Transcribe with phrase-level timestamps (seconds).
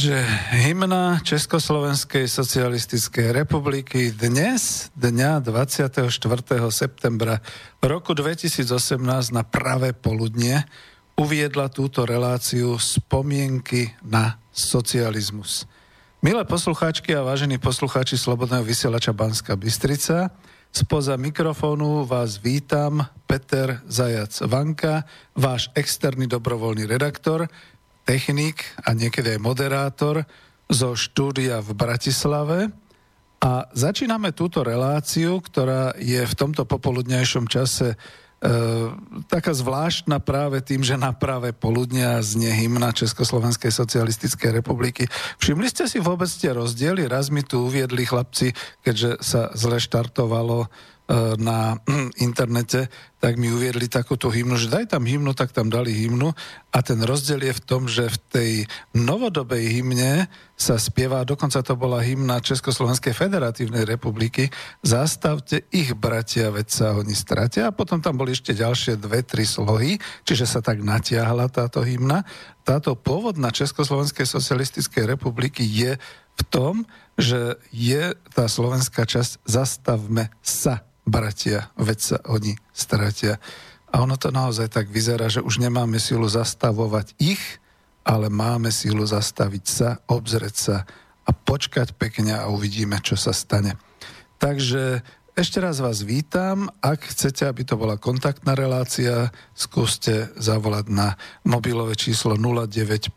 [0.00, 0.24] Takže
[0.64, 6.08] hymna Československej socialistickej republiky dnes, dňa 24.
[6.72, 7.44] septembra
[7.84, 8.96] roku 2018
[9.28, 10.64] na pravé poludnie
[11.20, 15.68] uviedla túto reláciu spomienky na socializmus.
[16.24, 20.32] Milé poslucháčky a vážení poslucháči Slobodného vysielača Banska Bystrica,
[20.72, 25.04] spoza mikrofónu vás vítam Peter Zajac Vanka,
[25.36, 27.52] váš externý dobrovoľný redaktor,
[28.10, 30.26] technik a niekedy aj moderátor
[30.66, 32.58] zo štúdia v Bratislave.
[33.38, 37.96] A začíname túto reláciu, ktorá je v tomto popoludňajšom čase e,
[39.30, 45.06] taká zvláštna práve tým, že na práve poludnia znie hymna Československej socialistickej republiky.
[45.38, 47.06] Všimli ste si vôbec tie rozdiely?
[47.06, 50.66] Raz mi tu uviedli chlapci, keďže sa zle štartovalo
[51.38, 51.74] na
[52.26, 52.86] internete,
[53.20, 56.32] tak mi uviedli takúto hymnu, že daj tam hymnu, tak tam dali hymnu.
[56.70, 58.50] A ten rozdiel je v tom, že v tej
[58.96, 64.48] novodobej hymne sa spieva, dokonca to bola hymna Československej federatívnej republiky,
[64.80, 67.68] zastavte ich bratia, veď sa oni stratia.
[67.68, 72.22] A potom tam boli ešte ďalšie dve, tri slohy, čiže sa tak natiahla táto hymna.
[72.64, 75.98] Táto pôvodná Československej socialistickej republiky je
[76.38, 76.88] v tom,
[77.20, 83.40] že je tá slovenská časť zastavme sa bratia, veď sa oni stratia.
[83.90, 87.42] A ono to naozaj tak vyzerá, že už nemáme silu zastavovať ich,
[88.06, 90.76] ale máme silu zastaviť sa, obzrieť sa
[91.26, 93.76] a počkať pekne a uvidíme, čo sa stane.
[94.40, 95.04] Takže
[95.36, 96.68] ešte raz vás vítam.
[96.82, 101.14] Ak chcete, aby to bola kontaktná relácia, skúste zavolať na
[101.46, 103.14] mobilové číslo 0950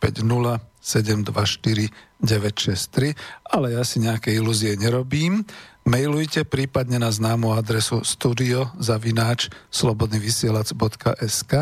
[0.84, 1.92] 724
[2.24, 3.16] 963,
[3.56, 5.48] ale ja si nejaké ilúzie nerobím.
[5.84, 11.54] Mailujte prípadne na známu adresu studiozavináč slobodnyvysielac.sk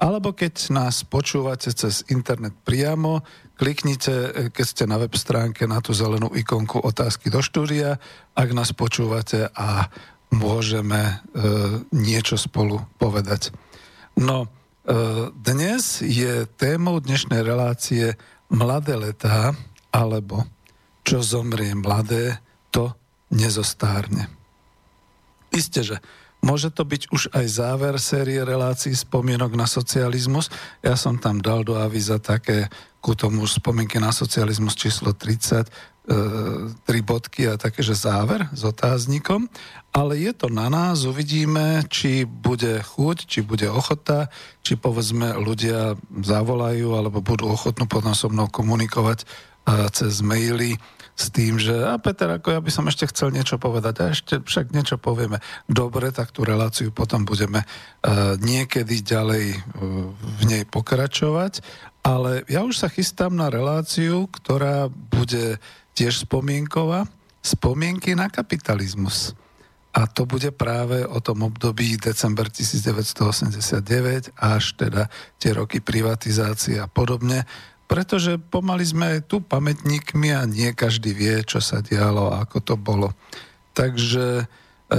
[0.00, 3.20] alebo keď nás počúvate cez internet priamo,
[3.60, 8.00] kliknite, keď ste na web stránke, na tú zelenú ikonku otázky do štúdia,
[8.32, 9.92] ak nás počúvate a
[10.32, 11.14] môžeme e,
[11.92, 13.52] niečo spolu povedať.
[14.16, 18.16] No, e, dnes je témou dnešnej relácie
[18.48, 19.52] mladé letá,
[19.92, 20.48] alebo
[21.04, 22.40] čo zomrie mladé,
[22.72, 22.96] to
[23.30, 24.28] nezostárne.
[25.50, 25.96] Isté, že
[26.42, 30.50] môže to byť už aj záver série relácií spomienok na socializmus.
[30.82, 32.70] Ja som tam dal do avíza také
[33.00, 35.70] ku tomu spomienky na socializmus číslo 30, e,
[36.84, 39.48] tri bodky a také, že záver s otáznikom,
[39.90, 44.28] ale je to na nás, uvidíme, či bude chuť, či bude ochota,
[44.60, 49.26] či povedzme ľudia zavolajú alebo budú ochotnú potom so mnou komunikovať e,
[49.96, 50.76] cez maily
[51.16, 54.40] s tým, že a Peter, ako ja by som ešte chcel niečo povedať a ešte
[54.40, 55.42] však niečo povieme.
[55.68, 59.60] Dobre, tak tú reláciu potom budeme uh, niekedy ďalej uh,
[60.14, 61.60] v nej pokračovať,
[62.00, 65.60] ale ja už sa chystám na reláciu, ktorá bude
[65.92, 67.04] tiež spomienková,
[67.44, 69.36] spomienky na kapitalizmus.
[69.90, 76.86] A to bude práve o tom období december 1989 až teda tie roky privatizácie a
[76.86, 77.42] podobne,
[77.90, 82.74] pretože pomaly sme tu pamätníkmi a nie každý vie, čo sa dialo a ako to
[82.78, 83.10] bolo.
[83.74, 84.94] Takže e,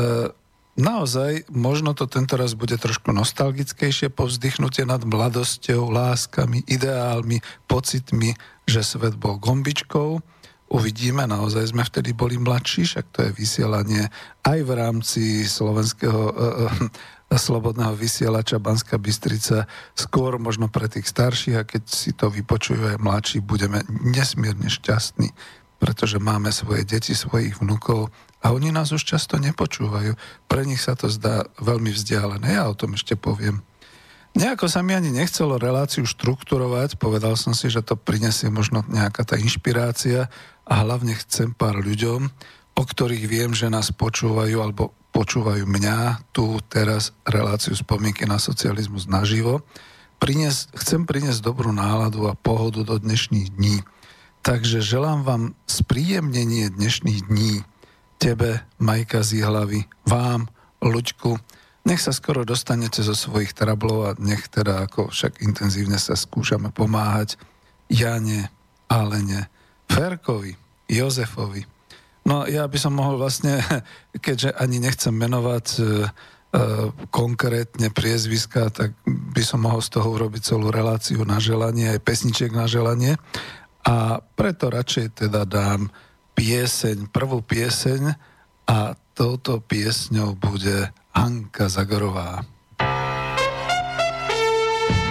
[0.75, 7.39] naozaj možno to tento raz bude trošku nostalgickejšie povzdychnutie nad mladosťou, láskami, ideálmi,
[7.71, 8.35] pocitmi,
[8.67, 10.19] že svet bol gombičkou.
[10.75, 14.11] Uvidíme, naozaj sme vtedy boli mladší, však to je vysielanie
[14.43, 16.67] aj v rámci slovenského e, e,
[17.39, 22.97] slobodného vysielača Banska Bystrica skôr možno pre tých starších a keď si to vypočujú aj
[22.99, 25.31] mladší, budeme nesmierne šťastní,
[25.79, 28.11] pretože máme svoje deti, svojich vnúkov
[28.43, 30.17] a oni nás už často nepočúvajú.
[30.51, 33.63] Pre nich sa to zdá veľmi vzdialené, ja o tom ešte poviem.
[34.31, 39.27] Nejako sa mi ani nechcelo reláciu štrukturovať, povedal som si, že to prinesie možno nejaká
[39.27, 40.31] tá inšpirácia
[40.63, 42.31] a hlavne chcem pár ľuďom,
[42.71, 49.05] o ktorých viem, že nás počúvajú alebo počúvajú mňa, tu teraz reláciu spomienky na socializmus
[49.05, 49.63] naživo.
[50.17, 53.83] Prines, chcem priniesť dobrú náladu a pohodu do dnešných dní.
[54.41, 57.61] Takže želám vám spríjemnenie dnešných dní.
[58.21, 60.45] Tebe, Majka z hlavy, vám,
[60.81, 61.37] Luďku,
[61.85, 66.69] nech sa skoro dostanete zo svojich trablov a nech teda ako však intenzívne sa skúšame
[66.69, 67.41] pomáhať
[67.89, 68.53] Jane,
[68.85, 69.49] Alene,
[69.89, 70.53] Ferkovi,
[70.85, 71.65] Jozefovi,
[72.21, 73.61] No ja by som mohol vlastne,
[74.25, 75.87] keďže ani nechcem menovať e, e,
[77.09, 82.53] konkrétne priezviska, tak by som mohol z toho urobiť celú reláciu na želanie, aj pesničiek
[82.53, 83.17] na želanie.
[83.81, 85.89] A preto radšej teda dám
[86.37, 88.13] pieseň, prvú pieseň
[88.69, 92.45] a touto piesňou bude Hanka Zagorová.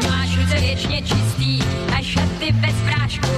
[0.07, 0.57] Máš ruce
[1.03, 1.59] čistý
[1.91, 3.35] a šaty bez prášku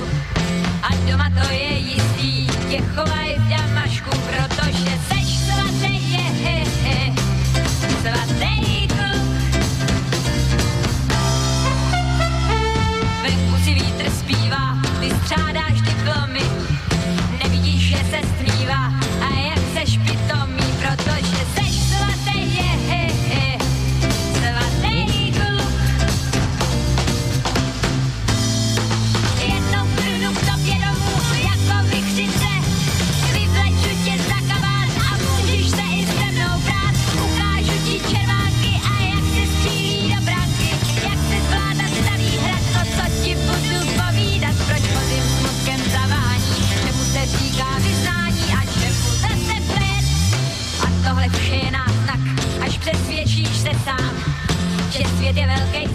[55.69, 55.87] Okay,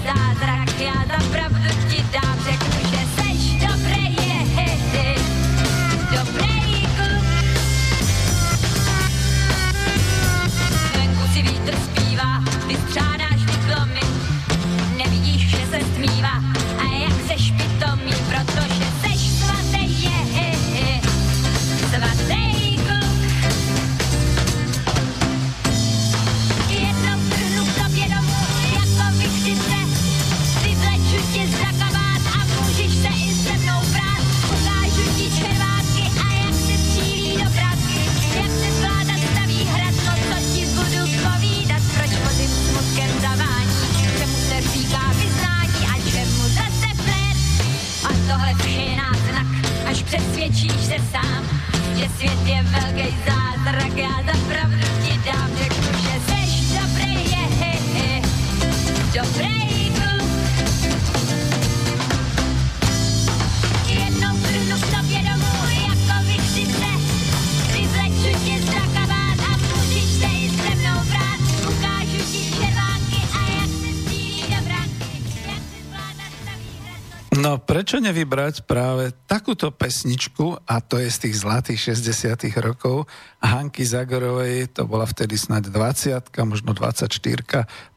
[77.97, 83.09] prečo nevybrať práve takúto pesničku, a to je z tých zlatých 60 rokov,
[83.41, 87.09] Hanky Zagorovej, to bola vtedy snáď 20 možno 24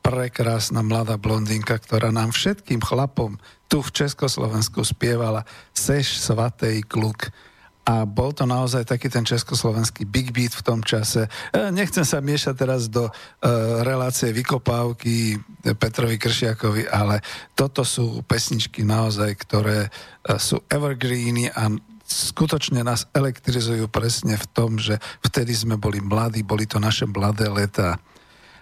[0.00, 3.36] prekrásna mladá blondinka, ktorá nám všetkým chlapom
[3.68, 5.44] tu v Československu spievala
[5.76, 7.28] Seš svatej kluk
[7.84, 11.26] a bol to naozaj taký ten československý big beat v tom čase.
[11.50, 13.12] E, nechcem sa miešať teraz do uh,
[13.82, 15.40] relácie vykopávky
[15.80, 17.24] Petrovi Kršiakovi, ale
[17.56, 21.72] toto sú pesničky naozaj, ktoré uh, sú evergreeny a
[22.10, 27.46] skutočne nás elektrizujú presne v tom, že vtedy sme boli mladí, boli to naše mladé
[27.46, 28.02] letá.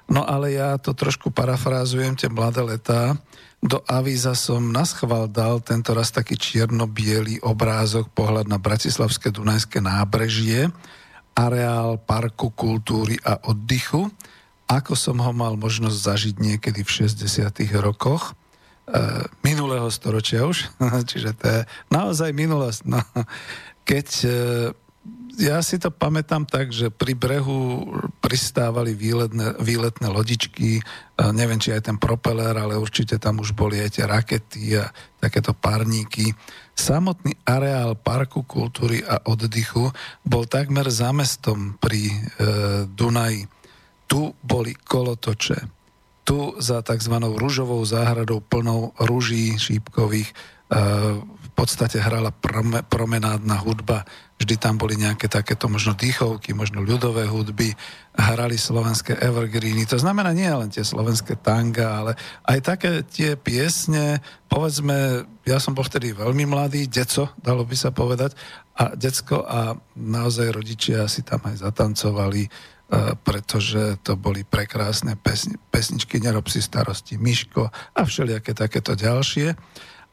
[0.09, 3.17] No ale ja to trošku parafrázujem, tie mladé letá,
[3.59, 9.83] do avíza som na schval dal tento raz taký čierno-biely obrázok, pohľad na Bratislavské Dunajské
[9.83, 10.71] nábrežie,
[11.35, 14.11] areál parku kultúry a oddychu,
[14.71, 17.25] ako som ho mal možnosť zažiť niekedy v 60.
[17.83, 20.71] rokoch e, minulého storočia už,
[21.11, 21.61] čiže to je
[21.91, 22.81] naozaj minulosť.
[22.87, 23.03] No,
[23.83, 24.31] keď e,
[25.39, 27.87] ja si to pamätám tak, že pri brehu
[28.19, 30.83] pristávali výletné, výletné lodičky,
[31.31, 34.91] neviem, či aj ten propeler, ale určite tam už boli aj tie rakety a
[35.23, 36.35] takéto párníky.
[36.75, 39.95] Samotný areál Parku kultúry a oddychu
[40.27, 42.17] bol takmer za mestom pri e,
[42.91, 43.47] Dunaji.
[44.11, 45.59] Tu boli kolotoče.
[46.27, 47.15] Tu za tzv.
[47.19, 50.35] rúžovou záhradou plnou rúží šípkových e,
[51.23, 52.31] v podstate hrala
[52.87, 54.07] promenádna hudba
[54.39, 57.75] Vždy tam boli nejaké takéto možno dýchovky, možno ľudové hudby,
[58.15, 59.83] hrali slovenské evergreeny.
[59.91, 62.13] To znamená nie len tie slovenské tanga, ale
[62.47, 67.91] aj také tie piesne, povedzme, ja som bol vtedy veľmi mladý, deco, dalo by sa
[67.91, 68.39] povedať,
[68.79, 72.51] a decko a naozaj rodičia si tam aj zatancovali, e,
[73.19, 79.59] pretože to boli prekrásne pesni, pesničky Nerob si starosti Miško a všelijaké takéto ďalšie.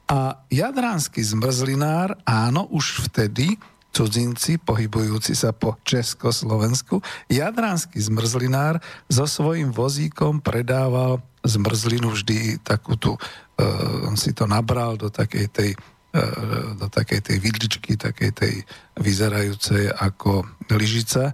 [0.10, 3.54] A Jadránsky zmrzlinár, áno, už vtedy
[3.96, 7.00] cudzinci pohybujúci sa po Československu,
[7.32, 15.00] jadranský zmrzlinár so svojím vozíkom predával zmrzlinu vždy takú tu, uh, on si to nabral
[15.00, 18.54] do takej tej uh, do takej tej vidličky, takej tej
[19.00, 20.44] vyzerajúcej ako
[20.76, 21.32] lyžica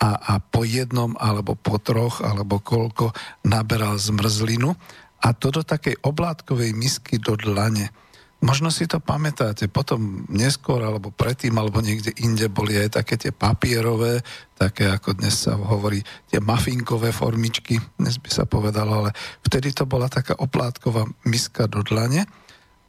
[0.00, 3.12] a, a po jednom alebo po troch alebo koľko
[3.44, 4.72] naberal zmrzlinu
[5.18, 7.90] a to do takej oblátkovej misky do dlane.
[8.38, 13.34] Možno si to pamätáte, potom neskôr alebo predtým alebo niekde inde boli aj také tie
[13.34, 14.22] papierové,
[14.54, 19.10] také ako dnes sa hovorí, tie mafinkové formičky, dnes by sa povedalo, ale
[19.42, 22.30] vtedy to bola taká oplátková miska do dlane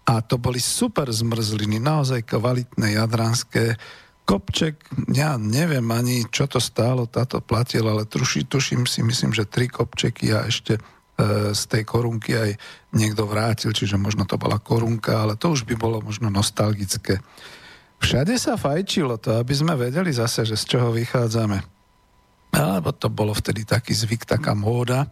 [0.10, 3.78] A to boli super zmrzliny, naozaj kvalitné jadranské.
[4.26, 9.66] Kopček, ja neviem ani, čo to stálo, táto platila, ale tuším si, myslím, že tri
[9.66, 10.78] kopčeky a ešte
[11.52, 12.52] z tej korunky aj
[12.96, 17.20] niekto vrátil, čiže možno to bola korunka, ale to už by bolo možno nostalgické.
[18.00, 21.60] Všade sa fajčilo to, aby sme vedeli zase, že z čoho vychádzame.
[22.56, 25.12] Alebo to bolo vtedy taký zvyk, taká móda.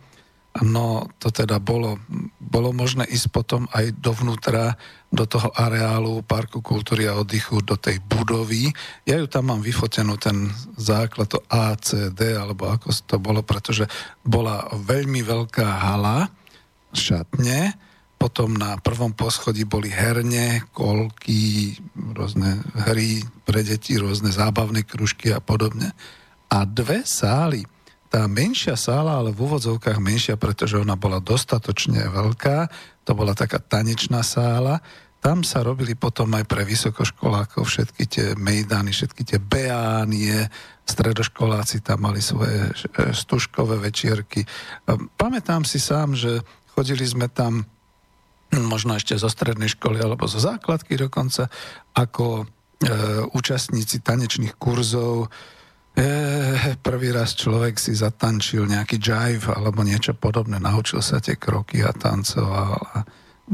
[0.64, 2.02] No to teda bolo,
[2.42, 8.04] bolo možné ísť potom aj dovnútra, do toho areálu Parku kultúry a oddychu, do tej
[8.04, 8.68] budovy.
[9.08, 13.88] Ja ju tam mám vyfotenú, ten základ, to ACD, alebo ako to bolo, pretože
[14.28, 16.28] bola veľmi veľká hala,
[16.92, 17.76] šatne,
[18.18, 25.40] potom na prvom poschodí boli herne, kolky, rôzne hry pre deti, rôzne zábavné kružky a
[25.40, 25.94] podobne.
[26.50, 27.64] A dve sály
[28.18, 32.66] tá menšia sála, ale v úvodzovkách menšia, pretože ona bola dostatočne veľká,
[33.06, 34.82] to bola taká tanečná sála,
[35.22, 40.50] tam sa robili potom aj pre vysokoškolákov všetky tie mejdany, všetky tie beánie,
[40.90, 42.74] stredoškoláci tam mali svoje
[43.14, 44.50] stužkové večierky.
[45.14, 46.42] Pamätám si sám, že
[46.74, 47.70] chodili sme tam
[48.50, 51.54] možno ešte zo strednej školy alebo zo základky dokonca,
[51.94, 52.46] ako e,
[53.30, 55.30] účastníci tanečných kurzov,
[55.98, 61.82] E, prvý raz človek si zatančil nejaký jive alebo niečo podobné, naučil sa tie kroky
[61.82, 62.98] a tancoval a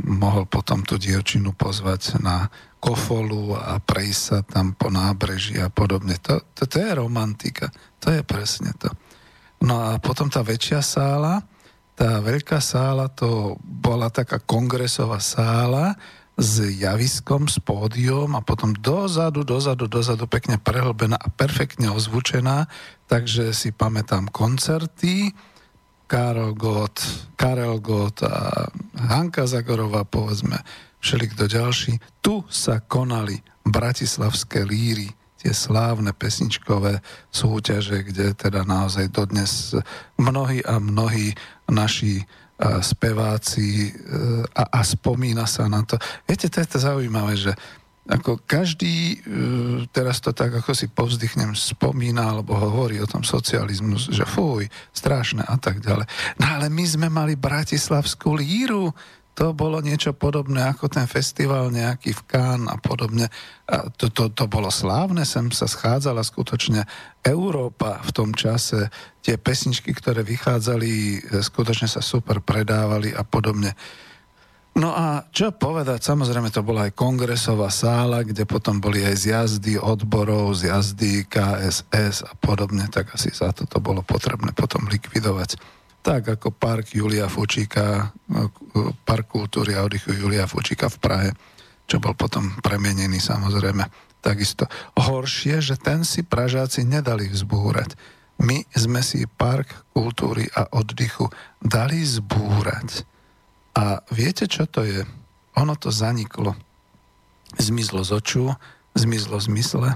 [0.03, 2.51] mohol potom tú dievčinu pozvať na
[2.83, 6.19] kofolu a prejsť sa tam po nábreží a podobne.
[6.19, 7.71] To, to, to je romantika.
[8.03, 8.91] To je presne to.
[9.63, 11.39] No a potom tá väčšia sála,
[11.95, 15.95] tá veľká sála, to bola taká kongresová sála,
[16.33, 22.65] s javiskom, s pódium a potom dozadu, dozadu, dozadu pekne prehlbená a perfektne ozvučená,
[23.05, 25.29] takže si pamätám koncerty,
[26.09, 27.01] Karol Gott,
[27.37, 30.61] Karel Gott a Hanka Zagorová, povedzme,
[31.01, 31.97] všelikto ďalší.
[32.21, 35.09] Tu sa konali bratislavské líry,
[35.43, 39.75] tie slávne pesničkové súťaže, kde teda naozaj dodnes
[40.15, 41.35] mnohí a mnohí
[41.67, 42.23] naši
[42.81, 43.91] speváci e,
[44.53, 45.97] a, a spomína sa na to.
[46.29, 47.51] Viete, to je to zaujímavé, že
[48.03, 53.95] ako každý, e, teraz to tak ako si povzdychnem, spomína alebo hovorí o tom socializmu,
[53.95, 56.05] že fuj, strašné a tak ďalej.
[56.35, 58.91] No ale my sme mali Bratislavskú líru,
[59.33, 63.33] to bolo niečo podobné ako ten festival nejaký v Cannes a podobne.
[63.65, 66.85] A to, to, to bolo slávne, sem sa schádzala skutočne
[67.25, 68.93] Európa v tom čase.
[69.25, 73.73] Tie pesničky, ktoré vychádzali, e, skutočne sa super predávali a podobne.
[74.73, 79.77] No a čo povedať, samozrejme to bola aj kongresová sála, kde potom boli aj zjazdy
[79.77, 85.61] odborov, zjazdy KSS a podobne, tak asi za to to bolo potrebné potom likvidovať
[86.03, 88.11] tak ako park Julia Fučíka,
[89.07, 91.29] park kultúry a oddychu Julia Fučíka v Prahe,
[91.87, 93.87] čo bol potom premenený samozrejme.
[94.19, 94.67] Takisto
[94.99, 97.95] horšie, že ten si Pražáci nedali vzbúrať.
[98.43, 101.31] My sme si park kultúry a oddychu
[101.63, 103.07] dali zbúrať.
[103.79, 105.07] A viete, čo to je?
[105.55, 106.55] Ono to zaniklo.
[107.55, 108.45] Zmizlo z očú,
[108.91, 109.89] zmizlo z mysle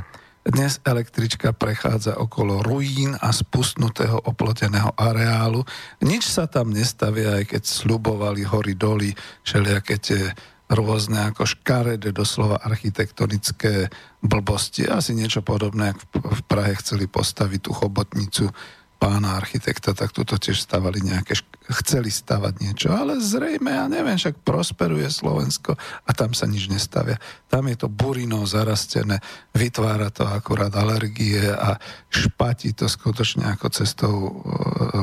[0.47, 5.67] dnes električka prechádza okolo ruín a spustnutého oploteného areálu.
[5.99, 9.11] Nič sa tam nestavia, aj keď slubovali hory doly,
[9.43, 10.21] všelijaké tie
[10.67, 13.87] rôzne ako škaredé, doslova architektonické
[14.19, 14.87] blbosti.
[14.87, 18.51] Asi niečo podobné, ako v Prahe chceli postaviť tú chobotnicu
[18.97, 21.37] pána architekta, tak tu tiež stavali nejaké,
[21.81, 27.21] chceli stavať niečo, ale zrejme, ja neviem, však prosperuje Slovensko a tam sa nič nestavia.
[27.45, 29.21] Tam je to burinou zarastené,
[29.53, 31.77] vytvára to akurát alergie a
[32.09, 34.31] špatí to skutočne ako cestou e,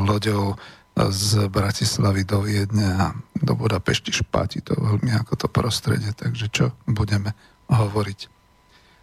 [0.03, 0.59] loďou
[0.95, 6.71] z Bratislavy do Viedne a do Budapešti špatí to veľmi ako to prostredie, takže čo
[6.87, 7.35] budeme
[7.71, 8.21] hovoriť.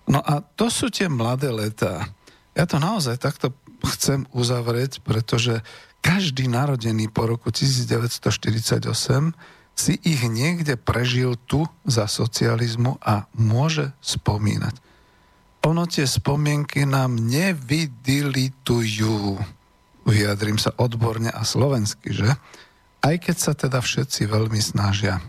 [0.07, 2.07] No a to sú tie mladé letá.
[2.55, 3.53] Ja to naozaj takto
[3.83, 5.63] chcem uzavrieť, pretože
[6.01, 9.33] každý narodený po roku 1948
[9.71, 14.75] si ich niekde prežil tu za socializmu a môže spomínať.
[15.61, 19.37] Ono tie spomienky nám nevydilitujú,
[20.09, 22.33] vyjadrím sa odborne a slovensky, že?
[23.01, 25.21] Aj keď sa teda všetci veľmi snažia.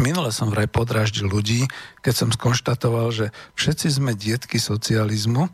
[0.00, 1.70] Minule som vraj podráždil ľudí,
[2.02, 5.46] keď som skonštatoval, že všetci sme dietky socializmu,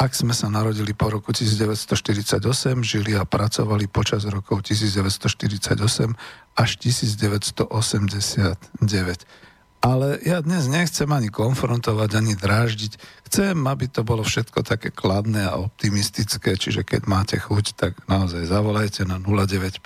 [0.00, 2.40] ak sme sa narodili po roku 1948,
[2.80, 5.76] žili a pracovali počas rokov 1948
[6.56, 7.68] až 1989.
[9.80, 12.92] Ale ja dnes nechcem ani konfrontovať, ani dráždiť.
[13.28, 18.48] Chcem, aby to bolo všetko také kladné a optimistické, čiže keď máte chuť, tak naozaj
[18.48, 19.84] zavolajte na 0950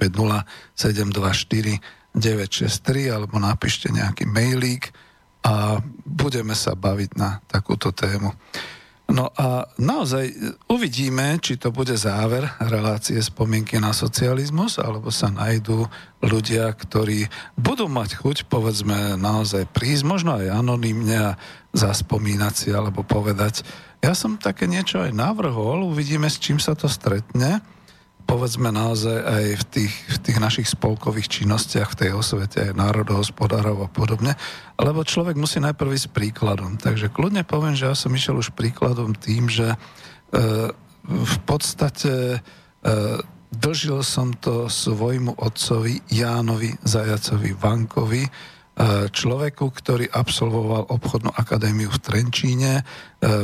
[0.78, 1.82] 724
[2.14, 4.94] 963 alebo napíšte nejaký mailík
[5.42, 8.30] a budeme sa baviť na takúto tému.
[9.04, 10.32] No a naozaj
[10.64, 15.84] uvidíme, či to bude záver relácie spomienky na socializmus, alebo sa nájdú
[16.24, 21.36] ľudia, ktorí budú mať chuť, povedzme, naozaj prísť, možno aj anonymne a
[21.76, 23.60] zaspomínať si, alebo povedať.
[24.00, 27.60] Ja som také niečo aj navrhol, uvidíme, s čím sa to stretne
[28.24, 33.88] povedzme naozaj aj v tých, v tých našich spolkových činnostiach, v tej osvete národohospodárov a
[33.92, 34.34] podobne,
[34.80, 36.80] lebo človek musí najprv ísť príkladom.
[36.80, 39.78] Takže kľudne poviem, že ja som išiel už príkladom tým, že e,
[41.04, 42.88] v podstate e,
[43.54, 48.30] držil som to svojmu otcovi Jánovi Zajacovi Vankovi, e,
[49.12, 52.82] človeku, ktorý absolvoval obchodnú akadémiu v Trenčíne, e,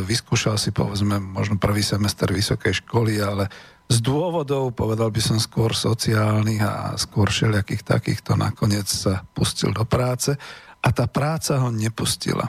[0.02, 3.46] vyskúšal si povedzme možno prvý semester vysokej školy, ale
[3.90, 9.82] z dôvodov, povedal by som skôr sociálnych a skôr všelijakých takýchto, nakoniec sa pustil do
[9.82, 10.38] práce
[10.78, 12.46] a tá práca ho nepustila.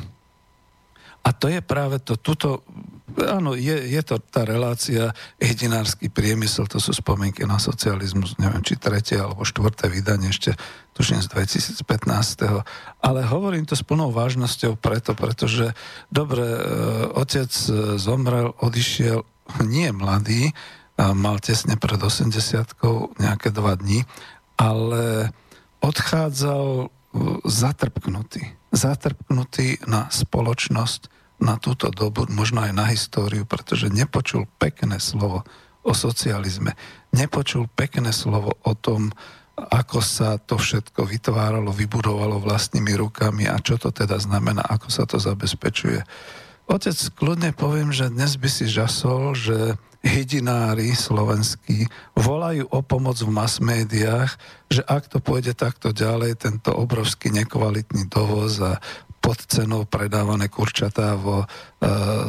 [1.21, 2.65] A to je práve to, tuto,
[3.13, 8.77] áno, je, je to tá relácia jedinársky priemysel, to sú spomienky na socializmus, neviem, či
[8.77, 10.57] tretie alebo štvrté vydanie ešte,
[10.97, 12.65] tuším z 2015.
[13.05, 15.77] Ale hovorím to s plnou vážnosťou preto, pretože,
[16.09, 16.61] dobre, e,
[17.13, 19.21] otec e, zomrel, odišiel,
[19.61, 20.57] nie mladý,
[21.17, 22.29] mal tesne pred 80
[23.17, 24.05] nejaké dva dní,
[24.61, 25.33] ale
[25.81, 26.89] odchádzal uh,
[27.41, 28.53] zatrpknutý.
[28.69, 31.09] Zatrpknutý na spoločnosť,
[31.41, 35.41] na túto dobu, možno aj na históriu, pretože nepočul pekné slovo
[35.81, 36.77] o socializme.
[37.09, 39.09] Nepočul pekné slovo o tom,
[39.57, 45.03] ako sa to všetko vytváralo, vybudovalo vlastnými rukami a čo to teda znamená, ako sa
[45.09, 46.05] to zabezpečuje.
[46.71, 49.75] Otec, kľudne poviem, že dnes by si žasol, že
[50.07, 54.39] hydinári slovenskí volajú o pomoc v mass médiách,
[54.71, 58.79] že ak to pôjde takto ďalej, tento obrovský nekvalitný dovoz a
[59.19, 61.47] pod cenou predávané kurčatá vo e,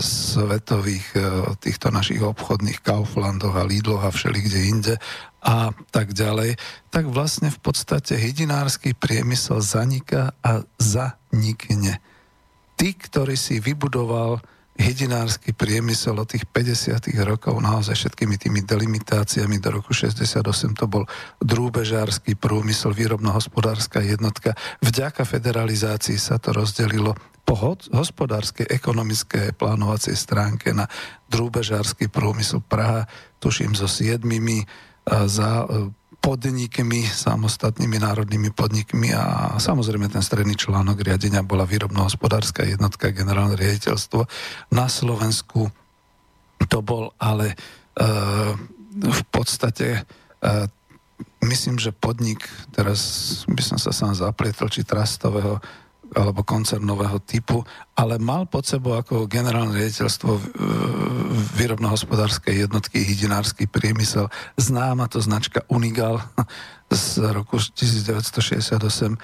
[0.03, 1.19] svetových e,
[1.63, 4.95] týchto našich obchodných Kauflandoch a Lidloch a všelikde inde
[5.39, 6.59] a tak ďalej,
[6.91, 12.03] tak vlastne v podstate hydinársky priemysel zaniká a zanikne.
[12.83, 14.43] Tí, ktorí si vybudoval
[14.75, 17.15] hedinársky priemysel od tých 50.
[17.23, 20.43] rokov naozaj všetkými tými delimitáciami do roku 68
[20.75, 21.07] to bol
[21.39, 24.59] drúbežársky prúmysel, výrobno-hospodárska jednotka.
[24.83, 27.15] Vďaka federalizácii sa to rozdelilo
[27.47, 27.55] po
[27.95, 30.91] hospodárskej, ekonomické plánovacej stránke na
[31.31, 33.07] drúbežársky prúmysel Praha,
[33.39, 34.67] tuším so siedmimi
[35.07, 35.71] za
[36.23, 44.31] podnikmi, samostatnými národnými podnikmi a samozrejme ten stredný článok riadenia bola výrobno-hospodárska jednotka generálne riaditeľstvo.
[44.71, 45.67] Na Slovensku
[46.71, 47.57] to bol ale e,
[48.95, 50.71] v podstate e,
[51.43, 53.03] myslím, že podnik, teraz
[53.51, 55.59] by som sa sám zaplietol, či trastového
[56.13, 57.65] alebo koncernového typu,
[57.97, 60.31] ale mal pod sebou ako generálne riaditeľstvo
[61.57, 64.29] výrobno-hospodárskej jednotky hydinársky priemysel,
[64.61, 66.21] známa to značka Unigal
[66.93, 69.17] z roku 1968,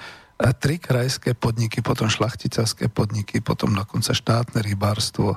[0.57, 5.35] tri krajské podniky, potom šlachtiteľské podniky, potom dokonca štátne rybárstvo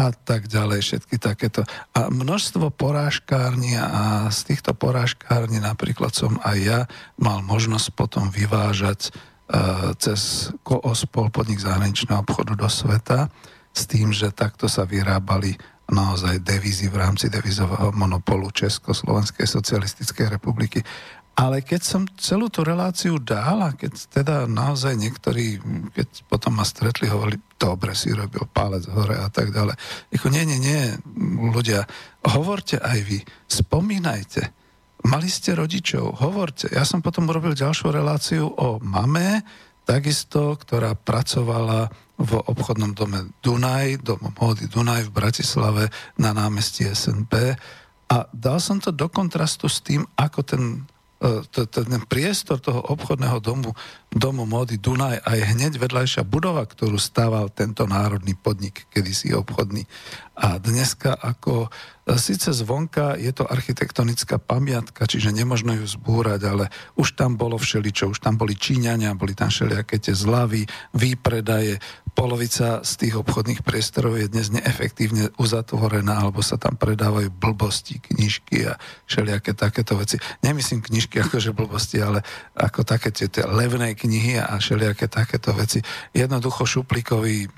[0.00, 1.62] a tak ďalej, všetky takéto.
[1.92, 6.80] A množstvo porážkárni a z týchto porážkárni napríklad som aj ja
[7.20, 9.12] mal možnosť potom vyvážať
[9.98, 13.26] cez Koospol, podnik zahraničného obchodu do sveta,
[13.70, 15.54] s tým, že takto sa vyrábali
[15.90, 20.82] naozaj devízy v rámci devizového monopolu Československej socialistickej republiky.
[21.34, 25.56] Ale keď som celú tú reláciu dal a keď teda naozaj niektorí,
[25.94, 29.74] keď potom ma stretli, hovorili, dobre si robil palec hore a tak ďalej.
[30.14, 30.82] Jako nie, nie, nie,
[31.50, 31.88] ľudia,
[32.26, 34.52] hovorte aj vy, spomínajte,
[35.00, 36.68] Mali ste rodičov, hovorte.
[36.68, 39.40] Ja som potom urobil ďalšiu reláciu o mame,
[39.88, 41.88] takisto, ktorá pracovala
[42.20, 45.84] v obchodnom dome Dunaj, domom módy Dunaj v Bratislave
[46.20, 47.56] na námestí SNP
[48.12, 50.62] a dal som to do kontrastu s tým, ako ten
[51.20, 53.76] E, ten priestor toho obchodného domu,
[54.08, 59.84] domu módy Dunaj a je hneď vedľajšia budova, ktorú stával tento národný podnik, kedysi obchodný.
[60.40, 61.68] A dneska ako
[62.10, 66.64] e, síce zvonka je to architektonická pamiatka, čiže nemožno ju zbúrať, ale
[66.98, 71.78] už tam bolo všeličo, už tam boli Číňania, boli tam všelijaké tie zlavy, výpredaje,
[72.10, 78.66] polovica z tých obchodných priestorov je dnes neefektívne uzatvorená, alebo sa tam predávajú blbosti, knižky
[78.66, 80.18] a všelijaké takéto veci.
[80.42, 82.26] Nemyslím knižky že blbosti, ale
[82.58, 85.80] ako také tie, tie levné knihy a všelijaké takéto veci.
[86.12, 87.48] Jednoducho šuplikový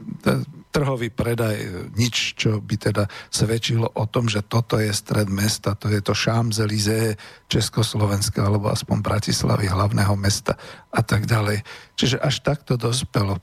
[0.72, 5.92] trhový predaj, nič, čo by teda svedčilo o tom, že toto je stred mesta, to
[5.92, 7.20] je to Champs-Élysées
[7.52, 10.56] Československa, alebo aspoň Bratislavy, hlavného mesta
[10.88, 11.61] a tak ďalej.
[11.94, 13.37] Čiže až takto dospelo.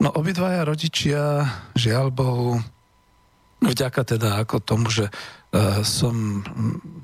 [0.00, 1.44] No obidvaja rodičia,
[1.76, 2.56] žiaľ Bohu,
[3.60, 6.40] vďaka teda ako tomu, že uh, som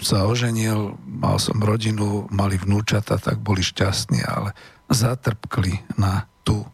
[0.00, 4.56] sa oženil, mal som rodinu, mali vnúčata, tak boli šťastní, ale
[4.88, 6.64] zatrpkli na tú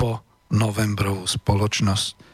[0.00, 2.27] po novembrovú spoločnosť,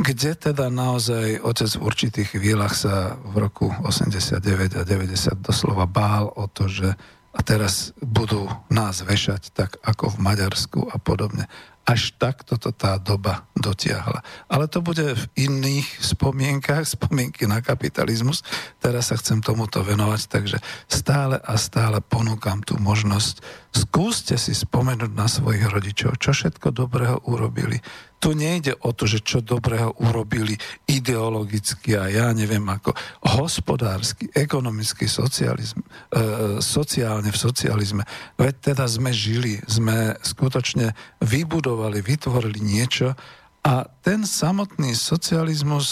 [0.00, 6.32] kde teda naozaj otec v určitých chvíľach sa v roku 89 a 90 doslova bál
[6.32, 6.96] o to, že
[7.30, 11.46] a teraz budú nás vešať tak ako v Maďarsku a podobne
[11.90, 14.22] až takto to tá doba dotiahla.
[14.46, 18.46] Ale to bude v iných spomienkach, spomienky na kapitalizmus.
[18.78, 23.42] Teraz sa chcem tomuto venovať, takže stále a stále ponúkam tú možnosť.
[23.70, 27.78] Skúste si spomenúť na svojich rodičov, čo všetko dobrého urobili
[28.20, 30.52] tu nejde o to, že čo dobrého urobili
[30.84, 32.92] ideologicky a ja neviem ako
[33.24, 38.04] hospodársky, ekonomický socializm, e, sociálne v socializme.
[38.36, 40.92] Veď teda sme žili, sme skutočne
[41.24, 43.16] vybudovali, vytvorili niečo
[43.64, 45.88] a ten samotný socializmus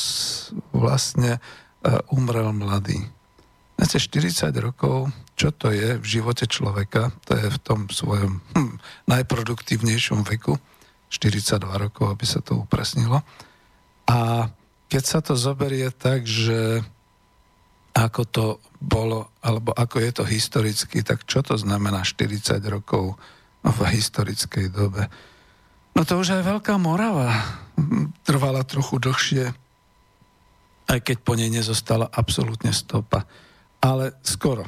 [0.77, 1.41] vlastne
[1.81, 3.09] e, umrel mladý.
[3.79, 8.83] Viete, 40 rokov, čo to je v živote človeka, to je v tom svojom hm,
[9.07, 10.59] najproduktívnejšom veku,
[11.09, 13.23] 42 rokov, aby sa to upresnilo.
[14.11, 14.51] A
[14.91, 16.83] keď sa to zoberie tak, že
[17.95, 18.47] ako to
[18.83, 23.15] bolo, alebo ako je to historicky, tak čo to znamená 40 rokov
[23.63, 25.07] v historickej dobe?
[25.99, 27.31] No to už aj Veľká Morava
[28.23, 29.45] trvala trochu dlhšie,
[30.89, 33.27] aj keď po nej nezostala absolútne stopa.
[33.79, 34.67] Ale skoro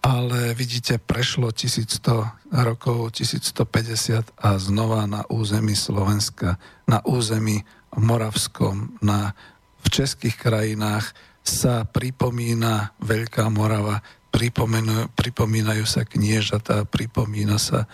[0.00, 6.56] ale vidíte, prešlo 1100 rokov, 1150 a znova na území Slovenska,
[6.88, 7.60] na území
[7.92, 9.36] Moravskom, na,
[9.84, 11.12] v českých krajinách
[11.44, 14.00] sa pripomína Veľká Morava,
[14.32, 17.88] pripomínajú, sa kniežatá, pripomína sa e,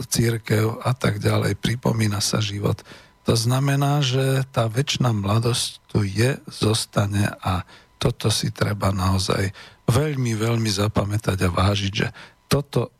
[0.00, 2.80] církev a tak ďalej, pripomína sa život.
[3.28, 9.50] To znamená, že tá väčšina mladosť tu je, zostane a toto si treba naozaj
[9.88, 12.08] veľmi, veľmi zapamätať a vážiť, že
[12.46, 12.92] toto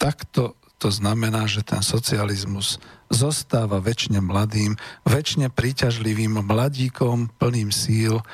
[0.00, 2.80] takto to znamená, že ten socializmus
[3.12, 8.24] zostáva väčšine mladým, väčšine príťažlivým mladíkom, plným síl,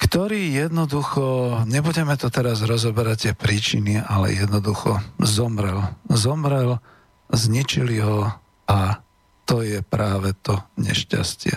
[0.00, 1.22] ktorý jednoducho,
[1.70, 5.94] nebudeme to teraz rozoberať tie príčiny, ale jednoducho zomrel.
[6.10, 6.82] Zomrel,
[7.30, 8.34] zničili ho
[8.66, 9.04] a
[9.46, 11.54] to je práve to nešťastie.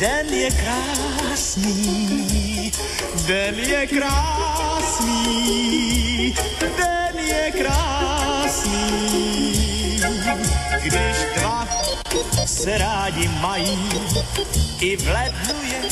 [0.00, 1.92] Den je krásný,
[3.26, 5.20] den je krásný,
[6.60, 8.80] den je krásný.
[10.82, 11.68] Když dva
[12.46, 13.88] se rádi mají,
[14.80, 15.82] i v lednu je,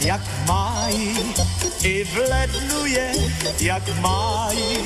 [0.00, 1.34] jak mají,
[1.82, 3.12] i v lednu je,
[3.60, 4.78] jak mají.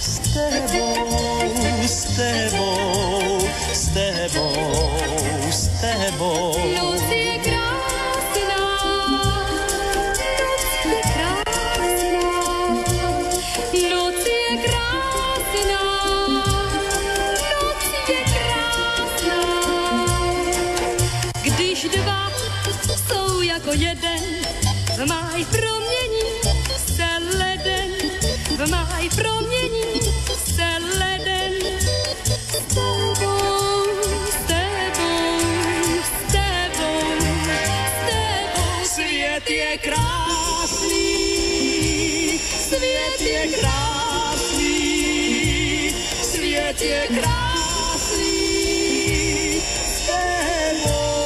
[0.00, 1.52] S tebou,
[1.86, 4.60] s tebou, s tebou,
[5.50, 6.56] s tebou.
[6.82, 7.55] Lucie jeden,
[39.76, 41.18] je krásný,
[42.38, 44.74] svět je krásný,
[46.22, 48.46] svět je krásný.
[49.84, 51.16] S tebou.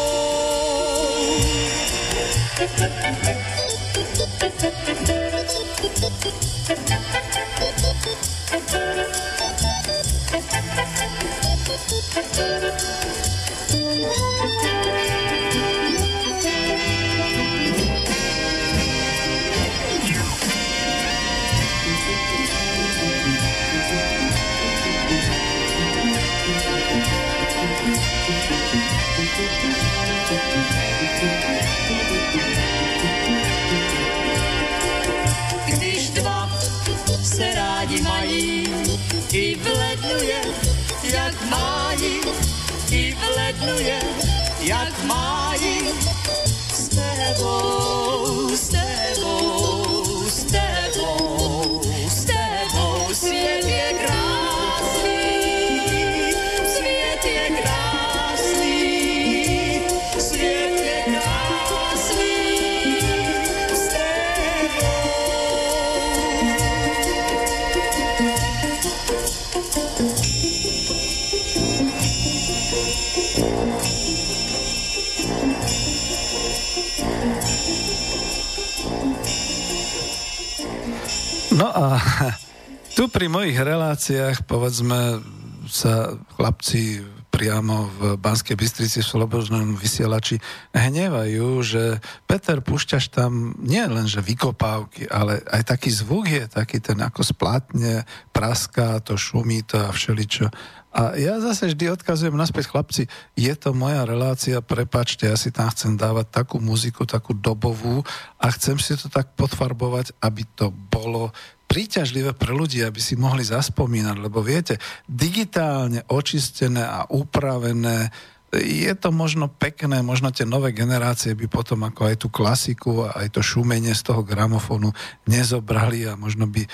[83.21, 85.21] Pri mojich reláciách, povedzme,
[85.69, 90.41] sa chlapci priamo v Banskej Bystrici v Slobodnom vysielači
[90.73, 96.81] hnevajú, že Peter, púšťaš tam nie len, že vykopávky, ale aj taký zvuk je, taký
[96.81, 100.49] ten ako splátne, praská, to šumí to a všeličo.
[100.97, 103.05] A ja zase vždy odkazujem naspäť, chlapci,
[103.37, 108.01] je to moja relácia, prepačte, ja si tam chcem dávať takú muziku, takú dobovú
[108.41, 111.37] a chcem si to tak podfarbovať, aby to bolo
[111.71, 118.11] príťažlivé pre ľudí, aby si mohli zaspomínať, lebo viete, digitálne očistené a upravené
[118.59, 123.23] je to možno pekné, možno tie nové generácie by potom ako aj tú klasiku a
[123.23, 124.91] aj to šumenie z toho gramofónu
[125.31, 126.69] nezobrali a možno by e,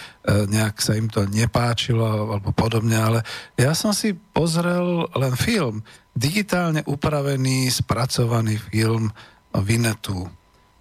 [0.48, 3.20] nejak sa im to nepáčilo alebo podobne, ale
[3.60, 5.84] ja som si pozrel len film,
[6.16, 9.12] digitálne upravený, spracovaný film
[9.52, 10.32] Vinetu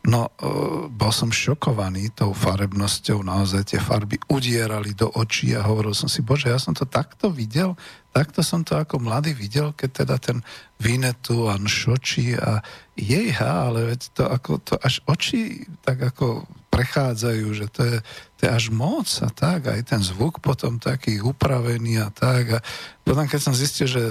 [0.06, 0.46] No, e,
[0.86, 6.22] bol som šokovaný tou farebnosťou, naozaj tie farby udierali do očí a hovoril som si,
[6.22, 7.74] bože, ja som to takto videl,
[8.14, 10.38] takto som to ako mladý videl, keď teda ten
[10.78, 12.62] Vinetu a Nšoči a
[12.94, 17.98] jejha, ale veď to ako to až oči tak ako prechádzajú, že to je,
[18.36, 22.60] to je až moc a tak, aj ten zvuk potom taký upravený a tak.
[22.60, 22.64] A
[23.08, 24.04] potom keď som zistil, že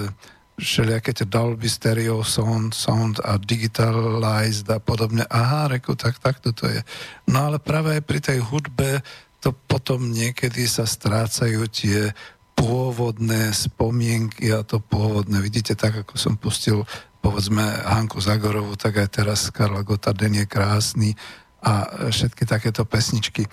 [0.55, 5.27] všelijaké tie Dolby Stereo Sound, sound a Digitalized a podobne.
[5.27, 6.79] Aha, reku, tak takto to je.
[7.27, 9.03] No ale práve aj pri tej hudbe
[9.43, 12.15] to potom niekedy sa strácajú tie
[12.55, 15.43] pôvodné spomienky a to pôvodné.
[15.43, 16.87] Vidíte, tak ako som pustil
[17.19, 21.19] povedzme Hanku Zagorovu, tak aj teraz Karla Gota Den je krásny
[21.59, 23.49] a všetky takéto pesničky.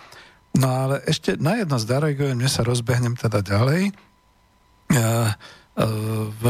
[0.53, 3.91] No ale ešte na jedno zareagujem, mne sa rozbehnem teda ďalej.
[4.93, 5.33] Uh,
[5.77, 6.43] v,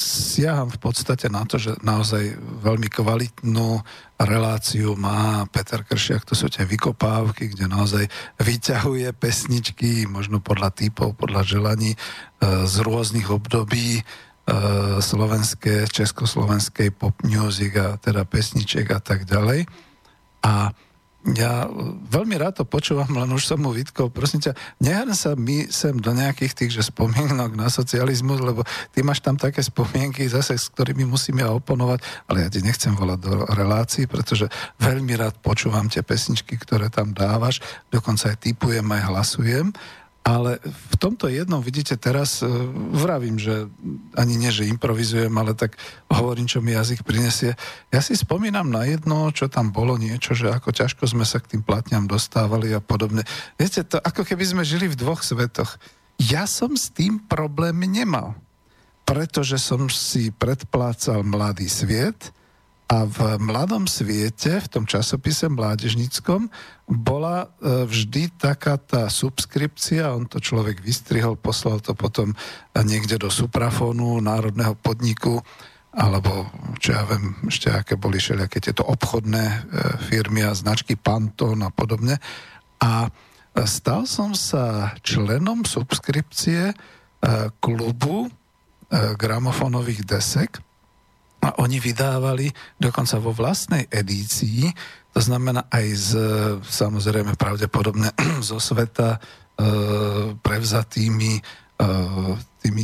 [0.00, 3.84] siaham v podstate na to, že naozaj veľmi kvalitnú
[4.16, 8.08] reláciu má Peter Kršiak, to sú tie vykopávky, kde naozaj
[8.40, 11.98] vyťahuje pesničky, možno podľa typov, podľa želaní e,
[12.64, 14.02] z rôznych období e,
[15.00, 19.68] slovenské, československej pop music a teda pesničiek a tak ďalej.
[20.44, 20.72] A
[21.36, 21.68] ja
[22.08, 25.92] veľmi rád to počúvam, len už som mu vytkol, prosím ťa, nehrň sa my sem
[25.92, 28.64] do nejakých tých, že spomienok na socializmus, lebo
[28.96, 32.96] ty máš tam také spomienky zase, s ktorými musím ja oponovať, ale ja ti nechcem
[32.96, 34.48] volať do relácií, pretože
[34.80, 37.60] veľmi rád počúvam tie pesničky, ktoré tam dávaš,
[37.92, 39.76] dokonca aj typujem, aj hlasujem
[40.20, 42.48] ale v tomto jednom, vidíte, teraz uh,
[42.92, 43.66] vravím, že
[44.12, 45.80] ani nie, že improvizujem, ale tak
[46.12, 47.56] hovorím, čo mi jazyk prinesie.
[47.88, 51.56] Ja si spomínam na jedno, čo tam bolo niečo, že ako ťažko sme sa k
[51.56, 53.24] tým platňam dostávali a podobne.
[53.56, 55.80] Viete, to ako keby sme žili v dvoch svetoch.
[56.20, 58.36] Ja som s tým problém nemal,
[59.08, 62.28] pretože som si predplácal mladý sviet,
[62.90, 66.50] a v Mladom sviete, v tom časopise mládežnickom,
[66.90, 72.34] bola e, vždy taká tá subskripcia, on to človek vystrihol, poslal to potom
[72.74, 75.38] niekde do suprafónu národného podniku,
[75.94, 76.50] alebo
[76.82, 79.58] čo ja viem, ešte aké boli všelijaké tieto obchodné e,
[80.10, 82.18] firmy a značky Pantone a podobne.
[82.82, 83.06] A
[83.70, 86.74] stal som sa členom subskripcie e,
[87.62, 88.26] klubu
[88.90, 90.58] gramofónových desek,
[91.40, 94.68] a oni vydávali dokonca vo vlastnej edícii,
[95.10, 96.10] to znamená aj z,
[96.62, 98.12] samozrejme pravdepodobne
[98.48, 99.18] zo sveta e,
[100.38, 101.42] prevzatými e,
[102.60, 102.82] tými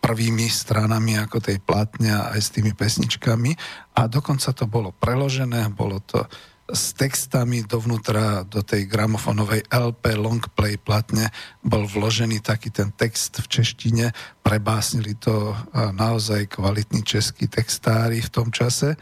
[0.00, 3.52] prvými stranami ako tej platne aj s tými pesničkami.
[3.98, 6.24] A dokonca to bolo preložené, bolo to
[6.66, 11.30] s textami dovnútra do tej gramofonovej LP longplay platne
[11.62, 14.06] bol vložený taký ten text v češtine,
[14.42, 15.54] prebásnili to
[15.94, 18.98] naozaj kvalitní českí textári v tom čase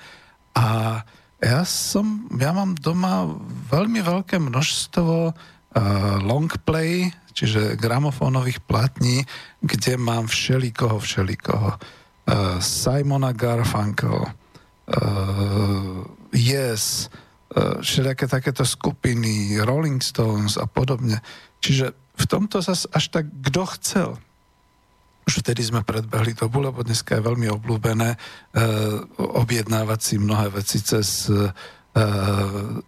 [0.52, 1.00] a
[1.44, 3.28] ja som, ja mám doma
[3.68, 5.32] veľmi veľké množstvo
[6.24, 9.26] longplay, čiže gramofónových platní,
[9.60, 11.76] kde mám všelikoho, všelikoho.
[12.60, 14.24] Simona Garfunkel,
[16.34, 17.08] Yes,
[17.54, 21.22] všelijaké takéto skupiny, Rolling Stones a podobne.
[21.62, 24.10] Čiže v tomto zase až tak kto chcel.
[25.24, 28.18] Už vtedy sme predbehli dobu, lebo dneska je veľmi obľúbené e,
[29.16, 31.48] objednávať si mnohé veci cez e,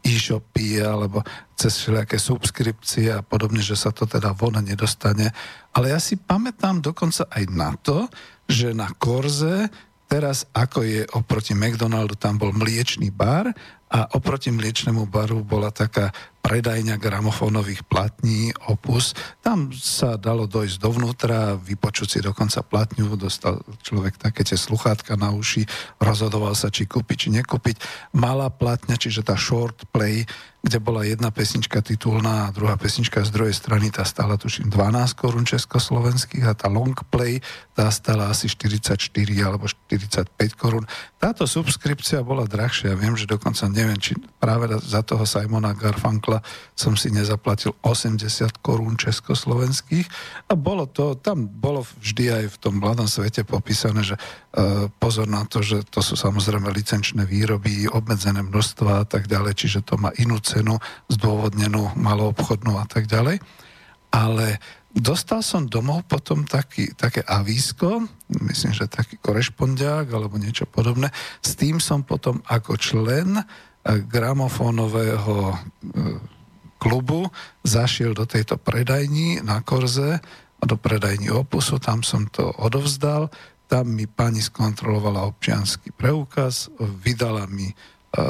[0.04, 1.24] e-shopy alebo
[1.56, 5.32] cez všelijaké subskripcie a podobne, že sa to teda von nedostane.
[5.72, 8.04] Ale ja si pamätám dokonca aj na to,
[8.50, 9.72] že na Korze
[10.06, 13.50] teraz ako je oproti McDonaldu, tam bol mliečný bar
[13.90, 16.10] a oproti mliečnemu baru bola taká
[16.46, 19.18] predajňa gramofónových platní Opus.
[19.42, 25.34] Tam sa dalo dojsť dovnútra, vypočuť si dokonca platňu, dostal človek také tie sluchátka na
[25.34, 25.66] uši,
[25.98, 27.82] rozhodoval sa, či kúpiť, či nekúpiť.
[28.14, 30.22] Malá platňa, čiže tá short play,
[30.66, 35.14] kde bola jedna pesnička titulná a druhá pesnička z druhej strany, tá stála tuším 12
[35.14, 37.38] korún československých a tá long play,
[37.78, 38.98] tá stála asi 44
[39.46, 40.26] alebo 45
[40.58, 40.82] korún.
[41.22, 46.35] Táto subskripcia bola drahšia, viem, že dokonca neviem, či práve za toho Simona Garfunkla
[46.74, 48.22] som si nezaplatil 80
[48.64, 50.06] korún československých
[50.48, 55.28] a bolo to, tam bolo vždy aj v tom mladom svete popísané, že uh, pozor
[55.28, 60.00] na to, že to sú samozrejme licenčné výroby, obmedzené množstva a tak ďalej, čiže to
[60.00, 60.78] má inú cenu
[61.12, 63.40] zdôvodnenú maloobchodnú a tak ďalej.
[64.14, 64.62] Ale
[64.96, 71.12] dostal som domov potom taký, také avísko, myslím, že taký korešpondiák alebo niečo podobné.
[71.44, 73.36] S tým som potom ako člen
[73.86, 75.58] gramofónového eh,
[76.76, 77.30] klubu
[77.64, 80.20] zašiel do tejto predajní na Korze
[80.66, 83.28] do predajní Opusu, tam som to odovzdal,
[83.68, 87.70] tam mi pani skontrolovala občianský preukaz, vydala mi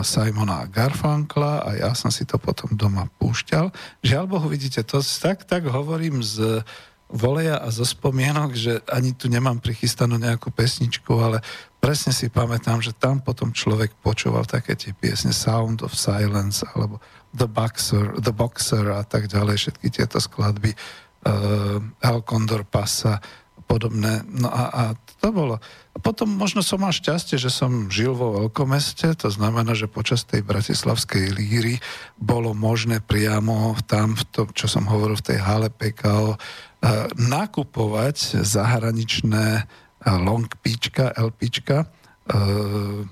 [0.02, 3.70] Simona Garfunkla a ja som si to potom doma púšťal.
[4.02, 6.66] Žiaľ Bohu, vidíte, to tak, tak hovorím z
[7.06, 11.38] voleja a zo spomienok, že ani tu nemám prichystanú nejakú pesničku, ale
[11.80, 16.98] presne si pamätám, že tam potom človek počúval také tie piesne Sound of Silence alebo
[17.36, 23.20] The Boxer, The Boxer a tak ďalej, všetky tieto skladby uh, El Condor Pasa
[23.66, 24.22] podobné.
[24.30, 24.82] No a, a
[25.18, 25.58] to bolo.
[25.92, 30.22] A potom možno som mal šťastie, že som žil vo veľkomeste, to znamená, že počas
[30.22, 31.82] tej bratislavskej líry
[32.14, 36.38] bolo možné priamo tam, v tom, čo som hovoril v tej hale PKO, eh,
[37.18, 41.90] nakupovať zahraničné eh, long píčka, LPčka.
[42.30, 43.02] Eh,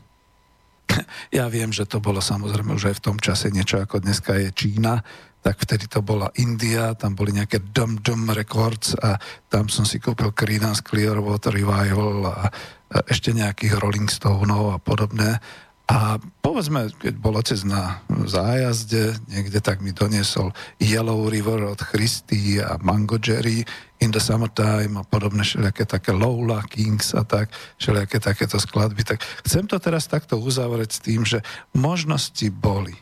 [1.38, 4.54] ja viem, že to bolo samozrejme už aj v tom čase niečo ako dneska je
[4.54, 5.02] Čína,
[5.44, 9.20] tak vtedy to bola India, tam boli nejaké Dum Dum Records a
[9.52, 15.36] tam som si kúpil Creedence Clearwater Revival a, a ešte nejakých Rolling Stoneov a podobné.
[15.84, 22.56] A povedzme, keď bol otec na zájazde, niekde tak mi doniesol Yellow River od Christy
[22.56, 23.68] a Mango Jerry,
[24.00, 29.04] In the Summertime a podobné všelijaké také Lola, Kings a tak, všelijaké takéto skladby.
[29.04, 31.44] Tak chcem to teraz takto uzavrieť s tým, že
[31.76, 32.96] možnosti boli.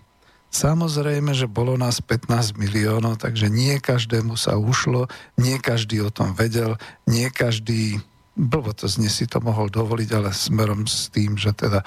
[0.52, 5.08] Samozrejme, že bolo nás 15 miliónov, takže nie každému sa ušlo,
[5.40, 6.76] nie každý o tom vedel,
[7.08, 11.84] nie každý blbo to znie si to mohol dovoliť, ale smerom s tým, že teda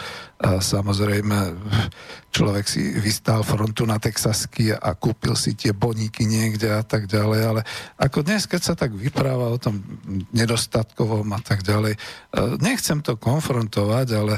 [0.61, 1.57] samozrejme
[2.29, 7.41] človek si vystál frontu na Texasky a kúpil si tie boníky niekde a tak ďalej,
[7.41, 7.61] ale
[7.97, 9.81] ako dnes, keď sa tak vypráva o tom
[10.37, 11.97] nedostatkovom a tak ďalej,
[12.61, 14.37] nechcem to konfrontovať, ale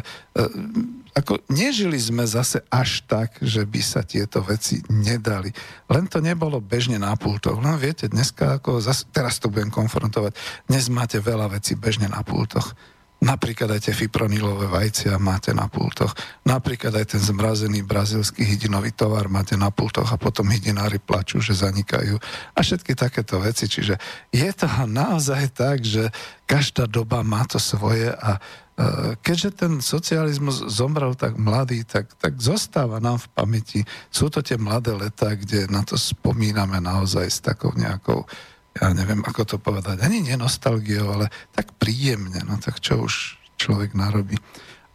[1.17, 5.49] ako nežili sme zase až tak, že by sa tieto veci nedali.
[5.89, 7.57] Len to nebolo bežne na pultoch.
[7.57, 10.37] Len viete, dneska, ako zase, teraz to budem konfrontovať,
[10.69, 12.77] dnes máte veľa vecí bežne na pultoch.
[13.17, 16.13] Napríklad aj tie fipronilové vajcia máte na pultoch.
[16.45, 21.57] Napríklad aj ten zmrazený brazilský hydinový tovar máte na pultoch a potom hydinári plačú, že
[21.57, 22.17] zanikajú.
[22.53, 23.65] A všetky takéto veci.
[23.65, 23.97] Čiže
[24.29, 26.13] je to naozaj tak, že
[26.45, 28.37] každá doba má to svoje a
[28.77, 33.81] Eh, keďže ten socializmus zomrel tak mladý, tak, tak zostáva nám v pamäti.
[34.13, 38.29] Sú to tie mladé leta, kde na to spomíname naozaj s takou nejakou,
[38.77, 43.41] ja neviem, ako to povedať, ani nie nostalgiou, ale tak príjemne, no tak čo už
[43.57, 44.37] človek narobí.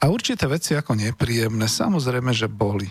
[0.02, 2.90] A určité veci ako nepríjemné, samozrejme, že boli.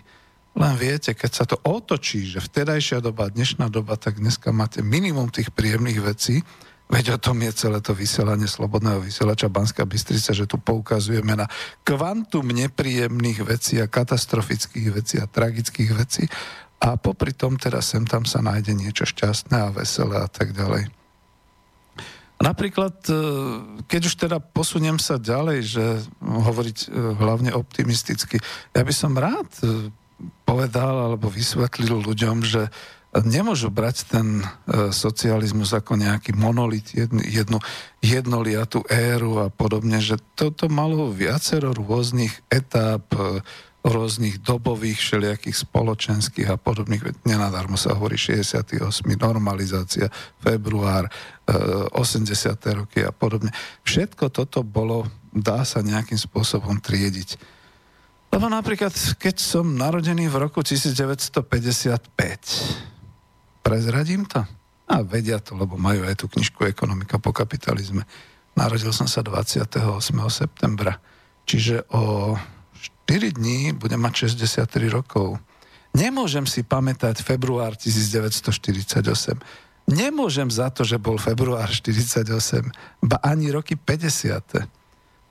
[0.52, 5.32] Len viete, keď sa to otočí, že vtedajšia doba, dnešná doba, tak dneska máte minimum
[5.32, 6.44] tých príjemných vecí,
[6.92, 11.48] Veď o tom je celé to vysielanie Slobodného vysielača Banská Bystrica, že tu poukazujeme na
[11.88, 16.28] kvantum nepríjemných vecí a katastrofických vecí a tragických vecí
[16.82, 20.90] a popri tom teda sem tam sa nájde niečo šťastné a veselé a tak ďalej.
[22.42, 23.14] Napríklad, e,
[23.86, 25.86] keď už teda posuniem sa ďalej, že
[26.26, 26.88] hovoriť e,
[27.22, 28.42] hlavne optimisticky,
[28.74, 29.94] ja by som rád e,
[30.42, 32.74] povedal alebo vysvetlil ľuďom, že
[33.12, 34.40] nemôžu brať ten
[34.96, 37.60] socializmus ako nejaký monolit, jednu,
[38.00, 43.04] jednoliatú éru a podobne, že toto malo viacero rôznych etáp,
[43.82, 47.26] rôznych dobových, všelijakých spoločenských a podobných.
[47.26, 48.78] Nenadarmo sa hovorí 68.
[49.18, 50.06] normalizácia,
[50.38, 51.10] február,
[51.50, 51.98] 80.
[51.98, 53.50] E, roky a podobne.
[53.82, 57.42] Všetko toto bolo, dá sa nejakým spôsobom triediť.
[58.32, 61.42] Lebo napríklad, keď som narodený v roku 1955,
[63.62, 64.42] Prezradím to?
[64.90, 68.04] A vedia to, lebo majú aj tú knižku Ekonomika po kapitalizme.
[68.58, 69.80] Narodil som sa 28.
[70.28, 71.00] septembra,
[71.48, 72.36] čiže o
[73.12, 75.36] 4 4 dní budem mať 63 rokov.
[75.92, 79.36] Nemôžem si pamätať február 1948.
[79.92, 82.72] Nemôžem za to, že bol február 48,
[83.04, 84.64] ba ani roky 50.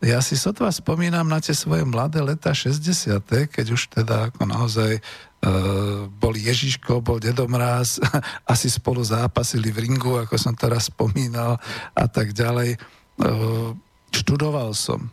[0.05, 5.01] Ja si sotva spomínam na tie svoje mladé leta 60., keď už teda ako naozaj
[5.41, 7.97] Uh, bol Ježiško, bol Dedomráz,
[8.53, 11.57] asi spolu zápasili v ringu, ako som teraz spomínal
[11.97, 12.77] a tak ďalej.
[13.17, 13.73] Uh,
[14.13, 15.09] študoval som.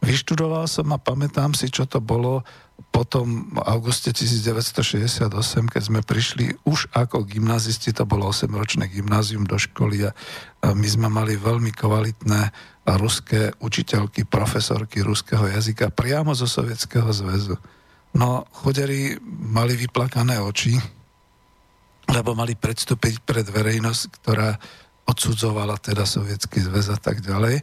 [0.00, 2.40] Vyštudoval som a pamätám si, čo to bolo
[2.88, 5.28] potom v auguste 1968,
[5.68, 10.16] keď sme prišli už ako gymnazisti, to bolo 8-ročné gymnázium do školy a
[10.72, 12.50] my sme mali veľmi kvalitné
[12.96, 17.60] ruské učiteľky, profesorky ruského jazyka priamo zo Sovietskeho zväzu.
[18.16, 20.74] No, choderi mali vyplakané oči,
[22.10, 24.56] lebo mali predstúpiť pred verejnosť, ktorá
[25.06, 27.62] odsudzovala teda Sovietský zväz a tak ďalej.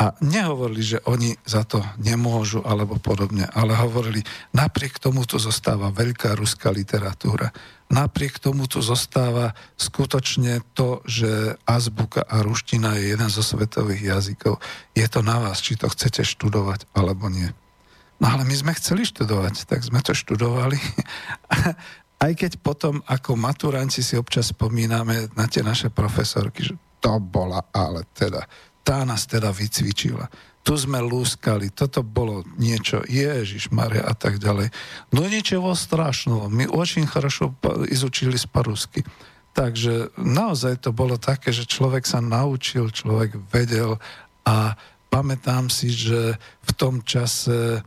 [0.00, 4.24] A nehovorili, že oni za to nemôžu alebo podobne, ale hovorili,
[4.56, 7.52] napriek tomu tu zostáva veľká ruská literatúra.
[7.92, 14.56] Napriek tomu tu zostáva skutočne to, že azbuka a ruština je jeden zo svetových jazykov.
[14.96, 17.52] Je to na vás, či to chcete študovať alebo nie.
[18.24, 20.80] No ale my sme chceli študovať, tak sme to študovali.
[22.24, 27.64] Aj keď potom ako maturanti si občas spomíname na tie naše profesorky, že to bola
[27.72, 28.44] ale teda
[28.85, 30.29] tá nás teda vycvičila.
[30.65, 34.73] Tu sme lúskali, toto bolo niečo, Ježiš, Maria a tak ďalej.
[35.13, 37.53] No ničeho strašného, my очень хорошо
[37.89, 39.05] izučili z parusky.
[39.55, 43.97] Takže naozaj to bolo také, že človek sa naučil, človek vedel
[44.43, 44.75] a
[45.07, 46.35] pamätám si, že
[46.65, 47.79] v tom čase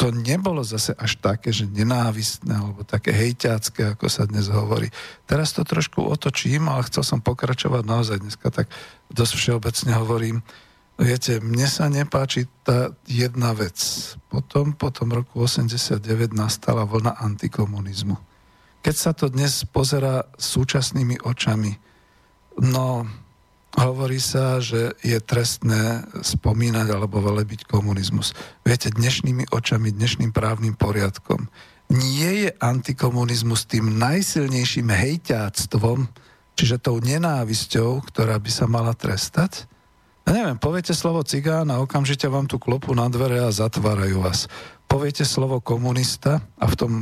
[0.00, 4.88] to nebolo zase až také, že nenávistné alebo také hejťacké, ako sa dnes hovorí.
[5.28, 8.72] Teraz to trošku otočím, ale chcel som pokračovať naozaj dneska, tak
[9.12, 10.40] dosť všeobecne hovorím.
[10.96, 13.76] Viete, mne sa nepáči tá jedna vec.
[14.32, 16.00] Potom, po tom roku 89
[16.32, 18.16] nastala vlna antikomunizmu.
[18.80, 21.76] Keď sa to dnes pozera súčasnými očami,
[22.56, 23.04] no
[23.78, 28.34] Hovorí sa, že je trestné spomínať alebo velebiť komunizmus.
[28.66, 31.46] Viete, dnešnými očami, dnešným právnym poriadkom
[31.90, 36.06] nie je antikomunizmus tým najsilnejším hejťáctvom,
[36.54, 39.66] čiže tou nenávisťou, ktorá by sa mala trestať?
[40.22, 44.46] Ja neviem, poviete slovo cigán a okamžite vám tu klopu na dvere a zatvárajú vás.
[44.86, 46.92] Poviete slovo komunista a v tom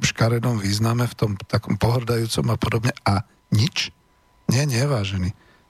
[0.00, 3.92] škaredom význame, v tom takom pohrdajúcom a podobne a nič?
[4.48, 4.84] Nie, nie.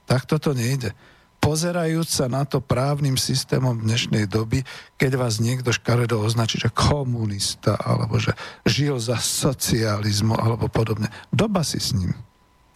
[0.07, 0.95] Tak toto nejde.
[1.43, 4.63] Pozerajúc sa na to právnym systémom dnešnej doby,
[4.95, 8.31] keď vás niekto škaredo označí, že komunista, alebo že
[8.63, 11.11] žil za socializmu, alebo podobne.
[11.35, 12.15] Doba si s ním.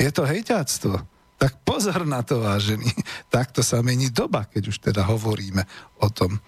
[0.03, 0.99] Je to hejťáctvo.
[1.39, 2.91] Tak pozor na to, vážený.
[3.31, 5.63] Takto sa mení doba, keď už teda hovoríme
[6.03, 6.43] o tom.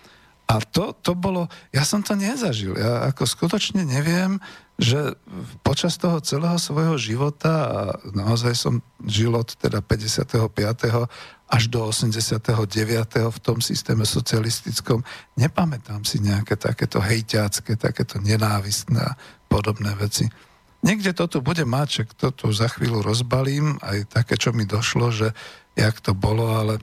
[0.49, 1.45] A to, to bolo,
[1.77, 2.73] ja som to nezažil.
[2.73, 4.41] Ja ako skutočne neviem,
[4.81, 5.13] že
[5.61, 7.79] počas toho celého svojho života, a
[8.17, 10.49] naozaj som žil od teda 55.
[11.53, 12.49] až do 89.
[13.29, 15.05] v tom systéme socialistickom,
[15.37, 19.19] nepamätám si nejaké takéto hejťácké, takéto nenávistné a
[19.53, 20.33] podobné veci.
[20.81, 25.11] Niekde to tu bude že to tu za chvíľu rozbalím, aj také, čo mi došlo,
[25.11, 25.35] že
[25.75, 26.79] jak to bolo, ale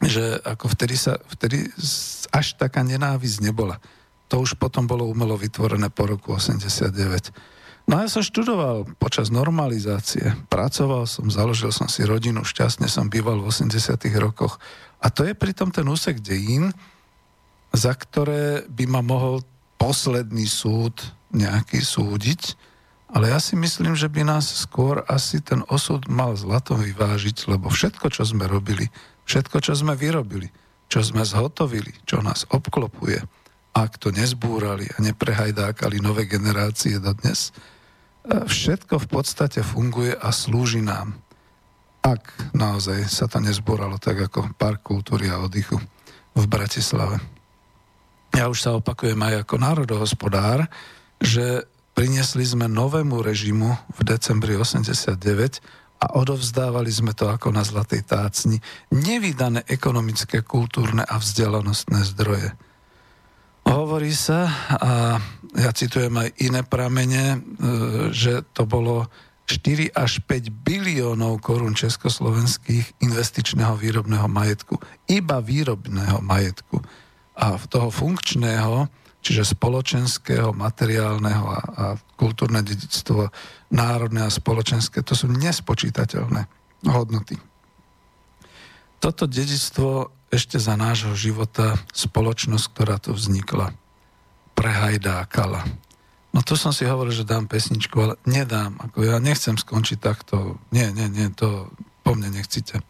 [0.00, 1.68] že ako vtedy sa, vtedy
[2.32, 3.76] až taká nenávisť nebola.
[4.32, 7.34] To už potom bolo umelo vytvorené po roku 89.
[7.90, 13.10] No a ja som študoval počas normalizácie, pracoval som, založil som si rodinu, šťastne som
[13.10, 14.62] býval v 80 rokoch.
[15.02, 16.70] A to je pritom ten úsek dejín,
[17.74, 19.42] za ktoré by ma mohol
[19.80, 21.02] posledný súd
[21.34, 22.54] nejaký súdiť,
[23.10, 27.66] ale ja si myslím, že by nás skôr asi ten osud mal zlatom vyvážiť, lebo
[27.66, 28.86] všetko, čo sme robili,
[29.30, 30.50] všetko, čo sme vyrobili,
[30.90, 33.22] čo sme zhotovili, čo nás obklopuje,
[33.70, 37.54] ak to nezbúrali a neprehajdákali nové generácie do dnes,
[38.26, 41.14] e, všetko v podstate funguje a slúži nám.
[42.02, 45.78] Ak naozaj sa to nezbúralo tak ako Park kultúry a oddychu
[46.34, 47.22] v Bratislave.
[48.34, 50.66] Ja už sa opakujem aj ako národohospodár,
[51.22, 58.08] že priniesli sme novému režimu v decembri 89 a odovzdávali sme to ako na zlatej
[58.08, 58.56] tácni
[58.88, 62.56] nevydané ekonomické, kultúrne a vzdelanostné zdroje
[63.70, 64.50] Hovorí sa,
[64.82, 65.20] a
[65.54, 67.38] ja citujem aj iné pramene, e,
[68.10, 69.06] že to bolo
[69.46, 74.74] 4 až 5 biliónov korún československých investičného výrobného majetku.
[75.06, 76.82] Iba výrobného majetku.
[77.38, 78.90] A toho funkčného,
[79.22, 81.84] čiže spoločenského, materiálneho a, a
[82.18, 83.30] kultúrne dedictvo,
[83.70, 86.46] národné a spoločenské, to sú nespočítateľné
[86.90, 87.38] hodnoty.
[89.00, 93.72] Toto dedictvo ešte za nášho života spoločnosť, ktorá tu vznikla.
[94.54, 95.64] prehajdákala.
[96.30, 98.76] No to som si hovoril, že dám pesničku, ale nedám.
[98.78, 100.60] Ako ja nechcem skončiť takto.
[100.70, 101.72] Nie, nie, nie, to
[102.04, 102.84] po mne nechcite.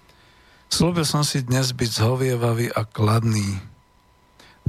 [0.67, 3.63] Slúbil som si dnes byť zhovievavý a kladný.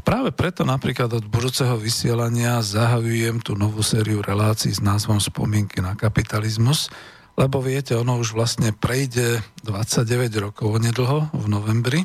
[0.02, 5.94] Práve preto napríklad od budúceho vysielania zahajujem tú novú sériu relácií s názvom Spomienky na
[5.94, 6.89] kapitalizmus,
[7.38, 12.02] lebo viete, ono už vlastne prejde 29 rokov nedlho v novembri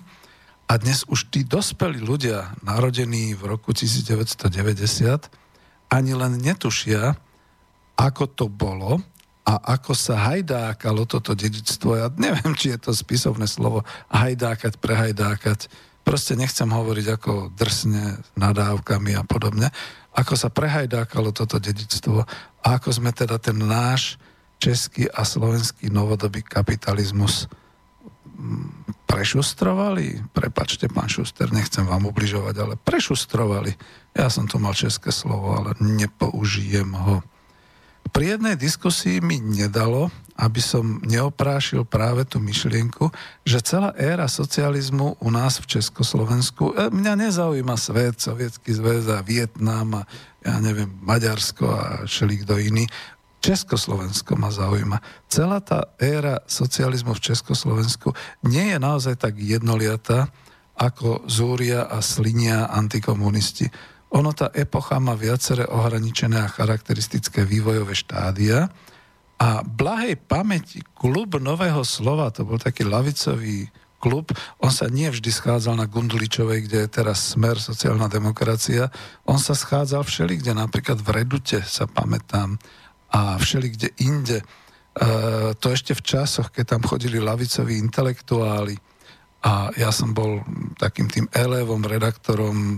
[0.69, 5.31] a dnes už tí dospelí ľudia, narodení v roku 1990,
[5.89, 7.15] ani len netušia,
[7.97, 9.01] ako to bolo
[9.47, 11.95] a ako sa hajdákalo toto dedictvo.
[11.95, 15.71] Ja neviem, či je to spisovné slovo hajdákať, prehajdákať
[16.07, 19.75] proste nechcem hovoriť ako drsne nadávkami a podobne,
[20.15, 22.23] ako sa prehajdákalo toto dedictvo
[22.63, 24.15] a ako sme teda ten náš
[24.63, 27.51] český a slovenský novodobý kapitalizmus
[28.39, 30.31] mm, prešustrovali.
[30.31, 33.75] Prepačte, pán Šuster, nechcem vám ubližovať, ale prešustrovali.
[34.17, 37.21] Ja som tu mal české slovo, ale nepoužijem ho.
[38.13, 43.09] Pri jednej diskusii mi nedalo, aby som neoprášil práve tú myšlienku,
[43.43, 49.25] že celá éra socializmu u nás v Československu, e, mňa nezaujíma svet, Sovietský zväz a
[49.25, 50.03] Vietnam a
[50.45, 52.85] ja neviem, Maďarsko a kto iný,
[53.41, 54.99] Československo ma zaujíma.
[55.31, 60.29] Celá tá éra socializmu v Československu nie je naozaj tak jednoliatá,
[60.77, 63.73] ako zúria a slinia antikomunisti.
[64.15, 68.71] Ono tá epocha má viaceré ohraničené a charakteristické vývojové štádia,
[69.37, 73.69] a blahej pamäti klub Nového slova, to bol taký lavicový
[74.01, 74.33] klub,
[74.65, 78.89] on sa nie vždy schádzal na Gunduličovej, kde je teraz smer sociálna demokracia,
[79.29, 82.57] on sa schádzal všeli, kde napríklad v Redute sa pamätám
[83.13, 84.39] a všeli, kde inde.
[84.41, 84.45] E,
[85.61, 88.77] to ešte v časoch, keď tam chodili lavicoví intelektuáli
[89.45, 90.41] a ja som bol
[90.81, 92.77] takým tým elevom, redaktorom e,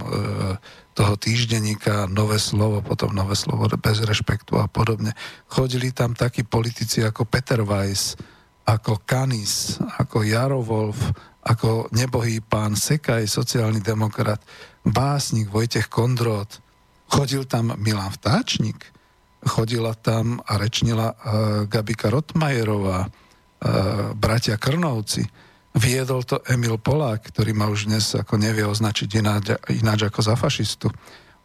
[0.98, 5.14] toho týždenníka Nové slovo, potom Nové slovo bez rešpektu a podobne.
[5.46, 8.18] Chodili tam takí politici ako Peter Weiss,
[8.66, 10.98] ako Kanis, ako Jaro Wolf,
[11.46, 14.42] ako nebohý pán Sekaj, sociálny demokrat,
[14.82, 16.58] básnik Vojtech Kondrot.
[17.06, 18.82] Chodil tam Milan Vtáčnik,
[19.46, 21.16] chodila tam a rečnila uh,
[21.70, 23.10] Gabika Rotmajerová, uh,
[24.18, 25.22] bratia Krnovci
[25.78, 30.34] Viedol to Emil Polák, ktorý ma už dnes ako nevie označiť ináč, ináč ako za
[30.34, 30.90] fašistu.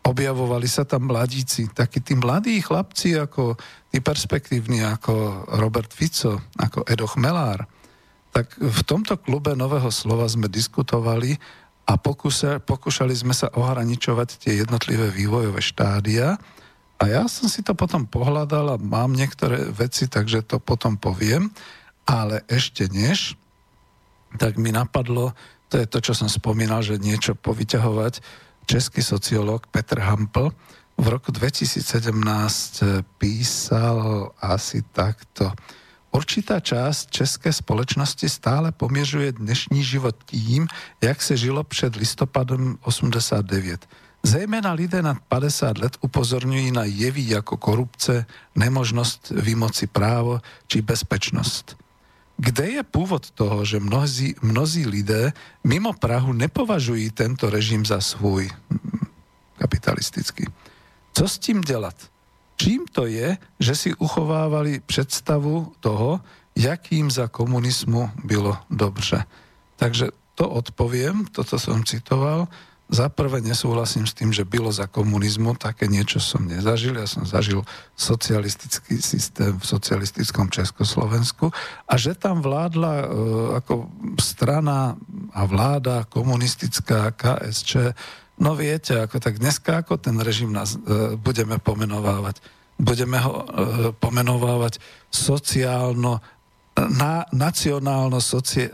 [0.04, 3.54] Objavovali sa tam mladíci, takí tí mladí chlapci, ako
[3.94, 7.70] tí perspektívni, ako Robert Fico, ako Edo Chmelár.
[8.34, 11.38] Tak v tomto klube Nového slova sme diskutovali
[11.86, 16.42] a pokúsa, pokúšali sme sa ohraničovať tie jednotlivé vývojové štádia.
[16.98, 21.54] A ja som si to potom pohľadal a mám niektoré veci, takže to potom poviem.
[22.10, 23.38] Ale ešte než,
[24.38, 25.34] tak mi napadlo,
[25.70, 28.22] to je to, čo som spomínal, že niečo povyťahovať,
[28.66, 30.54] český sociológ Petr Hampel
[30.98, 32.84] v roku 2017
[33.18, 35.52] písal asi takto.
[36.12, 40.68] Určitá část české společnosti stále poměřuje dnešní život tím,
[41.02, 43.88] jak se žilo před listopadem 89.
[44.24, 48.26] Zejména lidé nad 50 let upozorňují na jevy jako korupce,
[48.56, 51.83] nemožnost vymoci právo či bezpečnost.
[52.44, 55.32] Kde je pôvod toho, že mnozí, mnozí lidé
[55.64, 58.52] mimo Prahu nepovažují tento režim za svůj
[59.56, 60.52] kapitalistický?
[61.14, 61.96] Co s tím dělat?
[62.60, 66.20] Čím to je, že si uchovávali představu toho,
[66.56, 69.24] jakým za komunismu bylo dobře?
[69.76, 72.48] Takže to odpoviem, toto som citoval,
[72.94, 76.94] za prvé nesúhlasím s tým, že bylo za komunizmu, také niečo som nezažil.
[76.94, 77.66] Ja som zažil
[77.98, 81.50] socialistický systém v socialistickom Československu
[81.90, 83.06] a že tam vládla e,
[83.58, 83.90] ako
[84.22, 84.94] strana
[85.34, 87.98] a vláda komunistická KSČ,
[88.38, 92.46] no viete, ako tak dneska ako ten režim nás e, budeme pomenovávať.
[92.78, 93.46] Budeme ho e,
[93.98, 94.78] pomenovávať
[95.10, 96.22] sociálno
[96.78, 98.70] na, nacionálno soci,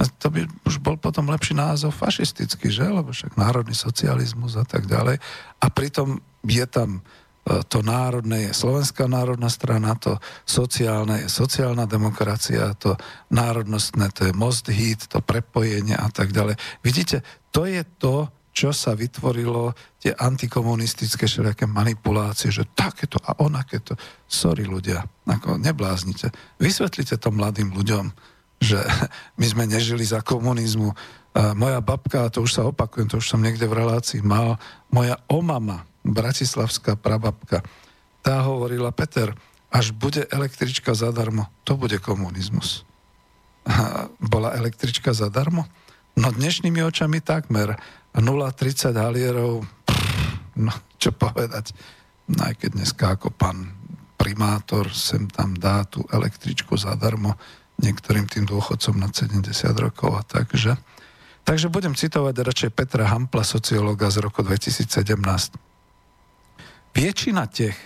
[0.00, 2.88] socialisticko-národnostný to by už bol potom lepší názov fašistický, že?
[2.88, 5.20] Lebo však národný socializmus a tak ďalej.
[5.60, 7.04] A pritom je tam
[7.44, 10.16] e, to národné je Slovenská národná strana, to
[10.48, 12.96] sociálne je sociálna demokracia, to
[13.28, 16.56] národnostné to je most hit, to prepojenie a tak ďalej.
[16.80, 17.20] Vidíte,
[17.52, 23.94] to je to, čo sa vytvorilo, tie antikomunistické všelijaké manipulácie, že takéto a onakéto.
[24.24, 26.32] Sorry ľudia, ako nebláznite.
[26.56, 28.10] Vysvetlite to mladým ľuďom
[28.60, 28.78] že
[29.40, 30.92] my sme nežili za komunizmu.
[31.30, 34.58] A moja babka, to už sa opakujem, to už som niekde v relácii mal,
[34.92, 37.62] moja omama, bratislavská prababka,
[38.20, 39.32] tá hovorila, Peter,
[39.70, 42.84] až bude električka zadarmo, to bude komunizmus.
[44.32, 45.64] Bola električka zadarmo?
[46.18, 47.78] No dnešnými očami takmer.
[48.10, 49.62] 0,30 halierov,
[50.66, 51.70] no čo povedať,
[52.26, 53.70] no aj keď dneska ako pán
[54.18, 57.38] primátor sem tam dá tú električku zadarmo
[57.80, 59.48] niektorým tým dôchodcom na 70
[59.80, 60.76] rokov a takže.
[61.48, 64.86] Takže budem citovať radšej Petra Hampla, sociológa z roku 2017.
[66.92, 67.76] Väčšina tých,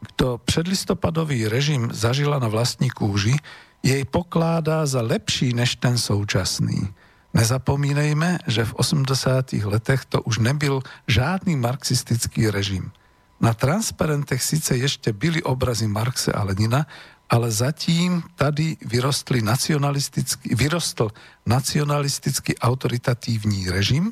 [0.00, 3.36] kto predlistopadový režim zažila na vlastní kúži,
[3.80, 6.92] jej pokládá za lepší než ten současný.
[7.30, 9.64] Nezapomínejme, že v 80.
[9.64, 12.92] letech to už nebyl žádný marxistický režim.
[13.40, 16.84] Na transparentech síce ešte byli obrazy Marxe a Lenina,
[17.30, 21.14] ale zatím tady vyrostli nacionalistický, vyrostl
[21.46, 24.10] nacionalistický autoritatívny režim,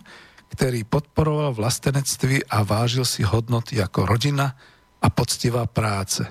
[0.54, 4.54] ktorý podporoval vlastenectví a vážil si hodnoty ako rodina
[5.02, 6.24] a poctivá práce.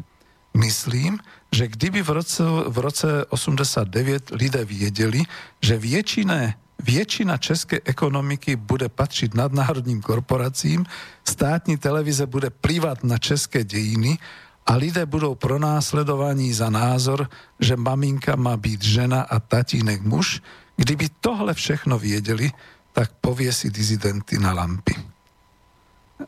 [0.56, 1.20] Myslím,
[1.52, 5.22] že kdyby v roce, v roce 89 lidé viedeli,
[5.60, 10.86] že väčšina väčšina českej ekonomiky bude patriť nadnárodným korporáciím,
[11.26, 14.22] státní televize bude plývať na české dejiny
[14.68, 20.44] a lidé budú pronásledovaní za názor, že maminka má byť žena a tatínek muž.
[20.76, 22.52] Kdyby tohle všechno viedeli,
[22.92, 24.94] tak povie si dizidenty na lampy.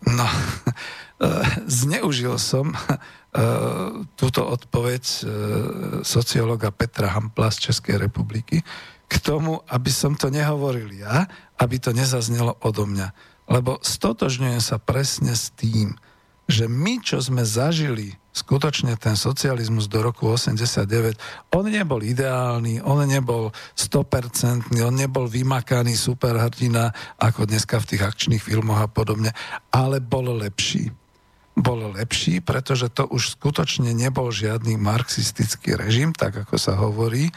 [0.08, 0.24] No,
[1.82, 2.80] zneužil som eh,
[4.16, 5.24] túto odpoveď eh,
[6.08, 8.64] sociológa Petra Hampla z Českej republiky,
[9.10, 11.26] k tomu, aby som to nehovoril ja,
[11.58, 13.10] aby to nezaznelo odo mňa.
[13.50, 15.98] Lebo stotožňujem sa presne s tým,
[16.46, 21.18] že my, čo sme zažili skutočne ten socializmus do roku 89,
[21.54, 28.44] on nebol ideálny, on nebol 100%, on nebol vymakaný superhrdina, ako dneska v tých akčných
[28.44, 29.34] filmoch a podobne,
[29.74, 30.94] ale bol lepší.
[31.60, 37.28] Bol lepší, pretože to už skutočne nebol žiadny marxistický režim, tak ako sa hovorí,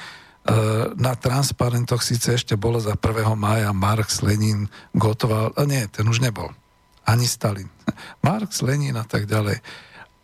[0.42, 0.54] E,
[0.98, 3.38] na transparentoch síce ešte bolo za 1.
[3.38, 6.50] mája Marx, Lenin, Gotoval, a nie, ten už nebol.
[7.06, 7.70] Ani Stalin.
[8.26, 9.62] Marx, Lenin a tak ďalej.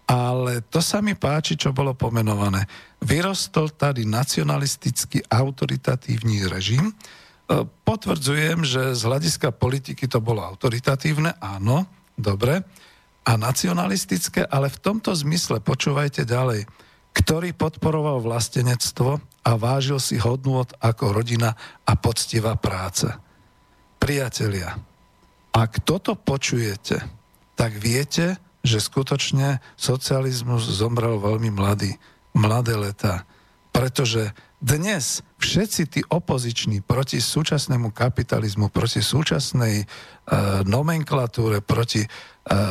[0.09, 2.65] Ale to sa mi páči, čo bolo pomenované.
[3.05, 6.89] Vyrostol tady nacionalistický autoritatívny režim.
[6.89, 6.93] E,
[7.85, 11.85] potvrdzujem, že z hľadiska politiky to bolo autoritatívne, áno,
[12.17, 12.65] dobre,
[13.29, 16.65] a nacionalistické, ale v tomto zmysle, počúvajte ďalej,
[17.13, 21.53] ktorý podporoval vlastenectvo a vážil si hodnôt ako rodina
[21.85, 23.21] a poctivá práca.
[24.01, 24.81] Priatelia,
[25.53, 27.05] ak toto počujete,
[27.53, 31.97] tak viete, že skutočne socializmus zomrel veľmi mladý,
[32.37, 33.25] mladé leta,
[33.73, 39.87] pretože dnes všetci tí opoziční proti súčasnému kapitalizmu, proti súčasnej e,
[40.66, 42.09] nomenklatúre, proti e,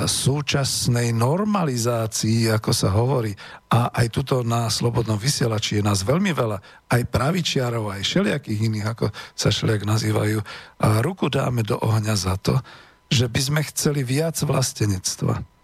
[0.04, 3.32] súčasnej normalizácii, ako sa hovorí,
[3.72, 6.60] a aj tuto na Slobodnom vysielači je nás veľmi veľa,
[6.92, 10.44] aj pravičiarov, aj všelijakých iných, ako sa všelijak nazývajú,
[10.84, 12.60] a ruku dáme do ohňa za to,
[13.08, 15.57] že by sme chceli viac vlastenectva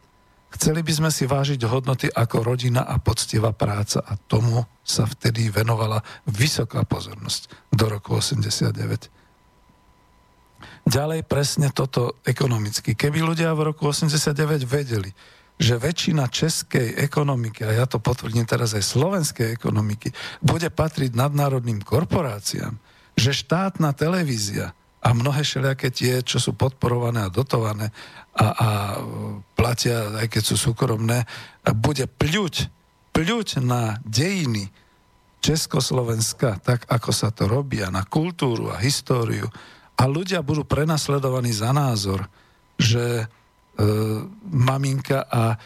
[0.54, 5.50] Chceli by sme si vážiť hodnoty ako rodina a poctivá práca a tomu sa vtedy
[5.50, 9.10] venovala vysoká pozornosť do roku 89.
[10.84, 12.94] Ďalej presne toto ekonomicky.
[12.94, 15.10] Keby ľudia v roku 89 vedeli,
[15.58, 20.12] že väčšina českej ekonomiky, a ja to potvrdím teraz aj slovenskej ekonomiky,
[20.44, 22.78] bude patriť nadnárodným korporáciám,
[23.16, 27.92] že štátna televízia a mnohé všelijaké tie, čo sú podporované a dotované
[28.34, 28.70] a, a
[29.54, 31.28] platia, aj keď sú súkromné,
[31.76, 32.72] bude pľuť,
[33.12, 34.72] pľuť na dejiny
[35.44, 39.52] Československa, tak ako sa to robí, a na kultúru a históriu.
[40.00, 42.26] A ľudia budú prenasledovaní za názor,
[42.80, 43.26] že e,
[44.50, 45.58] maminka a e,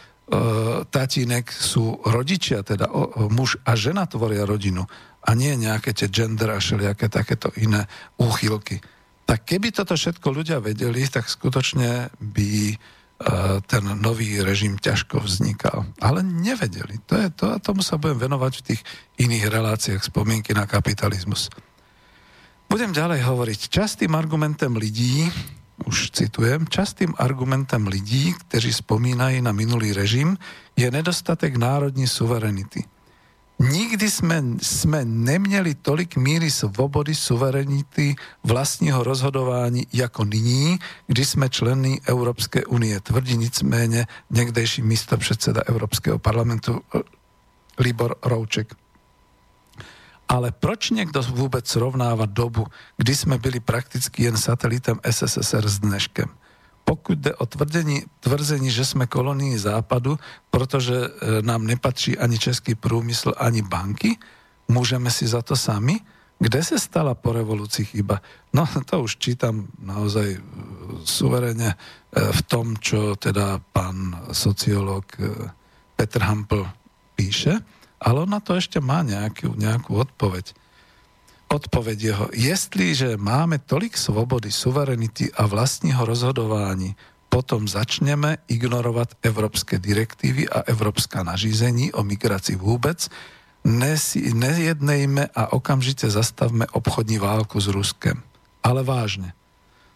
[0.89, 4.83] tatínek sú rodičia, teda o, o, muž a žena tvoria rodinu
[5.21, 7.85] a nie nejaké tie gender a všelijaké takéto iné
[8.17, 8.81] úchylky.
[9.28, 12.75] Tak keby toto všetko ľudia vedeli, tak skutočne by e,
[13.67, 15.84] ten nový režim ťažko vznikal.
[15.99, 17.03] Ale nevedeli.
[17.11, 18.82] To je to a tomu sa budem venovať v tých
[19.19, 21.51] iných reláciách spomienky na kapitalizmus.
[22.71, 23.59] Budem ďalej hovoriť.
[23.67, 25.28] Častým argumentem ľudí,
[25.84, 30.39] už citujem, častým argumentem ľudí, kteří spomínajú na minulý režim,
[30.80, 32.88] je nedostatek národní suverenity.
[33.58, 42.01] Nikdy sme, sme neměli tolik míry svobody, suverenity, vlastního rozhodování jako nyní, kdy jsme členy
[42.05, 43.01] Európskej unie.
[43.01, 47.01] Tvrdí nicméně někdejší místo předseda Európskeho parlamentu eh,
[47.80, 48.76] Libor Rouček.
[50.30, 52.66] Ale proč někdo vůbec srovnáva dobu,
[52.97, 56.30] kdy jsme byli prakticky jen satelitem SSSR s dneškem?
[56.88, 60.15] Pokud jde o tvrdení, tvrzení, že jsme kolonii západu,
[60.47, 61.09] protože e,
[61.43, 64.15] nám nepatří ani český průmysl, ani banky,
[64.67, 65.99] můžeme si za to sami?
[66.39, 68.21] Kde sa stala po revolúcii chyba?
[68.53, 70.39] No to už čítam naozaj e,
[71.03, 71.75] suverene
[72.13, 75.51] v tom, čo teda pán sociológ e,
[75.97, 76.63] Petr Hampel
[77.19, 77.57] píše,
[77.99, 80.55] ale on na to ešte má nejakú, nejakú odpoveď.
[81.47, 86.95] Odpoveď jeho, jestliže máme tolik svobody, suverenity a vlastního rozhodování,
[87.31, 93.07] potom začneme ignorovať európske direktívy a európska nařízení o migrácii vôbec,
[94.33, 98.23] nejednejme a okamžite zastavme obchodní válku s Ruskem.
[98.63, 99.35] Ale vážne.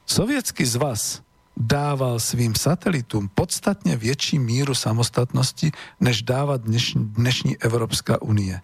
[0.08, 1.24] Sovietský zvaz
[1.56, 8.60] dával svým satelitům podstatne väčší míru samostatnosti, než dáva dneš, dnešní Európska unie.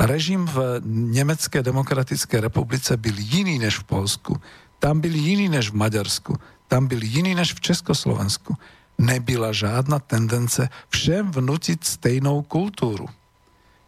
[0.00, 4.40] Režim v Nemecké demokratické republice byl jiný než v Polsku.
[4.78, 6.40] Tam byl jiný než v Maďarsku.
[6.68, 8.56] Tam byl jiný než v Československu.
[8.98, 13.08] Nebyla žádna tendence všem vnutit stejnou kultúru.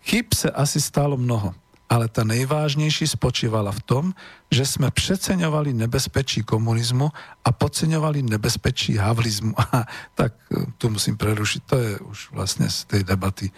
[0.02, 1.54] Chyb sa asi stalo mnoho,
[1.86, 4.04] ale tá nejvážnejší spočívala v tom,
[4.50, 7.08] že sme přeceňovali nebezpečí komunizmu
[7.44, 9.54] a podceňovali nebezpečí havlizmu.
[9.72, 9.86] A
[10.18, 13.54] tak e, tu musím prerušiť, to je už vlastne z tej debaty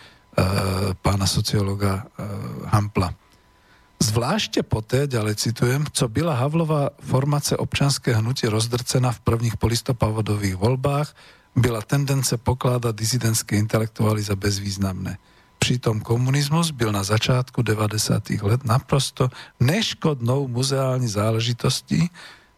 [1.03, 2.23] pána sociológa e,
[2.67, 3.15] Hampla.
[4.03, 11.15] Zvláště poté, ďalej citujem, co byla Havlová formace občanské hnutí rozdrcená v prvních polistopadových voľbách,
[11.57, 15.19] byla tendence pokládat dizidentské intelektuály za bezvýznamné.
[15.59, 18.31] Přitom komunizmus byl na začátku 90.
[18.43, 19.31] let naprosto
[19.61, 22.11] neškodnou muzeální záležitostí,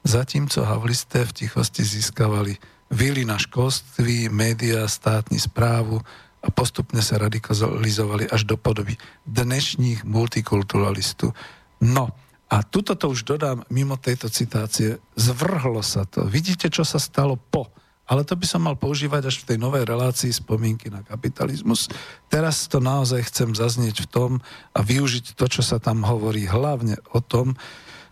[0.05, 2.57] zatímco havlisté v tichosti získavali
[2.91, 6.01] vily na školství, média, státní správu
[6.47, 8.95] a postupne sa radikalizovali až do podoby
[9.27, 11.35] dnešních multikulturalistů.
[11.83, 12.15] No,
[12.47, 15.03] a tuto to už dodám mimo tejto citácie.
[15.19, 16.31] Zvrhlo sa to.
[16.31, 17.67] Vidíte, čo sa stalo po
[18.07, 21.91] ale to by som mal používať až v tej novej relácii spomienky na kapitalizmus.
[22.31, 24.31] Teraz to naozaj chcem zaznieť v tom
[24.71, 27.59] a využiť to, čo sa tam hovorí hlavne o tom,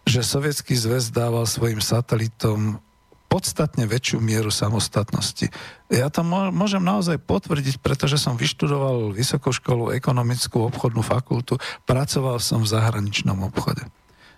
[0.03, 2.83] že Sovietský zväz dával svojim satelitom
[3.35, 5.51] podstatne väčšiu mieru samostatnosti.
[5.91, 6.23] Ja to
[6.55, 13.43] môžem naozaj potvrdiť, pretože som vyštudoval Vysokú školu, ekonomickú obchodnú fakultu, pracoval som v zahraničnom
[13.43, 13.83] obchode.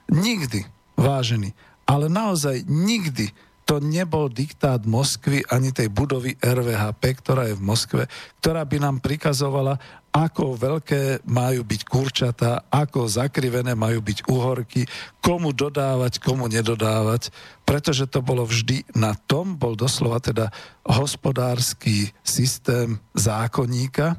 [0.09, 0.65] Nikdy,
[0.97, 1.53] vážený,
[1.85, 3.37] ale naozaj nikdy
[3.69, 8.03] to nebol diktát Moskvy ani tej budovy RVHP, ktorá je v Moskve,
[8.41, 9.77] ktorá by nám prikazovala,
[10.17, 14.89] ako veľké majú byť kurčatá, ako zakrivené majú byť uhorky,
[15.21, 17.29] komu dodávať, komu nedodávať,
[17.69, 20.49] pretože to bolo vždy na tom, bol doslova teda
[20.89, 24.17] hospodársky systém zákonníka,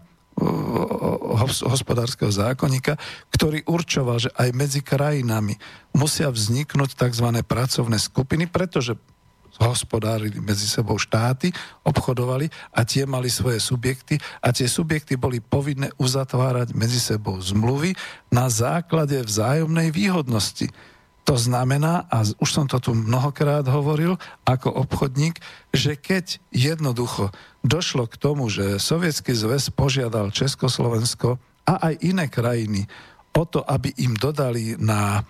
[1.65, 2.93] hospodárskeho zákonníka,
[3.33, 5.57] ktorý určoval, že aj medzi krajinami
[5.97, 7.41] musia vzniknúť tzv.
[7.41, 8.93] pracovné skupiny, pretože
[9.59, 11.49] hospodárili medzi sebou štáty,
[11.83, 17.97] obchodovali a tie mali svoje subjekty a tie subjekty boli povinné uzatvárať medzi sebou zmluvy
[18.29, 20.69] na základe vzájomnej výhodnosti.
[21.27, 24.15] To znamená, a už som to tu mnohokrát hovoril
[24.47, 25.43] ako obchodník,
[25.75, 27.35] že keď jednoducho
[27.67, 31.35] došlo k tomu, že Sovietský zväz požiadal Československo
[31.67, 32.87] a aj iné krajiny
[33.35, 35.21] o to, aby im dodali na e,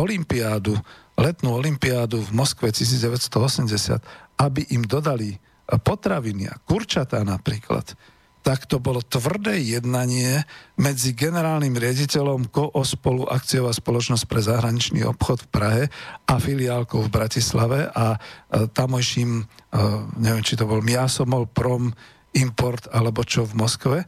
[0.00, 0.80] Olympiádu
[1.22, 4.02] letnú olimpiádu v Moskve 1980,
[4.42, 5.38] aby im dodali
[5.70, 7.94] potraviny a kurčatá napríklad,
[8.42, 10.42] tak to bolo tvrdé jednanie
[10.74, 15.82] medzi generálnym riaditeľom Koospolu akciová spoločnosť pre zahraničný obchod v Prahe
[16.26, 18.18] a filiálkou v Bratislave a
[18.50, 19.46] tamojším,
[20.18, 21.94] neviem, či to bol Miasomol, Prom,
[22.34, 23.98] Import alebo čo v Moskve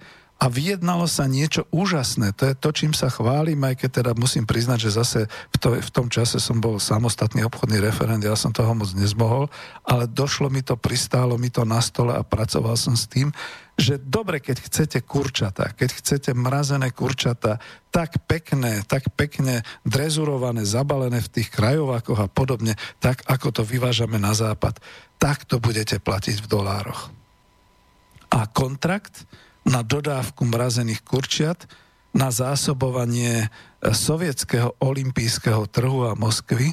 [0.45, 2.36] a vyjednalo sa niečo úžasné.
[2.36, 5.80] To je to, čím sa chválim, aj keď teda musím priznať, že zase v, to,
[5.80, 9.49] v tom čase som bol samostatný obchodný referent, ja som toho moc nezmohol,
[9.88, 13.32] ale došlo mi to, pristálo mi to na stole a pracoval som s tým,
[13.80, 17.57] že dobre, keď chcete kurčata, keď chcete mrazené kurčata,
[17.88, 24.20] tak pekné, tak pekne drezurované, zabalené v tých krajovákoch a podobne, tak ako to vyvážame
[24.20, 24.76] na západ,
[25.16, 27.09] tak to budete platiť v dolároch.
[28.28, 29.24] A kontrakt,
[29.65, 31.65] na dodávku mrazených kurčiat,
[32.15, 33.47] na zásobovanie e,
[33.91, 36.73] sovietského olympijského trhu a Moskvy,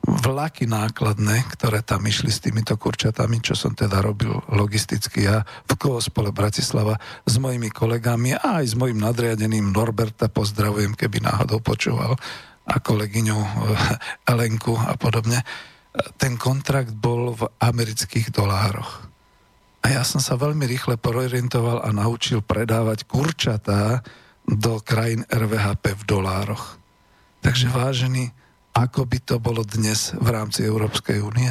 [0.00, 5.76] vlaky nákladné, ktoré tam išli s týmito kurčatami, čo som teda robil logisticky ja v
[5.76, 6.96] Koospole Bratislava
[7.28, 12.16] s mojimi kolegami a aj s mojim nadriadeným Norberta pozdravujem, keby náhodou počúval
[12.64, 13.48] a kolegyňu e,
[14.30, 15.42] Elenku a podobne.
[15.42, 15.46] E,
[16.16, 19.09] ten kontrakt bol v amerických dolároch.
[19.80, 24.04] A ja som sa veľmi rýchle pororientoval a naučil predávať kurčatá
[24.44, 26.76] do krajín RVHP v dolároch.
[27.40, 28.28] Takže vážený,
[28.76, 31.50] ako by to bolo dnes v rámci Európskej únie?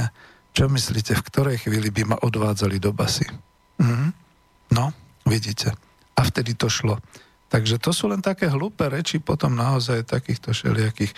[0.54, 3.26] Čo myslíte, v ktorej chvíli by ma odvádzali do basy?
[3.82, 4.14] Mhm.
[4.78, 4.94] No,
[5.26, 5.74] vidíte.
[6.14, 7.02] A vtedy to šlo.
[7.50, 11.10] Takže to sú len také hlúpe reči potom naozaj takýchto všelijakých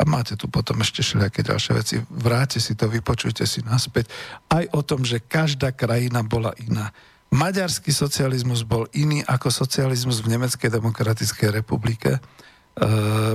[0.00, 1.94] a máte tu potom ešte všelijaké ďalšie veci.
[2.08, 4.08] Vráte si to, vypočujte si naspäť.
[4.48, 6.88] Aj o tom, že každá krajina bola iná.
[7.30, 12.16] Maďarský socializmus bol iný ako socializmus v Nemeckej demokratickej republike.
[12.16, 12.20] E,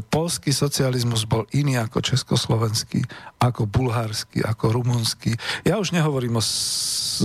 [0.09, 3.05] polský socializmus bol iný ako československý,
[3.39, 5.37] ako bulharský, ako rumunský.
[5.63, 7.23] Ja už nehovorím o s,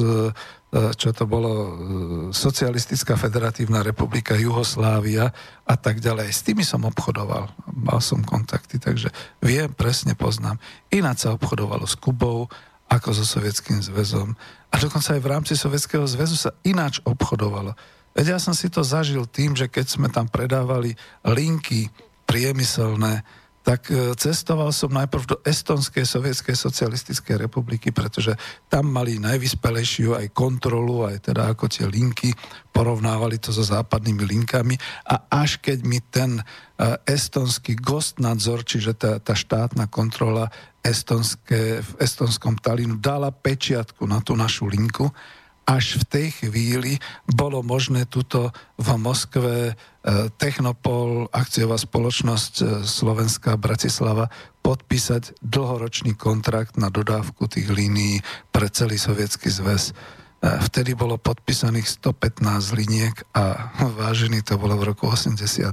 [0.70, 1.70] čo to bolo e,
[2.30, 5.34] Socialistická federatívna republika Juhoslávia
[5.66, 6.30] a tak ďalej.
[6.30, 9.10] S tými som obchodoval, mal som kontakty, takže
[9.42, 10.62] viem, presne poznám.
[10.94, 12.46] Ináč sa obchodovalo s Kubou
[12.86, 14.38] ako so Sovietským zväzom.
[14.70, 17.74] A dokonca aj v rámci Sovietskeho zväzu sa ináč obchodovalo.
[18.14, 20.94] Veď ja som si to zažil tým, že keď sme tam predávali
[21.26, 21.90] linky
[22.26, 23.26] priemyselné,
[23.70, 28.34] tak e, cestoval som najprv do Estonskej sovietskej socialistickej republiky, pretože
[28.66, 32.34] tam mali najvyspelejšiu aj kontrolu, aj teda ako tie linky,
[32.74, 34.74] porovnávali to so západnými linkami.
[35.06, 36.44] A až keď mi ten e,
[37.06, 37.78] estonský
[38.18, 40.50] nadzor, čiže tá, tá štátna kontrola
[40.82, 45.14] estonské, v estonskom Talinu dala pečiatku na tú našu linku,
[45.70, 46.98] až v tej chvíli
[47.30, 49.74] bolo možné tuto v Moskve e,
[50.34, 54.34] Technopol, akciová spoločnosť e, Slovenská Bratislava,
[54.66, 58.18] podpísať dlhoročný kontrakt na dodávku tých línií
[58.50, 59.94] pre celý sovietský zväz.
[59.94, 65.70] E, vtedy bolo podpísaných 115 liniek a vážený to bolo v roku 85.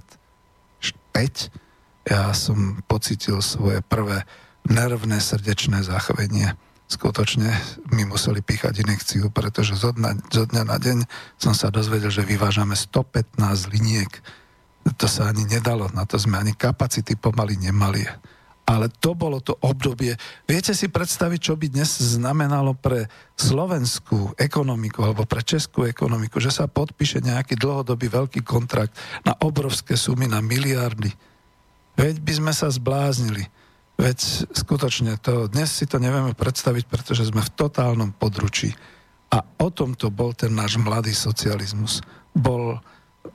[2.05, 4.29] Ja som pocitil svoje prvé
[4.69, 6.53] nervné srdečné záchvenie
[6.87, 7.51] skutočne
[7.91, 11.03] mi museli píchať inekciu, pretože zo dňa, zo dňa na deň
[11.35, 13.37] som sa dozvedel, že vyvážame 115
[13.75, 14.11] liniek.
[14.95, 18.07] To sa ani nedalo, na to sme ani kapacity pomaly nemali.
[18.67, 20.15] Ale to bolo to obdobie.
[20.43, 23.07] Viete si predstaviť, čo by dnes znamenalo pre
[23.39, 28.91] slovenskú ekonomiku alebo pre českú ekonomiku, že sa podpíše nejaký dlhodobý veľký kontrakt
[29.23, 31.11] na obrovské sumy, na miliardy.
[31.95, 33.47] Veď by sme sa zbláznili.
[33.97, 38.77] Veď skutočne to, dnes si to nevieme predstaviť, pretože sme v totálnom područí.
[39.33, 42.05] A o tomto bol ten náš mladý socializmus.
[42.37, 42.77] Bol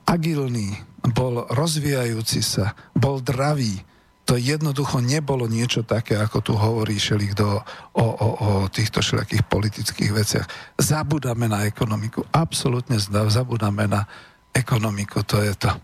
[0.07, 0.79] agilný,
[1.11, 3.83] bol rozvíjajúci sa, bol dravý.
[4.23, 6.95] To jednoducho nebolo niečo také, ako tu hovorí
[7.35, 7.59] do,
[7.91, 10.47] o, o, o týchto všelijakých politických veciach.
[10.79, 12.23] Zabudáme na ekonomiku.
[12.31, 14.07] Absolútne zabudáme na
[14.55, 15.27] ekonomiku.
[15.27, 15.75] To je to.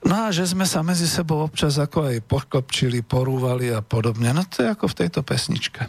[0.00, 4.32] No a že sme sa medzi sebou občas ako aj pokopčili, porúvali a podobne.
[4.32, 5.84] No to je ako v tejto pesničke.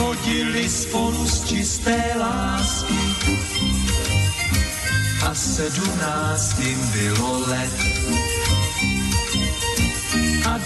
[0.00, 3.04] Chodili spolu z čisté lásky
[5.28, 7.74] a sedmnáctým bylo let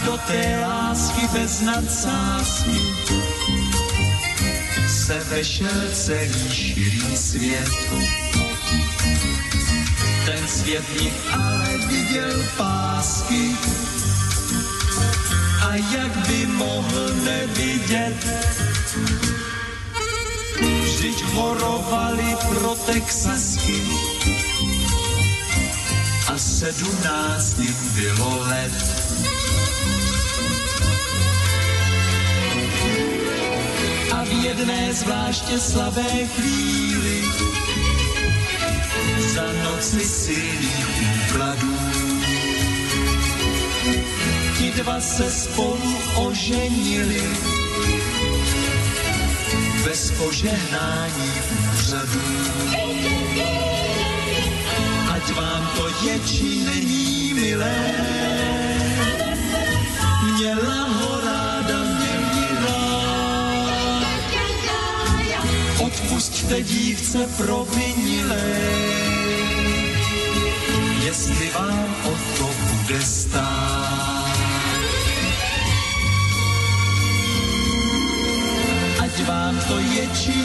[0.04, 2.80] do té lásky bez nadsázky
[4.88, 7.68] se vešel celý širý svět.
[10.26, 13.56] Ten svět mi ale viděl pásky
[15.68, 18.26] a jak by mohl nevidět,
[20.84, 23.82] vždyť horovali pro Texasky
[26.28, 29.03] a sedmnáctým bylo let.
[34.24, 37.22] V jedné zvláště slabé chvíli
[39.34, 41.76] za noci silných úkladů.
[44.58, 47.22] Ti dva se spolu oženili
[49.84, 51.32] bez požehnání
[51.74, 52.20] úřadů.
[55.14, 57.94] Ať vám to je, či není milé,
[60.22, 61.13] měla ho
[66.44, 68.48] Odpusťte dívce provinilé,
[71.00, 74.36] jestli vám o to bude stát.
[79.00, 80.36] Ať vám to je, či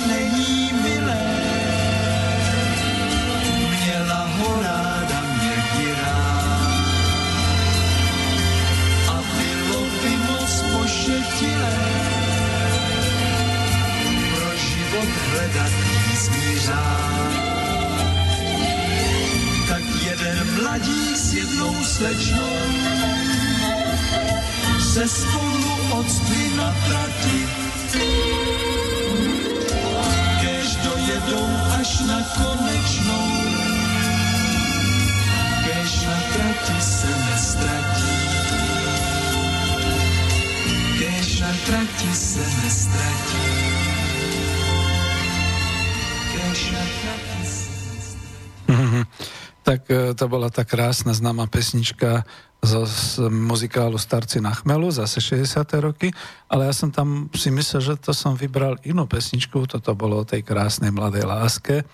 [50.30, 52.24] bola tá krásna známa pesnička
[52.62, 55.66] zo z muzikálu Starci na chmelu, zase 60.
[55.82, 56.14] roky,
[56.52, 60.28] ale ja som tam si myslel, že to som vybral inú pesničku, toto bolo o
[60.28, 61.88] tej krásnej mladej láske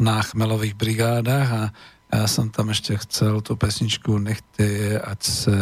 [0.00, 1.62] na chmelových brigádach a
[2.10, 5.56] ja som tam ešte chcel tú pesničku Nechte je, ať sa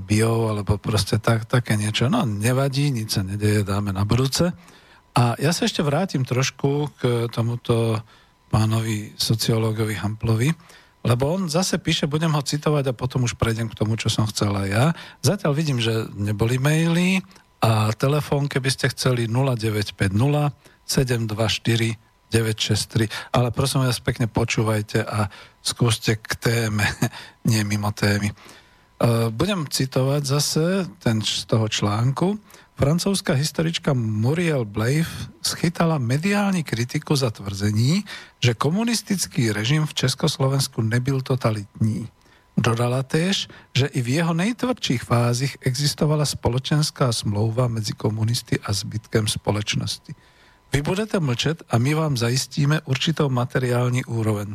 [0.00, 2.08] bio, alebo proste tak, také niečo.
[2.08, 4.48] No, nevadí, nič sa nedeje, dáme na budúce.
[5.12, 8.00] A ja sa ešte vrátim trošku k tomuto
[8.48, 10.48] pánovi sociológovi Hamplovi,
[11.06, 14.26] lebo on zase píše, budem ho citovať a potom už prejdem k tomu, čo som
[14.26, 14.92] chcela ja.
[15.22, 17.22] Zatiaľ vidím, že neboli maily
[17.62, 19.94] a telefón, keby ste chceli 0950
[20.88, 25.32] 724 963, ale prosím vás pekne počúvajte a
[25.64, 26.84] skúste k téme,
[27.48, 28.28] nie mimo témy.
[28.28, 28.34] E,
[29.32, 30.64] budem citovať zase
[31.00, 32.36] ten z toho článku.
[32.78, 35.10] Francúzska historička Muriel Blave
[35.42, 38.06] schytala mediálni kritiku za tvrzení,
[38.38, 42.06] že komunistický režim v Československu nebyl totalitní.
[42.54, 49.26] Dodala též, že i v jeho nejtvrdších fázích existovala spoločenská smlouva medzi komunisty a zbytkem
[49.26, 50.14] společnosti.
[50.70, 54.54] Vy budete mlčet a my vám zajistíme určitou materiální úroveň.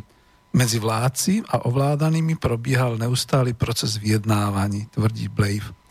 [0.55, 5.82] Medzi vládci a ovládanými probíhal neustály proces vyjednávání, tvrdí Blave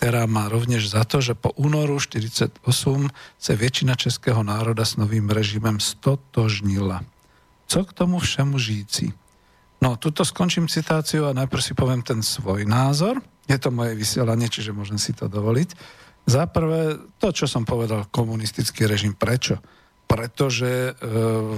[0.00, 2.64] ktorá má rovnež za to, že po únoru 1948
[3.36, 7.04] sa väčšina českého národa s novým režimem stotožnila.
[7.68, 9.12] Co k tomu všemu žíci?
[9.84, 13.20] No, tuto skončím citáciu a najprv si poviem ten svoj názor.
[13.44, 15.76] Je to moje vysielanie, čiže môžem si to dovoliť.
[16.24, 19.12] Za prvé, to, čo som povedal, komunistický režim.
[19.12, 19.60] Prečo?
[20.08, 20.92] Pretože e,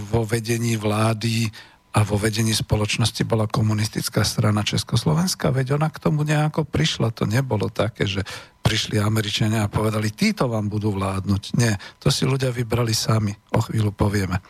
[0.03, 1.47] vo vedení vlády
[1.93, 7.13] a vo vedení spoločnosti bola komunistická strana Československa, veď ona k tomu nejako prišla.
[7.13, 8.25] To nebolo také, že
[8.65, 11.43] prišli Američania a povedali, títo vám budú vládnuť.
[11.61, 13.37] Nie, to si ľudia vybrali sami.
[13.53, 14.41] O chvíľu povieme.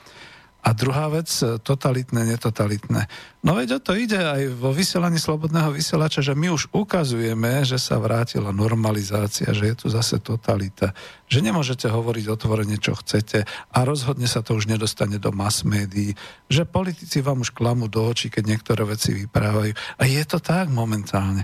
[0.62, 1.26] A druhá vec,
[1.66, 3.10] totalitné, netotalitné.
[3.42, 7.82] No veď o to ide aj vo vysielaní slobodného vysielača, že my už ukazujeme, že
[7.82, 10.94] sa vrátila normalizácia, že je tu zase totalita,
[11.26, 13.42] že nemôžete hovoriť otvorene, čo chcete
[13.74, 16.14] a rozhodne sa to už nedostane do mass médií,
[16.46, 19.74] že politici vám už klamú do očí, keď niektoré veci vyprávajú.
[19.98, 21.42] A je to tak momentálne.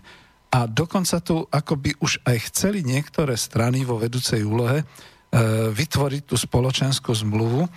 [0.49, 4.85] A dokonca tu akoby už aj chceli niektoré strany vo vedúcej úlohe e,
[5.75, 7.71] vytvoriť tú spoločenskú zmluvu, e,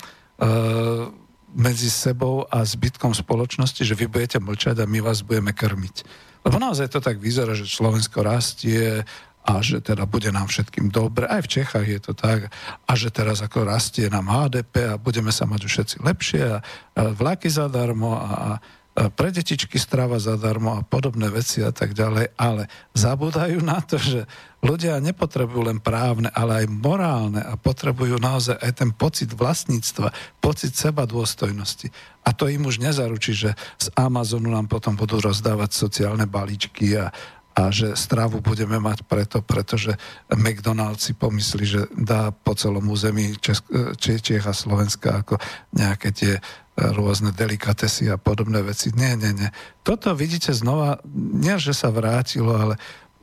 [1.51, 6.03] medzi sebou a zbytkom spoločnosti, že vy budete mlčať a my vás budeme krmiť.
[6.41, 9.05] Lebo naozaj to tak vyzerá, že Slovensko rastie
[9.41, 12.53] a že teda bude nám všetkým dobre, aj v Čechách je to tak,
[12.85, 16.57] a že teraz ako rastie nám HDP a budeme sa mať všetci lepšie a,
[16.93, 18.49] a vlaky zadarmo a, a
[18.91, 24.27] pre detičky strava zadarmo a podobné veci a tak ďalej, ale zabúdajú na to, že
[24.59, 30.11] ľudia nepotrebujú len právne, ale aj morálne a potrebujú naozaj aj ten pocit vlastníctva,
[30.43, 31.87] pocit seba dôstojnosti.
[32.27, 37.15] A to im už nezaručí, že z Amazonu nám potom budú rozdávať sociálne balíčky a,
[37.55, 39.95] a že stravu budeme mať preto, pretože
[40.35, 45.39] McDonald's si pomyslí, že dá po celom území Česk- Čech a Slovenska ako
[45.71, 46.33] nejaké tie
[46.79, 48.95] rôzne delikatesy a podobné veci.
[48.95, 49.49] Nie, nie, nie.
[49.83, 52.75] Toto vidíte znova, nie že sa vrátilo, ale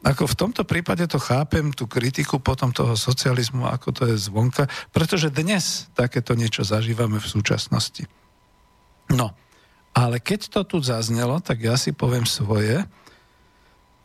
[0.07, 4.71] ako v tomto prípade to chápem, tú kritiku potom toho socializmu, ako to je zvonka,
[4.95, 8.07] pretože dnes takéto niečo zažívame v súčasnosti.
[9.11, 9.35] No,
[9.97, 12.87] ale keď to tu zaznelo, tak ja si poviem svoje.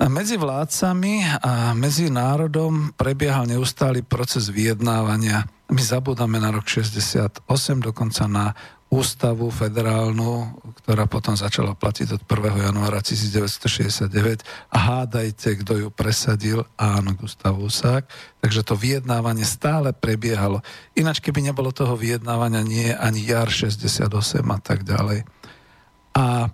[0.01, 5.45] A medzi vládcami a medzi národom prebiehal neustály proces vyjednávania.
[5.69, 7.45] My zabudáme na rok 68,
[7.77, 8.57] dokonca na
[8.93, 12.69] ústavu federálnu, ktorá potom začala platiť od 1.
[12.69, 18.05] januára 1969 a hádajte, kto ju presadil, áno, Gustav Husák.
[18.45, 20.61] Takže to vyjednávanie stále prebiehalo.
[20.93, 24.05] Ináč, keby nebolo toho vyjednávania, nie ani jar 68
[24.45, 25.25] a tak ďalej.
[26.13, 26.49] A e,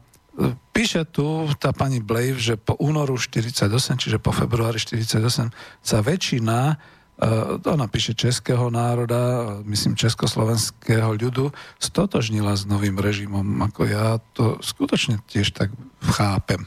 [0.72, 3.68] píše tu tá pani Blave, že po únoru 48,
[4.00, 5.52] čiže po februári 48
[5.84, 6.80] sa väčšina
[7.20, 14.56] Eh, to napíše českého národa, myslím československého ľudu, stotožnila s novým režimom, ako ja to
[14.64, 16.64] skutočne tiež tak chápem.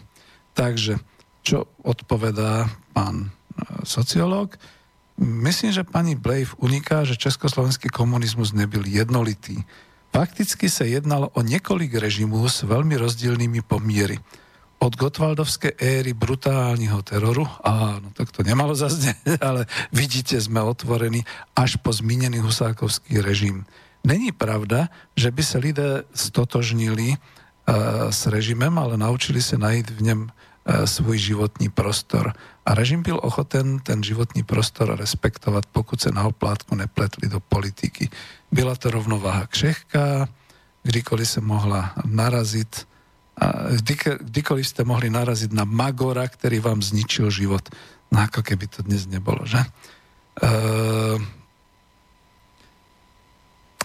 [0.52, 1.00] Takže,
[1.40, 4.60] čo odpovedá pán eh, sociológ?
[5.16, 9.64] Myslím, že pani Blave uniká, že československý komunizmus nebyl jednolitý.
[10.12, 14.20] Fakticky sa jednalo o niekoľk režimů s veľmi rozdielnými pomiery
[14.82, 21.22] od Gotwaldovskej éry brutálneho teroru, áno, tak to nemalo zaznieť, ale vidíte, sme otvorení
[21.54, 23.62] až po zminený husákovský režim.
[24.02, 30.00] Není pravda, že by sa lidé stotožnili uh, s režimem, ale naučili sa nájsť v
[30.10, 30.20] ňom
[30.66, 32.30] svoj životný prostor.
[32.62, 38.06] A režim byl ochoten ten životný prostor respektovať, pokud sa na oplátku nepletli do politiky.
[38.52, 40.30] Byla to rovnováha křehká,
[40.86, 42.91] kdykoliv sa mohla naraziť
[43.42, 47.66] a kdy, kdykoliv ste mohli naraziť na Magora, ktorý vám zničil život.
[48.14, 49.58] No ako keby to dnes nebolo, že?
[50.38, 51.18] Uh,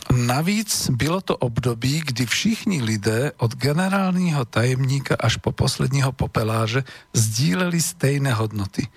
[0.08, 6.84] Navíc bylo to období, kdy všichni lidé od generálního tajemníka až po posledního popeláže
[7.14, 8.88] sdíleli stejné hodnoty.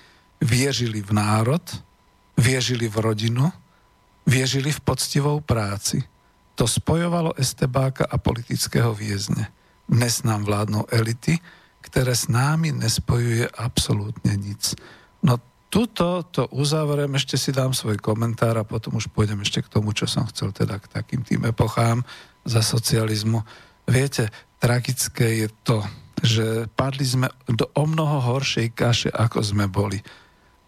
[0.40, 1.82] Věřili v národ,
[2.38, 3.52] věřili v rodinu,
[4.26, 6.02] věřili v poctivou práci.
[6.54, 9.46] To spojovalo Estebáka a politického vězně.
[9.90, 11.42] Dnes nám vládnou elity,
[11.82, 14.78] které s námi nespojuje absolútne nic.
[15.26, 19.70] No Tuto to uzavriem, ešte si dám svoj komentár a potom už pôjdem ešte k
[19.70, 22.02] tomu, čo som chcel teda k takým tým epochám
[22.42, 23.46] za socializmu.
[23.86, 25.78] Viete, tragické je to,
[26.26, 30.02] že padli sme do o mnoho horšej kaše, ako sme boli.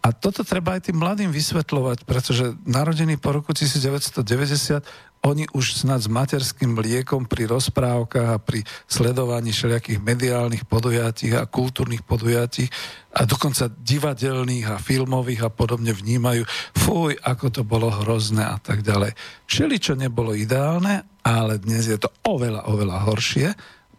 [0.07, 4.87] A toto treba aj tým mladým vysvetľovať, pretože narodení po roku 1990
[5.23, 11.47] oni už snad s materským mliekom pri rozprávkach a pri sledovaní všelijakých mediálnych podujatí a
[11.47, 12.67] kultúrnych podujatí
[13.15, 16.43] a dokonca divadelných a filmových a podobne vnímajú,
[16.75, 19.15] fuj, ako to bolo hrozné a tak ďalej.
[19.47, 23.49] Všeli, čo nebolo ideálne, ale dnes je to oveľa, oveľa horšie.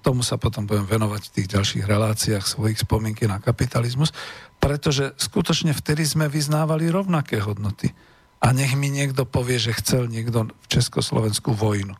[0.03, 4.11] Tomu sa potom budem venovať v tých ďalších reláciách svojich spomienky na kapitalizmus
[4.63, 7.91] pretože skutočne vtedy sme vyznávali rovnaké hodnoty.
[8.43, 11.95] A nech mi niekto povie, že chcel niekto v Československu vojnu.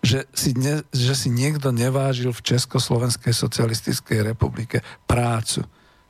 [0.00, 5.60] Že si, ne, že si niekto nevážil v Československej socialistickej republike prácu.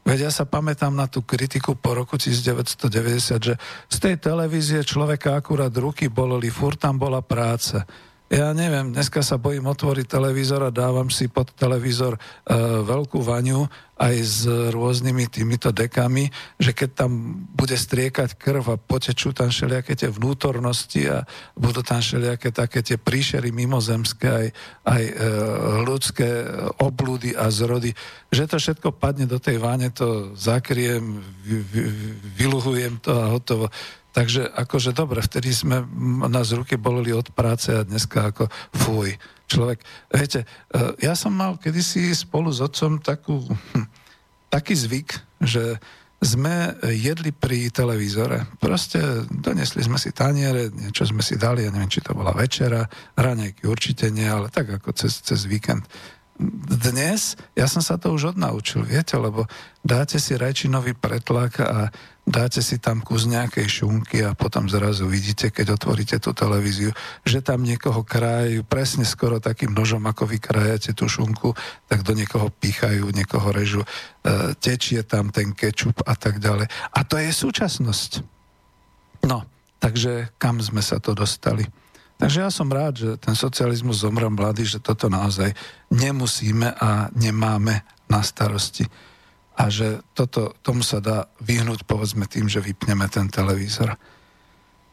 [0.07, 3.55] Veď ja sa pamätám na tú kritiku po roku 1990, že
[3.91, 7.83] z tej televízie človeka akurát ruky boleli, furt tam bola práca
[8.33, 12.21] ja neviem, dneska sa bojím otvoriť televízor a dávam si pod televízor e,
[12.81, 13.69] veľkú vaňu
[14.01, 19.95] aj s rôznymi týmito dekami, že keď tam bude striekať krv a potečú tam všelijaké
[19.95, 24.49] tie vnútornosti a budú tam všelijaké také tie príšery mimozemské, aj,
[24.89, 25.15] aj e,
[25.85, 26.29] ľudské
[26.81, 27.93] oblúdy a zrody,
[28.33, 31.81] že to všetko padne do tej váne, to zakriem, vy, vy,
[32.41, 33.69] vyluhujem to a hotovo.
[34.15, 35.83] Takže akože dobre, vtedy sme,
[36.31, 39.11] nás ruky bolili od práce a dneska ako fuj.
[39.51, 39.83] Človek,
[40.15, 43.91] viete, e, ja som mal kedysi spolu s otcom takú, hm,
[44.55, 45.83] taký zvyk, že
[46.23, 48.49] sme jedli pri televízore.
[48.57, 52.87] Proste donesli sme si taniere, niečo sme si dali, ja neviem, či to bola večera,
[53.19, 55.85] raňajky určite nie, ale tak ako cez, cez víkend.
[56.35, 59.47] Dnes, ja som sa to už odnaučil, viete, lebo
[59.87, 61.95] dáte si rajčinový pretlak a
[62.27, 66.91] dáte si tam kus nejakej šunky a potom zrazu vidíte, keď otvoríte tú televíziu,
[67.23, 71.55] že tam niekoho krajajú presne skoro takým nožom, ako vy krajate tú šunku,
[71.87, 76.67] tak do niekoho pýchajú, niekoho režu, e, tečie tam ten kečup a tak ďalej.
[76.67, 78.27] A to je súčasnosť.
[79.29, 79.47] No,
[79.79, 81.84] takže kam sme sa to dostali?
[82.15, 85.51] Takže ja som rád, že ten socializmus zomrel mladý, že toto naozaj
[85.91, 88.87] nemusíme a nemáme na starosti.
[89.55, 93.99] A že toto, tomu sa dá vyhnúť povedzme tým, že vypneme ten televízor.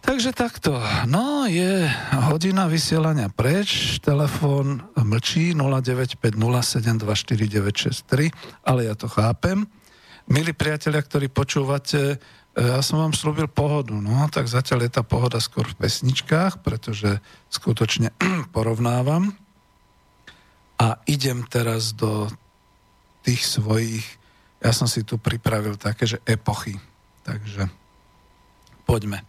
[0.02, 0.82] Takže takto.
[1.06, 1.86] No, je
[2.26, 8.34] hodina vysielania preč, telefón mlčí 0950724963,
[8.66, 9.70] ale ja to chápem.
[10.26, 12.18] Milí priatelia, ktorí počúvate
[12.52, 17.24] ja som vám slúbil pohodu, no tak zatiaľ je tá pohoda skôr v pesničkách, pretože
[17.48, 18.12] skutočne
[18.56, 19.32] porovnávam.
[20.76, 22.28] A idem teraz do
[23.24, 24.04] tých svojich,
[24.60, 26.76] ja som si tu pripravil také, že epochy.
[27.22, 27.70] Takže
[28.84, 29.24] poďme.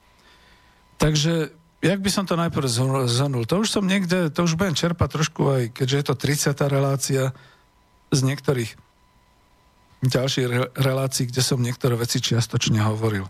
[0.97, 1.53] Takže,
[1.85, 2.67] jak by som to najprv
[3.07, 3.45] zhrnul?
[3.47, 6.57] To už som niekde, to už budem čerpať trošku aj, keďže je to 30.
[6.73, 7.23] relácia
[8.11, 8.75] z niektorých
[10.11, 13.27] ďalších relácií, kde som niektoré veci čiastočne hovoril.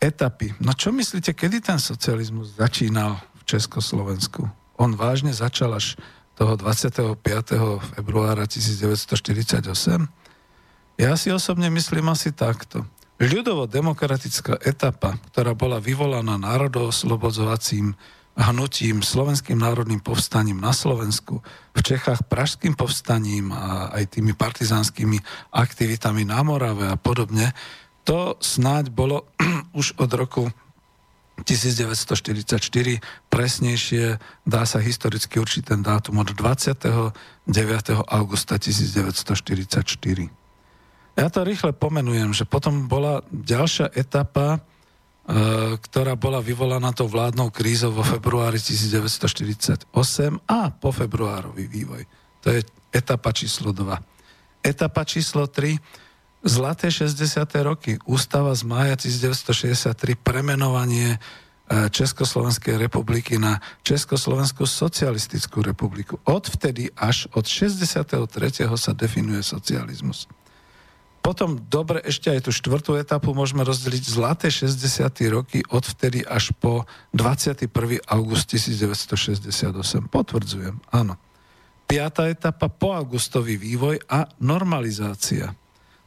[0.00, 0.56] Etapy.
[0.64, 4.48] No čo myslíte, kedy ten socializmus začínal v Československu?
[4.80, 6.00] On vážne začal až
[6.40, 7.20] toho 25.
[8.00, 9.60] februára 1948?
[10.96, 12.88] Ja si osobne myslím asi takto.
[13.20, 17.92] Ľudovo-demokratická etapa, ktorá bola vyvolaná národooslobodzovacím
[18.40, 21.44] hnutím, slovenským národným povstaním na Slovensku,
[21.76, 25.20] v Čechách pražským povstaním a aj tými partizánskymi
[25.52, 27.52] aktivitami na Morave a podobne,
[28.08, 29.28] to snáď bolo
[29.76, 30.48] už od roku
[31.40, 33.00] 1944,
[33.32, 37.16] presnejšie dá sa historicky určiť ten dátum od 29.
[38.08, 40.28] augusta 1944.
[41.16, 44.60] Ja to rýchle pomenujem, že potom bola ďalšia etapa
[45.80, 49.92] ktorá bola vyvolaná tou vládnou krízou vo februári 1948
[50.48, 52.02] a po februárový vývoj.
[52.42, 54.64] To je etapa číslo 2.
[54.64, 56.10] Etapa číslo 3
[56.40, 57.36] Zlaté 60.
[57.60, 61.18] roky, ústava z mája 1963, premenovanie e,
[61.92, 66.16] Československej republiky na Československú socialistickú republiku.
[66.24, 68.08] Odvtedy až od 63.
[68.72, 70.32] sa definuje socializmus.
[71.20, 74.80] Potom dobre, ešte aj tú štvrtú etapu môžeme rozdeliť zlaté 60.
[75.28, 77.68] roky odvtedy až po 21.
[78.08, 79.68] august 1968.
[80.08, 81.20] Potvrdzujem, áno.
[81.84, 85.52] Piatá etapa po augustový vývoj a normalizácia.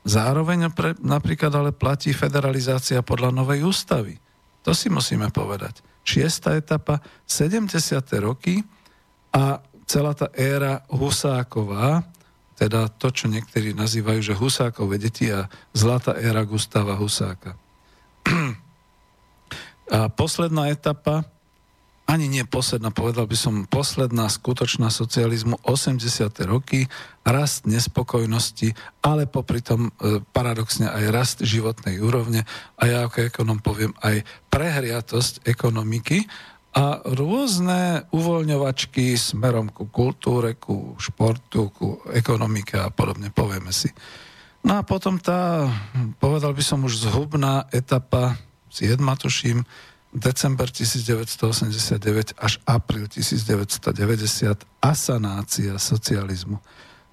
[0.03, 4.17] Zároveň pre, napríklad ale platí federalizácia podľa novej ústavy.
[4.65, 5.83] To si musíme povedať.
[6.03, 6.99] Šiesta etapa,
[7.29, 7.69] 70.
[8.19, 8.63] roky
[9.31, 12.03] a celá tá éra Husáková,
[12.63, 17.59] teda to, čo niektorí nazývajú, že Husákové deti a zlatá éra Gustava Husáka.
[19.91, 21.27] A posledná etapa,
[22.07, 25.99] ani nie posledná, povedal by som posledná skutočná socializmu 80.
[26.47, 26.87] roky,
[27.27, 28.71] rast nespokojnosti,
[29.03, 32.47] ale popri tom e, paradoxne aj rast životnej úrovne
[32.79, 36.23] a ja ako ekonom poviem aj prehriatosť ekonomiky
[36.73, 43.93] a rôzne uvoľňovačky smerom ku kultúre, ku športu, ku ekonomike a podobne, povieme si.
[44.65, 45.69] No a potom tá,
[46.17, 48.41] povedal by som už zhubná etapa,
[48.73, 49.61] 7 tuším,
[50.13, 56.57] december 1989 až apríl 1990 asanácia socializmu.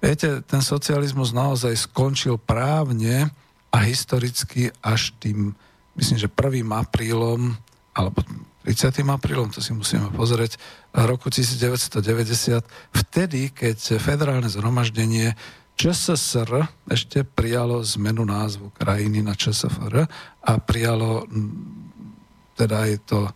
[0.01, 3.29] Viete, ten socializmus naozaj skončil právne
[3.69, 5.53] a historicky až tým,
[5.93, 6.65] myslím, že 1.
[6.65, 7.53] aprílom,
[7.93, 8.25] alebo
[8.63, 9.01] 30.
[9.09, 10.61] aprílom, to si musíme pozrieť,
[10.93, 12.61] roku 1990,
[12.93, 15.33] vtedy, keď federálne zhromaždenie
[15.81, 20.05] ČSSR ešte prijalo zmenu názvu krajiny na ČSFR
[20.45, 21.25] a prijalo
[22.53, 23.31] teda je to e,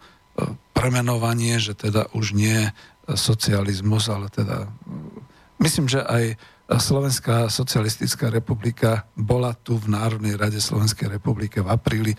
[0.77, 2.69] premenovanie, že teda už nie
[3.09, 4.69] socializmus, ale teda
[5.57, 12.13] myslím, že aj Slovenská socialistická republika bola tu v Národnej rade Slovenskej republiky v apríli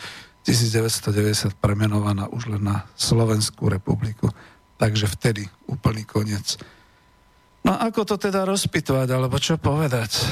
[0.47, 4.31] 1990 premenovaná už len na Slovenskú republiku.
[4.79, 6.57] Takže vtedy úplný koniec.
[7.67, 10.23] No ako to teda rozpitovať, alebo čo povedať?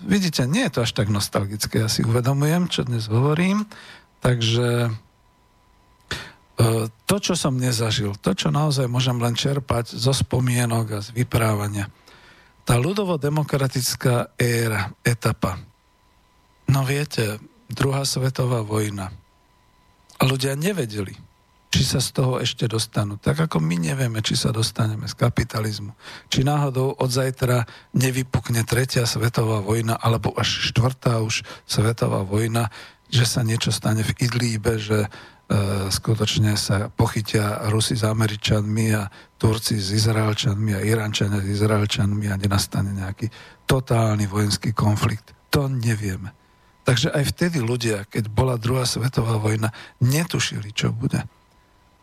[0.00, 3.68] Vidíte, nie je to až tak nostalgické, ja si uvedomujem, čo dnes hovorím,
[4.24, 4.88] takže
[6.54, 11.10] E, to, čo som nezažil, to, čo naozaj môžem len čerpať zo spomienok a z
[11.10, 11.90] vyprávania,
[12.62, 15.58] tá ľudovo-demokratická éra, etapa.
[16.70, 19.10] No viete, druhá svetová vojna.
[20.18, 21.14] A ľudia nevedeli,
[21.74, 23.18] či sa z toho ešte dostanú.
[23.18, 25.90] Tak ako my nevieme, či sa dostaneme z kapitalizmu.
[26.30, 27.66] Či náhodou od zajtra
[27.98, 32.70] nevypukne tretia svetová vojna, alebo až štvrtá už svetová vojna,
[33.10, 35.10] že sa niečo stane v Idlíbe, že
[35.44, 39.04] E, skutočne sa pochytia Rusi s Američanmi a
[39.36, 43.28] Turci s Izraelčanmi a Irančania s Izraelčanmi a nenastane nejaký
[43.68, 45.36] totálny vojenský konflikt.
[45.52, 46.32] To nevieme.
[46.84, 49.72] Takže aj vtedy ľudia, keď bola druhá svetová vojna,
[50.04, 51.24] netušili, čo bude.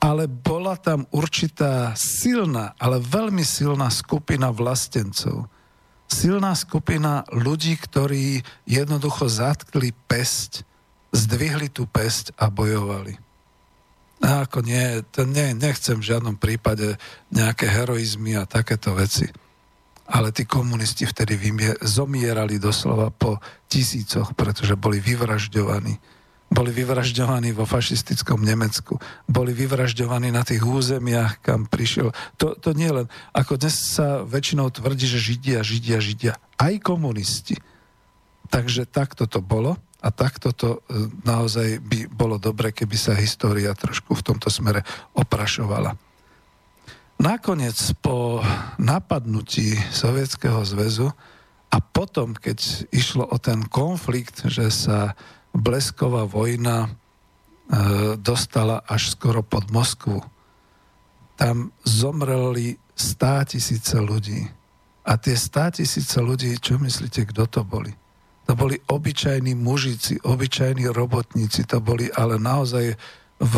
[0.02, 5.46] Ale bola tam určitá silná, ale veľmi silná skupina vlastencov.
[6.10, 10.66] Silná skupina ľudí, ktorí jednoducho zatkli pesť,
[11.14, 13.22] zdvihli tú pesť a bojovali.
[14.22, 16.98] No, ako nie, to nie, nechcem v žiadnom prípade
[17.30, 19.30] nejaké heroizmy a takéto veci.
[20.08, 21.38] Ale tí komunisti vtedy
[21.84, 23.38] zomierali doslova po
[23.72, 26.00] tisícoch, pretože boli vyvražďovaní.
[26.52, 29.00] Boli vyvražďovaní vo fašistickom Nemecku.
[29.24, 32.12] Boli vyvražďovaní na tých územiach, kam prišiel.
[32.44, 36.34] To, to nie len, ako dnes sa väčšinou tvrdí, že Židia, Židia, Židia.
[36.60, 37.56] Aj komunisti.
[38.52, 39.80] Takže takto to bolo.
[40.04, 44.84] A takto to e, naozaj by bolo dobre, keby sa história trošku v tomto smere
[45.16, 46.11] oprašovala.
[47.22, 48.42] Nakoniec po
[48.82, 51.14] napadnutí Sovietskeho zväzu
[51.70, 55.14] a potom, keď išlo o ten konflikt, že sa
[55.54, 56.90] blesková vojna e,
[58.18, 60.18] dostala až skoro pod Moskvu,
[61.38, 64.50] tam zomreli stá tisíce ľudí.
[65.06, 67.94] A tie stá tisíce ľudí, čo myslíte, kto to boli?
[68.50, 72.98] To boli obyčajní mužici, obyčajní robotníci, to boli ale naozaj
[73.38, 73.54] v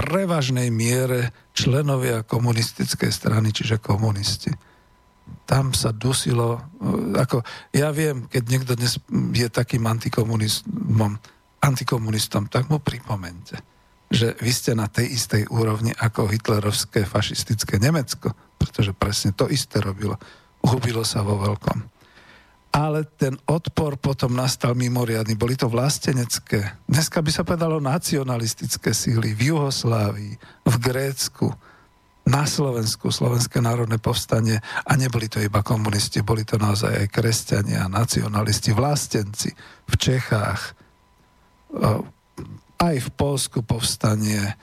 [0.00, 4.48] prevažnej miere členovia komunistickej strany, čiže komunisti.
[5.44, 6.58] Tam sa dusilo,
[7.14, 7.44] ako
[7.76, 8.96] ja viem, keď niekto dnes
[9.36, 11.20] je takým antikomunistom,
[11.60, 13.60] antikomunistom tak mu pripomente,
[14.10, 19.78] že vy ste na tej istej úrovni ako hitlerovské fašistické Nemecko, pretože presne to isté
[19.78, 20.18] robilo.
[20.66, 21.99] Hubilo sa vo veľkom
[22.70, 25.34] ale ten odpor potom nastal mimoriadný.
[25.34, 30.34] Boli to vlastenecké, dneska by sa povedalo nacionalistické síly v Juhoslávii,
[30.66, 31.50] v Grécku.
[32.30, 37.90] na Slovensku, Slovenské národné povstanie a neboli to iba komunisti, boli to naozaj aj kresťania,
[37.90, 39.50] nacionalisti, vlastenci
[39.90, 40.72] v Čechách, e,
[42.78, 44.54] aj v Polsku povstanie, e,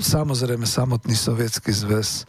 [0.00, 2.24] samozrejme samotný sovietský zväz,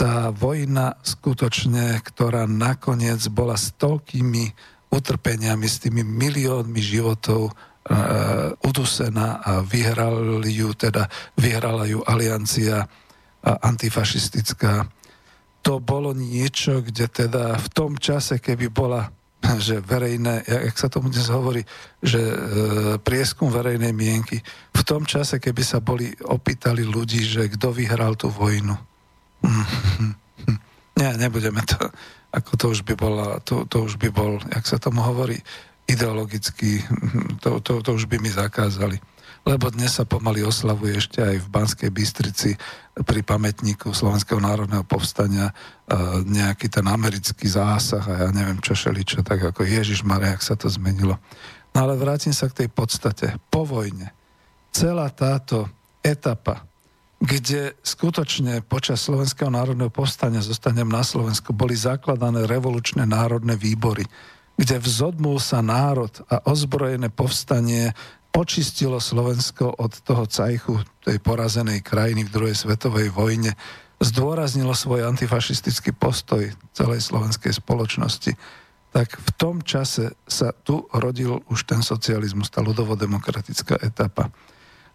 [0.00, 4.48] tá vojna skutočne, ktorá nakoniec bola s toľkými
[4.88, 7.52] utrpeniami, s tými miliónmi životov uh,
[8.64, 11.04] udusená a vyhrali ju, teda
[11.36, 12.88] vyhrala ju aliancia
[13.44, 14.88] antifašistická.
[15.60, 19.12] To bolo niečo, kde teda v tom čase, keby bola
[19.68, 21.64] že verejné, jak sa tomu dnes hovorí,
[22.00, 22.36] že e,
[23.00, 24.40] prieskum verejnej mienky,
[24.72, 28.89] v tom čase, keby sa boli opýtali ľudí, že kto vyhral tú vojnu.
[31.00, 31.80] Nie, nebudeme to,
[32.30, 35.40] ako to už by bola, to, to už by bol, jak sa tomu hovorí,
[35.88, 36.84] ideologicky,
[37.42, 39.00] to, to, to už by mi zakázali
[39.48, 42.50] lebo dnes sa pomaly oslavuje ešte aj v Banskej Bystrici
[43.00, 45.48] pri pamätníku Slovenského národného povstania
[46.28, 50.54] nejaký ten americký zásah a ja neviem čo šeličo, tak ako Ježiš Maria, ak sa
[50.60, 51.16] to zmenilo.
[51.72, 53.40] No ale vrátim sa k tej podstate.
[53.48, 54.12] Po vojne
[54.70, 55.66] celá táto
[56.04, 56.66] etapa,
[57.20, 64.08] kde skutočne počas Slovenského národného povstania, zostanem na Slovensku, boli zakladané revolučné národné výbory,
[64.56, 67.92] kde vzodmul sa národ a ozbrojené povstanie
[68.30, 73.52] očistilo Slovensko od toho cajchu tej porazenej krajiny v druhej svetovej vojne,
[74.00, 78.32] zdôraznilo svoj antifašistický postoj celej slovenskej spoločnosti,
[78.90, 84.32] tak v tom čase sa tu rodil už ten socializmus, tá ľudovodemokratická etapa.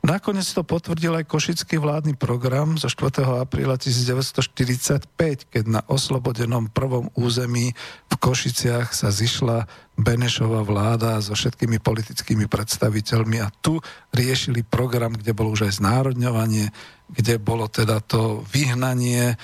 [0.06, 3.26] Nakoniec to potvrdil aj košický vládny program zo 4.
[3.41, 5.10] apríla 1945,
[5.49, 7.73] keď na oslobodenom prvom území
[8.06, 9.65] v Košiciach sa zišla
[9.98, 13.82] Benešová vláda so všetkými politickými predstaviteľmi a tu
[14.14, 16.69] riešili program, kde bolo už aj znárodňovanie,
[17.10, 19.36] kde bolo teda to vyhnanie e,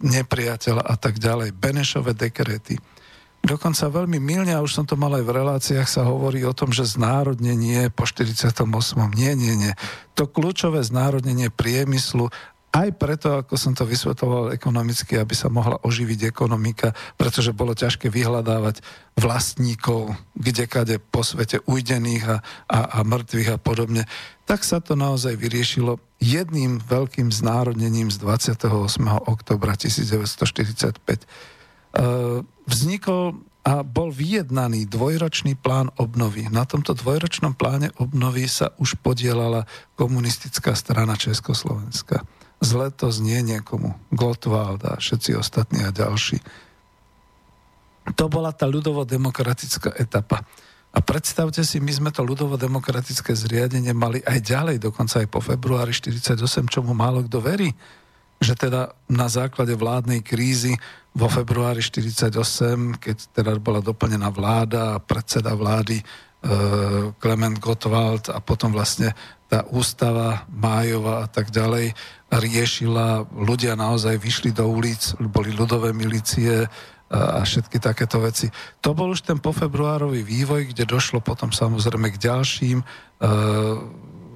[0.00, 1.52] nepriateľa a tak ďalej.
[1.52, 2.80] Benešové dekrety
[3.44, 6.72] dokonca veľmi milne, a už som to mal aj v reláciách, sa hovorí o tom,
[6.72, 8.64] že znárodnenie po 48.
[9.12, 9.72] Nie, nie, nie.
[10.16, 12.32] To kľúčové znárodnenie priemyslu
[12.74, 18.10] aj preto, ako som to vysvetoval ekonomicky, aby sa mohla oživiť ekonomika, pretože bolo ťažké
[18.10, 18.82] vyhľadávať
[19.14, 24.10] vlastníkov, kdekade po svete ujdených a, a, a mŕtvych a podobne,
[24.42, 28.66] tak sa to naozaj vyriešilo jedným veľkým znárodnením z 28.
[29.22, 31.53] oktobra 1945
[32.66, 36.52] vznikol a bol vyjednaný dvojročný plán obnovy.
[36.52, 39.64] Na tomto dvojročnom pláne obnovy sa už podielala
[39.96, 42.28] komunistická strana Československa.
[42.60, 43.96] Zle to znie niekomu.
[44.12, 46.44] Gottwald a všetci ostatní a ďalší.
[48.20, 50.44] To bola tá ľudovo-demokratická etapa.
[50.94, 55.90] A predstavte si, my sme to ľudovo-demokratické zriadenie mali aj ďalej, dokonca aj po februári
[55.90, 56.36] 48,
[56.68, 57.72] čomu málo kto verí
[58.44, 60.76] že teda na základe vládnej krízy
[61.14, 66.04] vo februári 48, keď teda bola doplnená vláda a predseda vlády e,
[67.22, 69.14] Klement Gottwald a potom vlastne
[69.46, 71.94] tá ústava Májova a tak ďalej
[72.34, 76.66] riešila, ľudia naozaj vyšli do ulic, boli ľudové milície
[77.14, 78.50] a všetky takéto veci.
[78.82, 82.86] To bol už ten pofebruárový vývoj, kde došlo potom samozrejme k ďalším, e,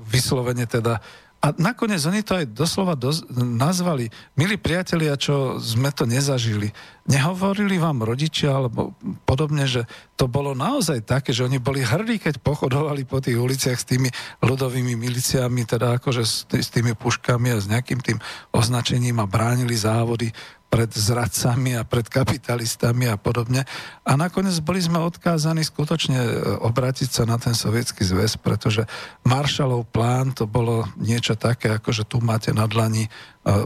[0.07, 1.03] vyslovene teda
[1.39, 4.11] a nakoniec oni to aj doslova doz- nazvali.
[4.35, 6.75] Milí priatelia, čo sme to nezažili,
[7.07, 8.91] nehovorili vám rodičia alebo
[9.23, 9.87] podobne, že
[10.19, 14.11] to bolo naozaj také, že oni boli hrdí, keď pochodovali po tých uliciach s tými
[14.43, 18.19] ľudovými miliciami, teda akože s, tými puškami a s nejakým tým
[18.51, 20.35] označením a bránili závody
[20.69, 23.65] pred zradcami a pred kapitalistami a podobne.
[24.05, 26.31] A nakoniec boli sme odkázaní skutočne e,
[26.61, 28.85] obrátiť sa na ten sovietský zväz, pretože
[29.25, 33.11] Marshallov plán to bolo niečo také, ako že tu máte na dlani e,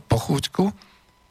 [0.06, 0.70] pochúťku,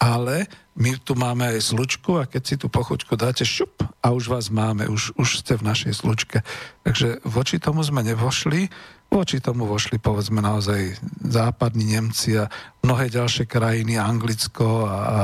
[0.01, 4.33] ale my tu máme aj slučku a keď si tú pochuťku dáte šup a už
[4.33, 6.41] vás máme, už, už ste v našej slučke.
[6.81, 8.65] Takže voči tomu sme nevošli,
[9.13, 12.49] voči tomu vošli povedzme naozaj západní Nemci a
[12.81, 15.21] mnohé ďalšie krajiny, Anglicko a, a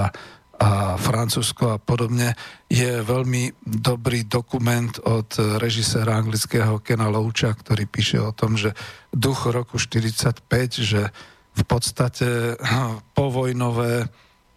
[0.58, 2.34] a Francúzsko a podobne,
[2.66, 5.30] je veľmi dobrý dokument od
[5.62, 8.74] režiséra anglického Kena Louča, ktorý píše o tom, že
[9.14, 10.42] duch roku 45,
[10.82, 11.14] že
[11.58, 12.58] v podstate
[13.14, 14.10] povojnové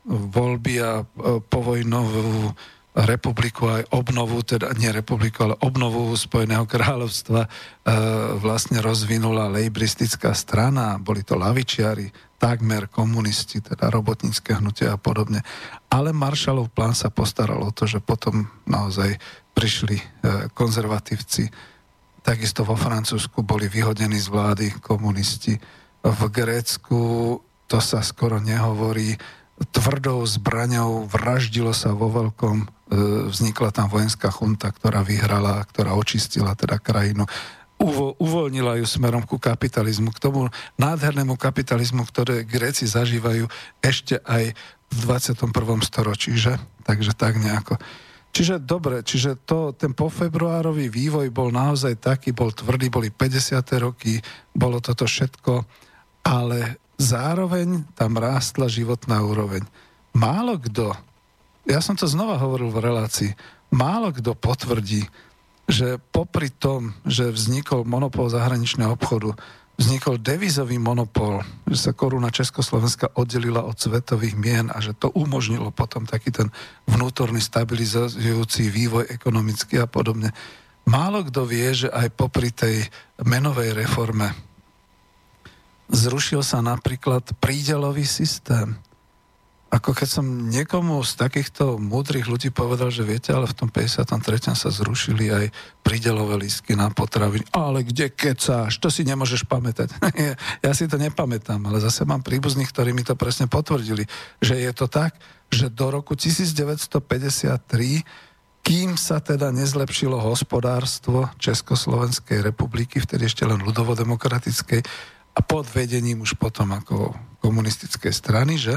[0.09, 1.05] voľby a
[1.49, 2.57] povojnovú
[2.95, 7.49] republiku aj obnovu, teda nie republiku, ale obnovu Spojeného kráľovstva e,
[8.43, 12.11] vlastne rozvinula lejbristická strana, boli to lavičiari,
[12.41, 15.45] takmer komunisti, teda robotnícke hnutia a podobne.
[15.93, 19.21] Ale Marshallov plán sa postaral o to, že potom naozaj
[19.55, 20.05] prišli e,
[20.51, 21.53] konzervatívci,
[22.27, 25.61] takisto vo Francúzsku boli vyhodení z vlády komunisti,
[26.01, 27.01] v Grécku
[27.69, 29.21] to sa skoro nehovorí.
[29.61, 32.80] Tvrdou zbraňou vraždilo sa vo veľkom,
[33.31, 37.25] vznikla tam vojenská chunta, ktorá vyhrala, ktorá očistila teda krajinu
[37.81, 43.49] uvo, uvoľnila ju smerom ku kapitalizmu, k tomu nádhernému kapitalizmu, ktoré Gréci zažívajú
[43.81, 44.53] ešte aj
[44.91, 45.49] v 21.
[45.81, 46.61] storočí, že?
[46.85, 47.81] Takže tak nejako.
[48.31, 53.59] Čiže dobre, čiže to, ten pofebruárový vývoj bol naozaj taký, bol tvrdý, boli 50.
[53.83, 54.23] roky,
[54.55, 55.67] bolo toto všetko,
[56.23, 59.67] ale zároveň tam rástla životná úroveň.
[60.15, 60.95] Málo kto,
[61.71, 63.31] ja som to znova hovoril v relácii,
[63.71, 65.07] málo kto potvrdí,
[65.71, 69.39] že popri tom, že vznikol monopol zahraničného obchodu,
[69.79, 75.71] vznikol devizový monopol, že sa koruna Československa oddelila od svetových mien a že to umožnilo
[75.71, 76.51] potom taký ten
[76.91, 80.35] vnútorný stabilizujúci vývoj ekonomický a podobne.
[80.85, 82.91] Málo kto vie, že aj popri tej
[83.23, 84.35] menovej reforme
[85.89, 88.75] zrušil sa napríklad prídelový systém
[89.71, 94.59] ako keď som niekomu z takýchto múdrych ľudí povedal, že viete, ale v tom 53.
[94.59, 95.55] sa zrušili aj
[95.87, 97.47] prídelové lístky na potraviny.
[97.55, 98.83] Ale kde kecáš?
[98.83, 99.95] To si nemôžeš pamätať.
[100.67, 104.11] ja si to nepamätám, ale zase mám príbuzných, ktorí mi to presne potvrdili,
[104.43, 105.15] že je to tak,
[105.55, 106.99] že do roku 1953
[108.61, 114.85] kým sa teda nezlepšilo hospodárstvo Československej republiky, vtedy ešte len ľudovodemokratickej,
[115.31, 118.77] a pod vedením už potom ako komunistickej strany, že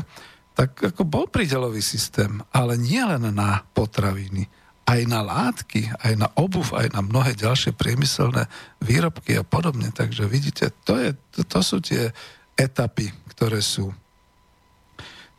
[0.53, 4.45] tak ako bol prídelový systém, ale nie len na potraviny,
[4.83, 8.45] aj na látky, aj na obuv, aj na mnohé ďalšie priemyselné
[8.83, 9.89] výrobky a podobne.
[9.89, 12.11] Takže vidíte, to, je, to, to sú tie
[12.59, 13.95] etapy, ktoré sú.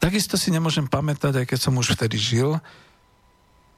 [0.02, 2.58] Takisto si nemôžem pamätať, aj keď som už vtedy žil,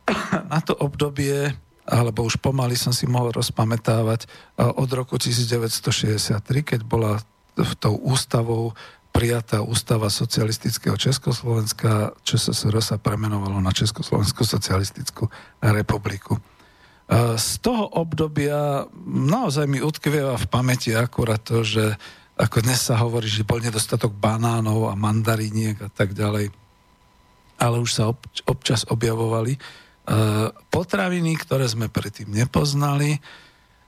[0.52, 1.52] na to obdobie,
[1.86, 4.26] alebo už pomaly som si mohol rozpamätávať
[4.58, 7.22] od roku 1963, keď bola
[7.56, 8.76] v tou ústavou
[9.16, 15.32] prijatá ústava socialistického Československa, ČSSR sa premenovalo na Československú socialistickú
[15.64, 16.36] republiku.
[17.40, 21.96] Z toho obdobia naozaj mi utkvieva v pamäti akurát to, že
[22.36, 26.52] ako dnes sa hovorí, že bol nedostatok banánov a mandariniek a tak ďalej,
[27.56, 28.12] ale už sa
[28.44, 29.56] občas objavovali
[30.68, 33.16] potraviny, ktoré sme predtým nepoznali,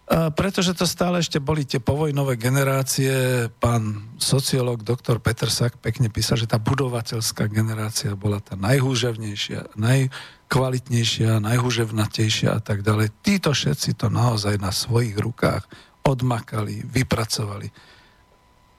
[0.08, 3.12] pretože to stále ešte boli tie povojnové generácie.
[3.60, 11.44] Pán sociológ doktor Peter Sak pekne písal, že tá budovateľská generácia bola tá najhúževnejšia, najkvalitnejšia,
[11.44, 13.12] najhúževnatejšia a tak ďalej.
[13.20, 15.68] Títo všetci to naozaj na svojich rukách
[16.08, 17.68] odmakali, vypracovali.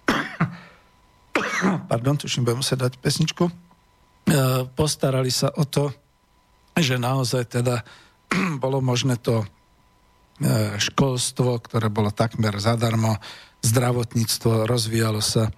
[1.94, 3.46] Pardon, tuším, budem musieť dať pesničku.
[3.46, 3.54] E,
[4.74, 5.94] postarali sa o to,
[6.74, 7.86] že naozaj teda
[8.64, 9.46] bolo možné to
[10.80, 13.20] školstvo, ktoré bolo takmer zadarmo,
[13.60, 15.52] zdravotníctvo rozvíjalo sa.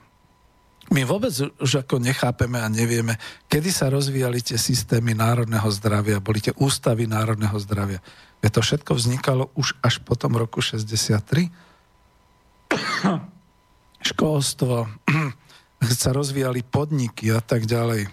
[0.91, 1.31] My vôbec
[1.61, 3.15] už ako nechápeme a nevieme,
[3.47, 8.03] kedy sa rozvíjali tie systémy národného zdravia, boli tie ústavy národného zdravia.
[8.43, 11.47] Je to všetko vznikalo už až po tom roku 63.
[14.11, 14.89] Školstvo,
[16.01, 18.09] sa rozvíjali podniky a tak ďalej.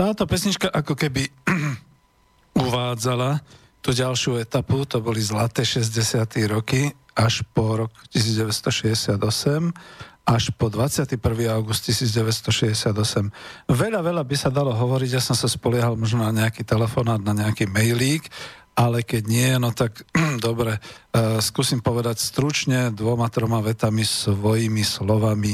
[0.00, 1.28] Táto pesnička ako keby
[2.64, 3.44] uvádzala
[3.84, 6.24] tú ďalšiu etapu, to boli zlaté 60.
[6.48, 9.20] roky, až po rok 1968,
[10.24, 11.20] až po 21.
[11.52, 13.28] august 1968.
[13.68, 17.36] Veľa, veľa by sa dalo hovoriť, ja som sa spoliehal možno na nejaký telefonát, na
[17.36, 18.24] nejaký mailík,
[18.72, 20.00] ale keď nie, no tak
[20.40, 25.52] dobre, uh, skúsim povedať stručne dvoma, troma vetami svojimi slovami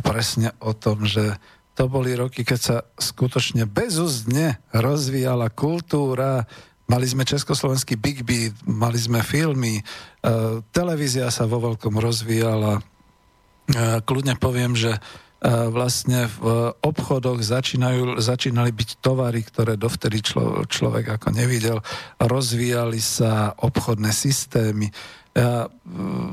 [0.00, 1.36] presne o tom, že
[1.72, 6.44] to boli roky, keď sa skutočne bezúzdne rozvíjala kultúra,
[6.92, 9.82] mali sme československý Big Beat, mali sme filmy, e,
[10.68, 12.76] televízia sa vo veľkom rozvíjala.
[12.76, 12.80] E,
[14.04, 15.00] kľudne poviem, že e,
[15.72, 21.80] vlastne v obchodoch začínajú, začínali byť tovary, ktoré dovtedy člo, človek ako nevidel.
[22.20, 24.92] Rozvíjali sa obchodné systémy.
[25.32, 25.72] Ja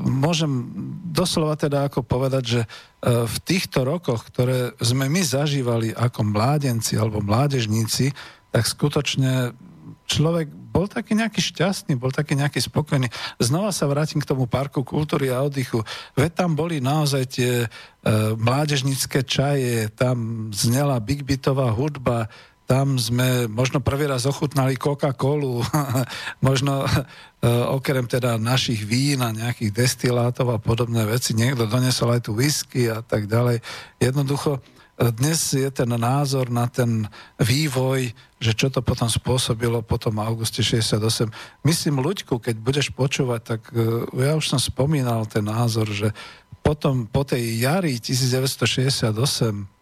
[0.04, 0.68] môžem
[1.08, 2.60] doslova teda ako povedať, že
[3.00, 8.12] E, v týchto rokoch, ktoré sme my zažívali ako mládenci alebo mládežníci,
[8.52, 9.56] tak skutočne
[10.04, 13.08] človek bol taký nejaký šťastný, bol taký nejaký spokojný.
[13.40, 15.80] Znova sa vrátim k tomu parku kultúry a oddychu.
[16.12, 17.68] Veď tam boli naozaj tie e,
[18.36, 22.28] mládežnícke čaje, tam znela big bitová hudba,
[22.70, 25.66] tam sme možno prvý raz ochutnali Coca-Colu,
[26.46, 27.02] možno e,
[27.50, 32.86] okrem teda našich vín a nejakých destilátov a podobné veci, niekto donesol aj tu whisky
[32.86, 33.58] a tak ďalej.
[33.98, 37.10] Jednoducho, e, dnes je ten názor na ten
[37.42, 41.26] vývoj, že čo to potom spôsobilo po tom auguste 68.
[41.66, 46.14] Myslím, Luďku, keď budeš počúvať, tak e, ja už som spomínal ten názor, že
[46.62, 49.79] potom po tej jari 1968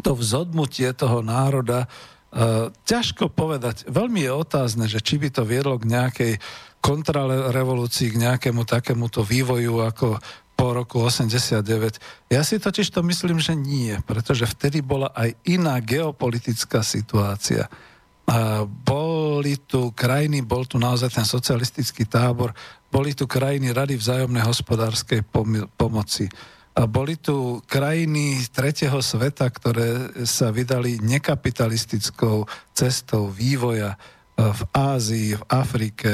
[0.00, 3.86] to vzodmutie toho národa, uh, ťažko povedať.
[3.88, 6.32] Veľmi je otázne, že či by to viedlo k nejakej
[6.78, 10.22] kontrarevolúcii, k nejakému takémuto vývoju ako
[10.58, 12.30] po roku 89.
[12.34, 17.70] Ja si totiž to myslím, že nie, pretože vtedy bola aj iná geopolitická situácia.
[18.28, 22.52] Uh, boli tu krajiny, bol tu naozaj ten socialistický tábor,
[22.92, 26.28] boli tu krajiny Rady vzájomnej hospodárskej pom- pomoci
[26.86, 33.98] boli tu krajiny tretieho sveta, ktoré sa vydali nekapitalistickou cestou vývoja e,
[34.46, 36.12] v Ázii, v Afrike,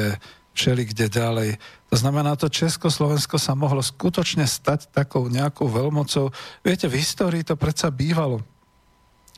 [0.55, 1.61] všelikde ďalej.
[1.91, 6.31] To znamená, to Československo sa mohlo skutočne stať takou nejakou veľmocou.
[6.63, 8.41] Viete, v histórii to predsa bývalo.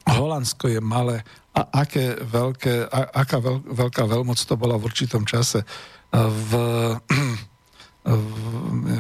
[0.07, 1.27] Holandsko je malé
[1.57, 5.65] a aké veľké, a, aká veľ, veľká veľmoc to bola v určitom čase.
[6.13, 6.51] V,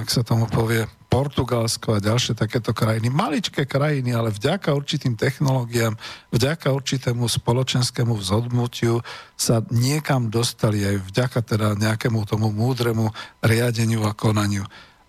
[0.02, 5.94] jak sa tomu povie, Portugalsko a ďalšie takéto krajiny, maličké krajiny, ale vďaka určitým technológiám,
[6.34, 9.00] vďaka určitému spoločenskému vzodmutiu
[9.38, 14.66] sa niekam dostali aj vďaka teda nejakému tomu múdremu riadeniu a konaniu.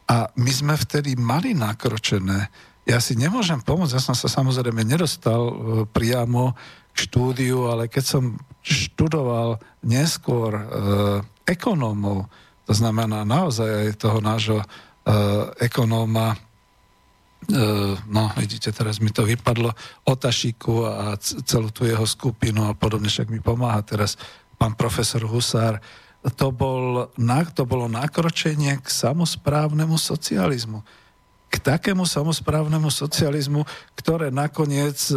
[0.07, 2.47] A my sme vtedy mali nakročené.
[2.87, 5.53] Ja si nemôžem pomôcť, ja som sa samozrejme nedostal e,
[5.91, 6.55] priamo
[6.95, 8.23] k štúdiu, ale keď som
[8.63, 10.63] študoval neskôr e,
[11.43, 12.31] ekonómov,
[12.68, 14.65] to znamená naozaj aj toho nášho e,
[15.64, 16.38] ekonóma, e,
[18.11, 19.72] no vidíte, teraz mi to vypadlo,
[20.03, 21.15] Otašiku a
[21.48, 24.19] celú tú jeho skupinu a podobne, však mi pomáha teraz
[24.60, 25.80] pán profesor Husár,
[26.35, 27.07] to, bol,
[27.56, 30.84] to bolo nakročenie k samozprávnemu socializmu.
[31.48, 33.64] K takému samozprávnemu socializmu,
[33.95, 35.15] ktoré nakoniec e,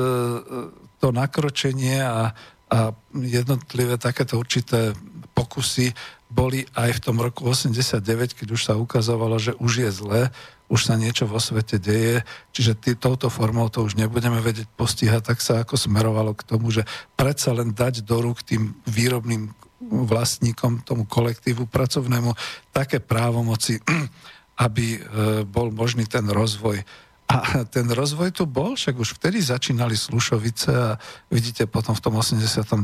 [1.02, 2.30] to nakročenie a,
[2.70, 2.78] a
[3.10, 4.94] jednotlivé takéto určité
[5.34, 5.90] pokusy
[6.30, 10.22] boli aj v tom roku 89, keď už sa ukazovalo, že už je zle,
[10.70, 12.22] už sa niečo vo svete deje,
[12.54, 16.70] čiže tý, touto formou to už nebudeme vedieť postihať, tak sa ako smerovalo k tomu,
[16.70, 16.86] že
[17.18, 19.50] predsa len dať do rúk tým výrobným
[19.82, 22.30] vlastníkom, tomu kolektívu pracovnému
[22.70, 23.82] také právomoci,
[24.64, 24.98] aby e,
[25.42, 26.86] bol možný ten rozvoj.
[27.30, 30.98] A ten rozvoj tu bol, však už vtedy začínali Slušovice a
[31.30, 32.74] vidíte potom v tom 89.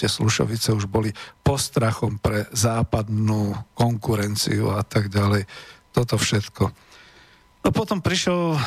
[0.00, 1.12] tie Slušovice už boli
[1.44, 5.44] postrachom pre západnú konkurenciu a tak ďalej.
[5.92, 6.72] Toto všetko.
[7.62, 8.58] No potom prišiel,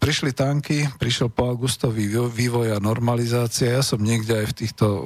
[0.00, 3.74] prišli tanky, prišiel po augustový vývoj a normalizácia.
[3.76, 5.02] Ja som niekde aj v týchto uh,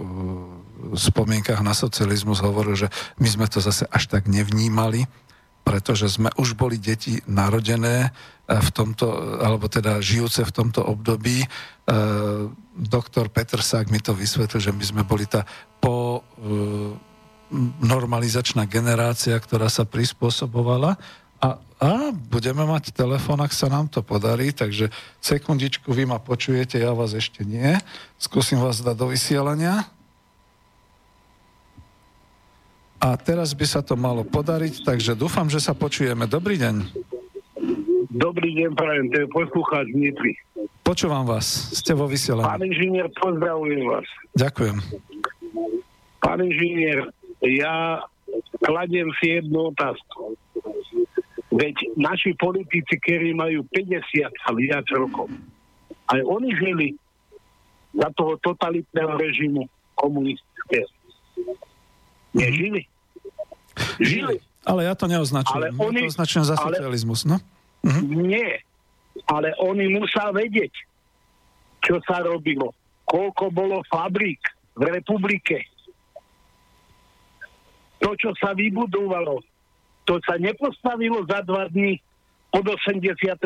[0.95, 2.89] spomienkach na socializmus hovoril, že
[3.19, 5.11] my sme to zase až tak nevnímali,
[5.63, 8.11] pretože sme už boli deti narodené
[8.47, 9.07] v tomto,
[9.41, 11.41] alebo teda žijúce v tomto období.
[11.43, 11.49] E,
[12.75, 15.47] doktor Petersák mi to vysvetlil, že my sme boli tá
[15.79, 16.21] po e,
[17.81, 20.99] normalizačná generácia, ktorá sa prispôsobovala
[21.43, 26.79] a, a budeme mať telefon, ak sa nám to podarí, takže sekundičku, vy ma počujete,
[26.79, 27.75] ja vás ešte nie.
[28.15, 29.91] Skúsim vás dať do vysielania.
[33.03, 36.31] A teraz by sa to malo podariť, takže dúfam, že sa počujeme.
[36.31, 36.87] Dobrý deň.
[38.15, 40.39] Dobrý deň, prajem, to je poslúchať Nitry.
[40.87, 42.47] Počúvam vás, ste vo vysielaní.
[42.47, 44.07] Pán inžinier, pozdravujem vás.
[44.39, 44.77] Ďakujem.
[46.23, 47.11] Pán inžinier,
[47.43, 48.07] ja
[48.63, 50.39] kladiem si jednu otázku.
[51.51, 55.27] Veď naši politici, ktorí majú 50 a viac rokov,
[56.07, 56.89] aj oni žili
[57.99, 59.67] za toho totalitného režimu
[59.99, 60.87] komunistického.
[62.33, 62.92] Nežili?
[64.11, 64.37] Žili.
[64.63, 65.59] Ale ja to neoznačujem.
[65.59, 67.43] Ale oni, ja to označujem za socializmus, no?
[67.83, 68.03] Uh-huh.
[68.07, 68.63] Nie.
[69.27, 70.73] Ale oni musia vedieť,
[71.83, 72.71] čo sa robilo.
[73.05, 74.41] Koľko bolo fabrík
[74.79, 75.67] v republike.
[78.03, 79.43] To, čo sa vybudovalo,
[80.07, 81.99] to sa nepostavilo za dva dní
[82.55, 83.39] od 89.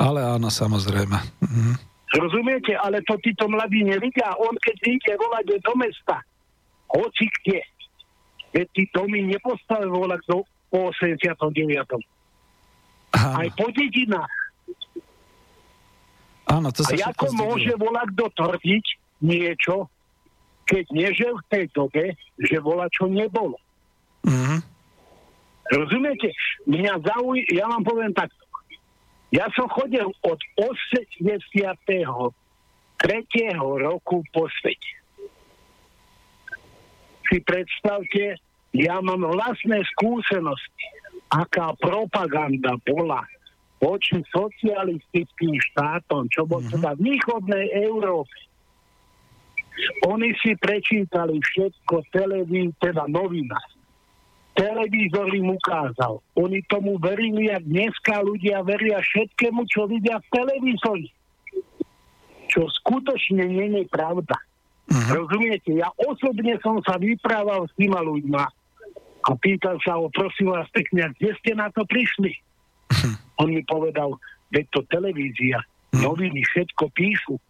[0.00, 1.18] Ale áno, samozrejme.
[1.40, 1.74] Uh-huh.
[2.14, 2.76] Rozumiete?
[2.76, 4.36] Ale to títo mladí nevidia.
[4.38, 6.22] On keď ide volať do mesta,
[6.92, 7.58] hoci kde,
[8.54, 11.42] veď tí domy nepostavil volať do 89.
[13.14, 14.34] Aj po dedinách.
[16.46, 18.84] Áno, to sa A ako môže volať kto tvrdiť
[19.24, 19.90] niečo,
[20.68, 22.04] keď nežil v tej dobe,
[22.38, 23.58] že volá čo nebolo.
[24.24, 24.60] Mm-hmm.
[25.72, 26.28] Rozumiete?
[26.68, 27.38] Mňa zauj...
[27.52, 28.44] Ja vám poviem takto.
[29.32, 31.24] Ja som chodil od 83.
[33.58, 34.92] roku po svete.
[37.26, 38.38] Si predstavte,
[38.74, 40.86] ja mám vlastné skúsenosti
[41.34, 43.26] aká propaganda bola
[43.82, 46.78] voči socialistickým štátom, čo bol mm-hmm.
[46.78, 48.32] teda v východnej Európe.
[50.06, 53.58] Oni si prečítali všetko televíz, teda novina.
[54.54, 56.22] Televízor im ukázal.
[56.38, 61.08] Oni tomu verili, jak dneska ľudia veria všetkému, čo vidia v televízori.
[62.46, 64.38] Čo skutočne nie je pravda.
[64.86, 65.26] Uh-huh.
[65.26, 65.74] Rozumiete?
[65.74, 68.46] Ja osobne som sa vyprával s týma ľuďma,
[69.24, 72.36] a pýtal sa ho, prosím vás pekne, kde ste na to prišli?
[73.40, 74.20] On mi povedal,
[74.52, 75.64] veď to televízia,
[75.96, 76.04] hm.
[76.04, 77.40] noviny, všetko píšu.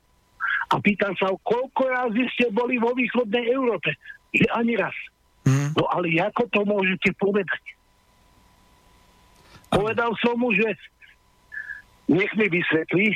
[0.73, 3.93] A pýtam sa ho, koľko razy ste boli vo východnej Európe?
[4.33, 4.97] Že ani raz.
[5.45, 5.77] Hmm.
[5.77, 7.63] No ale ako to môžete povedať?
[9.69, 10.73] Povedal som mu, že
[12.09, 13.13] nech mi vysvetlí.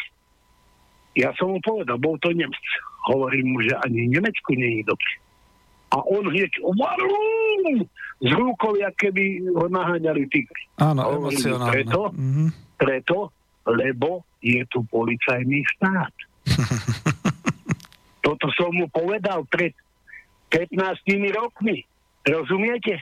[1.16, 2.66] Ja som mu povedal, bol to Nemec.
[3.09, 5.10] Hovorím mu, že ani Nemecku nie je dobre.
[5.89, 6.52] A on hneď,
[8.19, 10.62] z rukou, keby ho naháňali tigri.
[10.82, 11.73] Áno, emocionálne.
[11.73, 12.48] Preto, mm-hmm.
[12.77, 13.19] preto,
[13.65, 16.15] lebo je tu policajný štát.
[18.27, 19.73] Toto som mu povedal pred
[20.51, 20.77] 15
[21.32, 21.86] rokmi.
[22.27, 23.01] Rozumiete?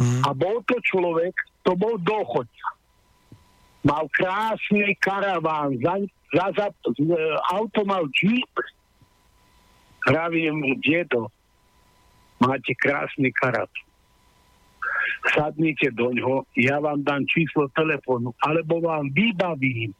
[0.00, 0.24] Mm.
[0.24, 1.34] A bol to človek,
[1.66, 2.68] to bol dochodca.
[3.82, 5.98] Mal krásny karaván, za,
[6.32, 6.66] za, za,
[7.50, 8.54] auto mal Jeep.
[10.06, 11.30] Hravím mu, dedo,
[12.42, 13.70] máte krásny karaván
[15.30, 19.94] sadnite do ňoho, ja vám dám číslo telefónu, alebo vám vybavím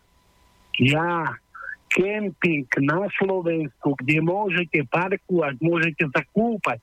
[0.82, 1.39] ja
[1.93, 6.81] kemping na Slovensku, kde môžete parkovať, môžete sa kúpať,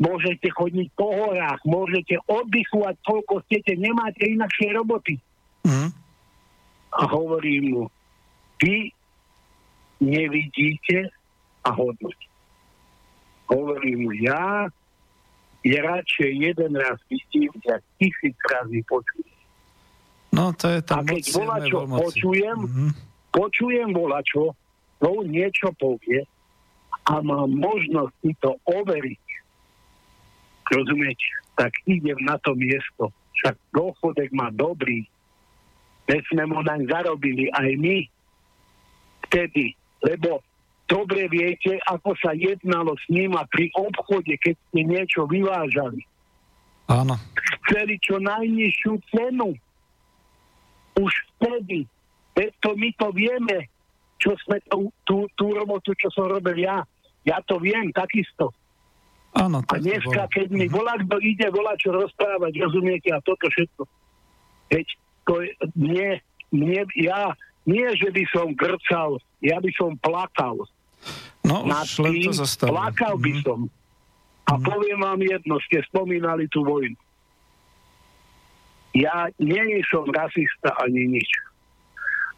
[0.00, 5.20] môžete chodiť po horách, môžete oddychovať, koľko chcete, nemáte inakšie roboty.
[5.68, 5.92] Mm.
[6.96, 7.84] A hovorím mu,
[8.64, 8.88] vy
[10.00, 11.12] nevidíte
[11.60, 12.32] a hodnotíte.
[13.52, 14.72] Hovorím mu, ja
[15.66, 19.34] je radšej jeden raz vidím, jak tisíc razy počujem.
[20.30, 22.90] No, to je tam A keď volačo počujem, mm-hmm.
[23.34, 24.54] počujem volačo,
[25.02, 26.22] to niečo povie
[27.06, 29.24] a mám možnosť si to overiť.
[30.70, 31.28] Rozumiete?
[31.58, 33.10] Tak idem na to miesto.
[33.38, 35.06] Však dochodek má dobrý.
[36.06, 37.98] Veď sme mu naň zarobili aj my
[39.26, 39.74] vtedy,
[40.06, 40.42] lebo
[40.86, 46.02] dobre viete, ako sa jednalo s nima pri obchode, keď ste niečo vyvážali.
[46.86, 47.18] Áno.
[47.66, 49.58] Chceli čo najnižšiu cenu.
[50.96, 51.84] Už vtedy
[52.36, 53.56] Veď to my to vieme,
[54.20, 56.84] čo sme tú, tú, tú robotu, čo som robil ja.
[57.24, 58.52] Ja to viem takisto.
[59.32, 63.82] Áno, A dneska, keď mi volá, kto ide volá, čo rozprávať, rozumiete, a toto všetko.
[64.72, 64.86] Veď
[65.28, 66.10] to je, mne,
[66.52, 67.32] mne, ja,
[67.68, 70.64] nie, že by som grcal, ja by som plakal.
[71.46, 73.42] No nad už len to plakal by Mhm.
[73.46, 73.60] som.
[74.46, 76.94] A poviem vám jedno, ste spomínali tú vojnu.
[78.94, 81.30] Ja nie som rasista ani nič.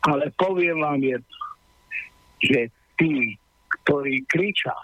[0.09, 1.39] Ale poviem vám jedno,
[2.41, 3.37] že tí,
[3.85, 4.75] ktorí kričia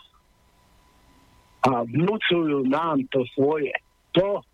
[1.65, 3.73] a vnúcujú nám to svoje,
[4.13, 4.45] to,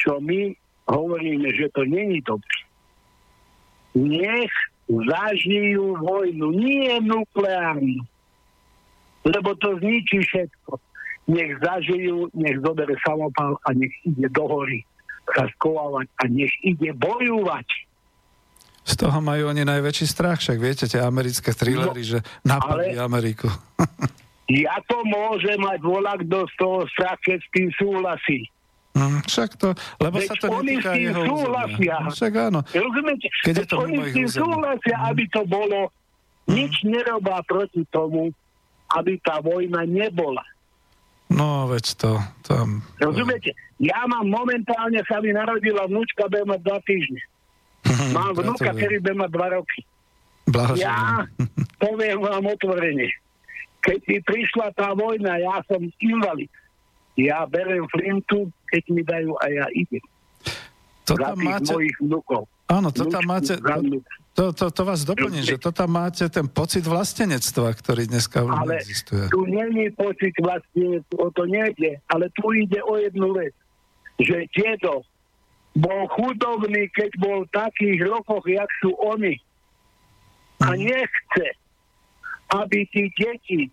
[0.00, 0.56] čo my
[0.88, 2.58] hovoríme, že to není dobré.
[3.92, 4.54] Nech
[4.88, 8.00] zažijú vojnu, nie nukleárnu,
[9.24, 10.78] lebo to zničí všetko.
[11.24, 14.82] Nech zažijú, nech zobere samopal a nech ide do hory
[15.28, 17.68] sa skovávať a nech ide bojovať.
[18.82, 23.46] Z toho majú oni najväčší strach, však viete, tie americké thrillery, že napadli ale- Ameriku.
[24.50, 28.40] Ja to môžem mať volá, kto z toho strach, keď s tým súhlasí.
[28.92, 31.72] Hm, však to, lebo Veď sa to netýka s tým jeho súhlasia.
[31.72, 31.96] územia.
[31.96, 32.60] No, Však áno.
[32.66, 33.26] Rozumiete?
[33.40, 34.40] Keď je to oni s tým územia.
[34.44, 35.80] súhlasia, aby to bolo,
[36.44, 38.28] nič nerobá proti tomu,
[38.98, 40.44] aby tá vojna nebola.
[41.32, 42.10] No, veď to
[42.44, 42.84] tam...
[43.00, 43.56] Rozumiete?
[43.80, 47.20] Ja mám momentálne, sa mi narodila vnúčka, bude mať dva týždne.
[48.16, 49.80] Mám vnúka, ktorý bude mať dva roky.
[50.46, 50.86] Blahoželám.
[50.86, 51.26] Ja
[51.82, 53.10] poviem vám otvorene.
[53.82, 56.50] Keď mi prišla tá vojna, ja som invalid.
[57.18, 60.04] Ja berem flintu, keď mi dajú a ja idem.
[61.10, 61.72] To Za tam máte...
[61.74, 62.46] mojich vnukov.
[62.70, 63.58] Áno, to tam máte...
[64.32, 68.52] To, to, to vás doplním, že to tam máte ten pocit vlastenectva, ktorý dneska už
[68.54, 69.24] Ale neexistuje.
[69.28, 73.52] tu není pocit vlastne, o to nejde, ale tu ide o jednu vec,
[74.16, 75.04] že dedo
[75.74, 79.36] bol chudobný, keď bol v takých rokoch, jak sú oni.
[80.60, 80.80] A Mhm.
[80.80, 81.46] nechce,
[82.50, 83.68] aby tí deti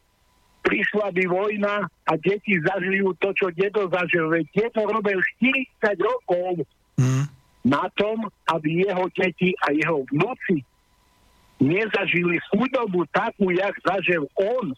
[0.62, 4.28] prišla by vojna a deti zažijú to, čo dedo zažil.
[4.28, 6.68] Veď dedo robil 40 rokov
[6.98, 7.32] Hm.
[7.70, 10.66] Na tom, aby jeho deti a jeho vnúci
[11.62, 14.74] nezažili chudobu takú, jak zažil on.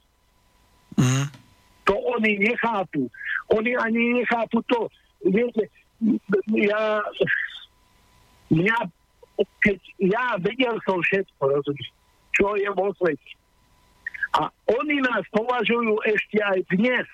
[0.99, 1.25] Hm.
[1.87, 3.07] To oni nechápu.
[3.55, 4.91] Oni ani nechápu to.
[5.23, 5.69] Viete,
[6.51, 7.05] ja,
[8.49, 8.77] mňa,
[9.61, 11.89] keď ja vedel som všetko, rozumieš,
[12.33, 13.31] čo je vo svete.
[14.41, 14.49] A
[14.81, 17.05] oni nás považujú ešte aj dnes,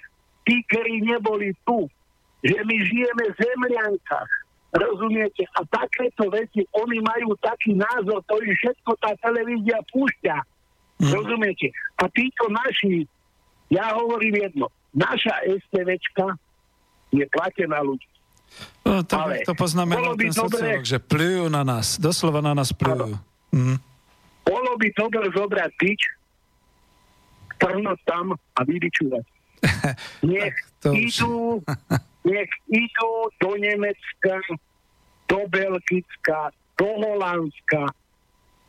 [0.47, 1.89] tí, ktorí neboli tu,
[2.45, 4.46] že my žijeme v zemliankách.
[4.75, 5.47] Rozumiete?
[5.55, 10.35] A takéto veci, oni majú taký názor, ktorý všetko tá televízia púšťa.
[10.99, 11.11] Mhm.
[11.13, 11.67] Rozumiete?
[12.01, 13.07] A títo naši,
[13.71, 16.35] ja hovorím jedno, naša STVčka
[17.15, 18.07] je platená ľudí.
[18.87, 19.67] No, tak Ale to by
[20.15, 23.19] ten dobre- sociológ, že plujú na nás, doslova na nás plujú.
[23.51, 23.77] Hm.
[24.47, 26.01] Bolo by dobre zobrať tyč,
[27.59, 29.25] trhnúť tam a vybičúvať.
[30.31, 31.59] Nech to idú,
[32.27, 34.35] nech idú do Nemecka,
[35.31, 37.87] do Belgicka, do Holandska,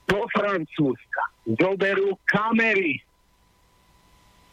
[0.06, 1.22] do Francúzska.
[1.58, 3.02] Zoberú kamery.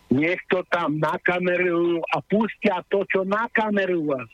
[0.09, 4.25] Nech to tam nakamerujú a pustia to, čo nakamerujú.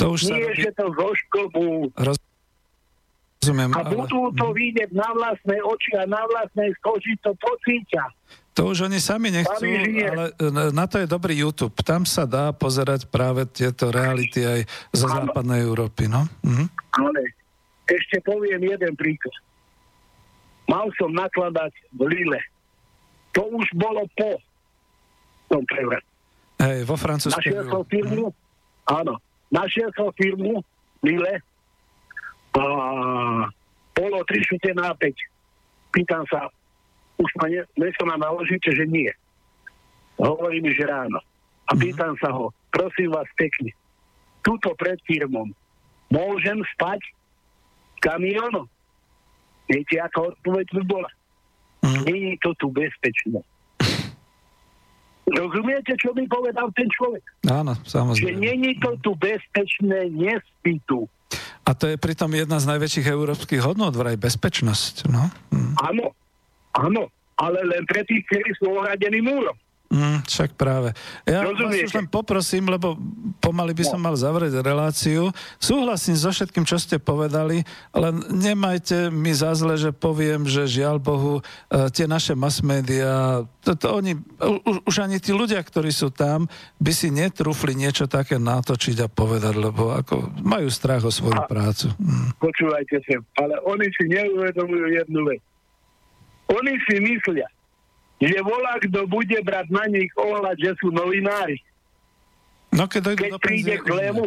[0.00, 1.68] To už sa Nie, robí, že to zošklbú.
[1.94, 8.04] rozumiem, A ale budú to vidieť na vlastné oči a na vlastnej koži to pocítia.
[8.60, 11.72] To už oni sami nechcú, ale e, na to je dobrý YouTube.
[11.80, 14.60] Tam sa dá pozerať práve tieto reality aj
[14.92, 16.28] zo západnej Európy, no.
[16.44, 16.68] Mhm.
[16.92, 17.20] Ale
[17.88, 19.32] ešte poviem jeden príklad.
[20.68, 22.40] Mal som nakladať v Lille.
[23.32, 24.36] To už bolo po
[25.48, 26.04] tom prevrate.
[26.60, 27.40] Hej, vo Francúzsku.
[27.40, 28.28] Našiel som firmu,
[28.84, 29.16] áno,
[29.48, 30.60] našiel som firmu
[31.00, 31.40] Lille
[32.52, 32.64] a
[33.96, 35.16] bolo 3 šute na 5.
[35.96, 36.52] Pýtam sa,
[37.20, 37.60] už ma ne,
[37.92, 39.12] sa ma naložíte, že nie.
[40.16, 41.20] Hovorí mi, že ráno.
[41.68, 43.70] A pýtam sa ho, prosím vás pekne,
[44.42, 45.52] tuto pred firmom
[46.10, 46.98] môžem spať
[47.94, 48.66] v kamionu?
[49.70, 51.10] Viete, aká odpoveď by bola?
[51.86, 52.02] Mhm.
[52.10, 53.40] Nie je to tu bezpečné.
[55.30, 57.22] Rozumiete, čo mi povedal ten človek?
[57.46, 58.34] Áno, Že samozrejme.
[58.34, 61.06] není to tu bezpečné, nespí tu.
[61.62, 65.30] A to je pritom jedna z najväčších európskych hodnot, vraj bezpečnosť, no.
[65.54, 65.72] Mhm.
[65.78, 66.04] Áno,
[66.72, 69.56] áno, ale len pre tých, ktorí sú ohradení múrom.
[69.90, 70.94] Mm, však práve.
[71.26, 71.82] Ja vás Rozumiete?
[71.82, 72.94] už len poprosím, lebo
[73.42, 74.06] pomaly by som No.
[74.06, 75.34] mal zavrieť reláciu.
[75.58, 81.02] Súhlasím so všetkým, čo ste povedali, len nemajte mi za zle, že poviem, že žiaľ
[81.02, 85.90] Bohu, e, tie naše mass media, to, to oni, už, už ani tí ľudia, ktorí
[85.90, 86.46] sú tam,
[86.78, 91.50] by si netrúfli niečo také natočiť a povedať, lebo ako majú strach o svoju A-
[91.50, 91.90] prácu.
[91.98, 92.38] Mm.
[92.38, 95.42] Počúvajte sa, ale oni si neuvedomujú jednu vec.
[96.50, 97.46] Oni si myslia,
[98.18, 101.62] že volá, kto bude brať na nich ohľad, že sú novinári.
[102.70, 104.26] No keď Keď do príde penzie, k lému,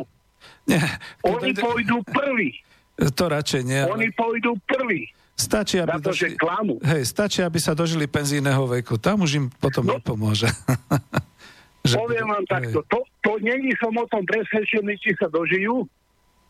[0.64, 0.84] Nie,
[1.22, 2.50] oni dojde- pôjdu prví.
[2.94, 3.80] To radšej nie.
[3.80, 5.08] ale Oni pôjdu prví.
[5.34, 6.76] Stačí, aby to, že došli, klamú.
[6.80, 8.96] hej, stačí, aby sa dožili penzijného veku.
[8.98, 9.98] Tam už im potom No.
[9.98, 10.46] nepomôže.
[11.84, 12.52] Že Poviem vám hej.
[12.54, 15.84] takto, to, to není som o tom presvedčený, či sa dožijú,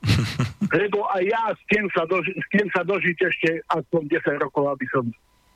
[0.71, 2.37] lebo aj ja chcem sa, doži-
[2.69, 5.09] sa dožiť ešte aspoň 10 rokov, aby som...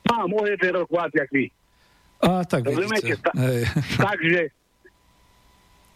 [0.08, 1.44] Mám o jeden rok viac, jak vy.
[2.18, 2.94] A tak Rozumiete?
[3.06, 3.22] vidíte.
[3.22, 3.34] Ta-.
[4.06, 4.40] Takže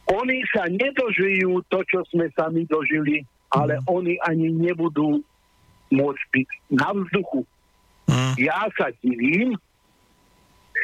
[0.04, 3.84] oni sa nedožijú to, čo sme sami dožili, ale Mhm.
[3.86, 5.22] oni ani nebudú
[5.90, 7.44] môcť byť na vzduchu.
[8.08, 8.32] Mm.
[8.38, 9.56] Ja sa divím,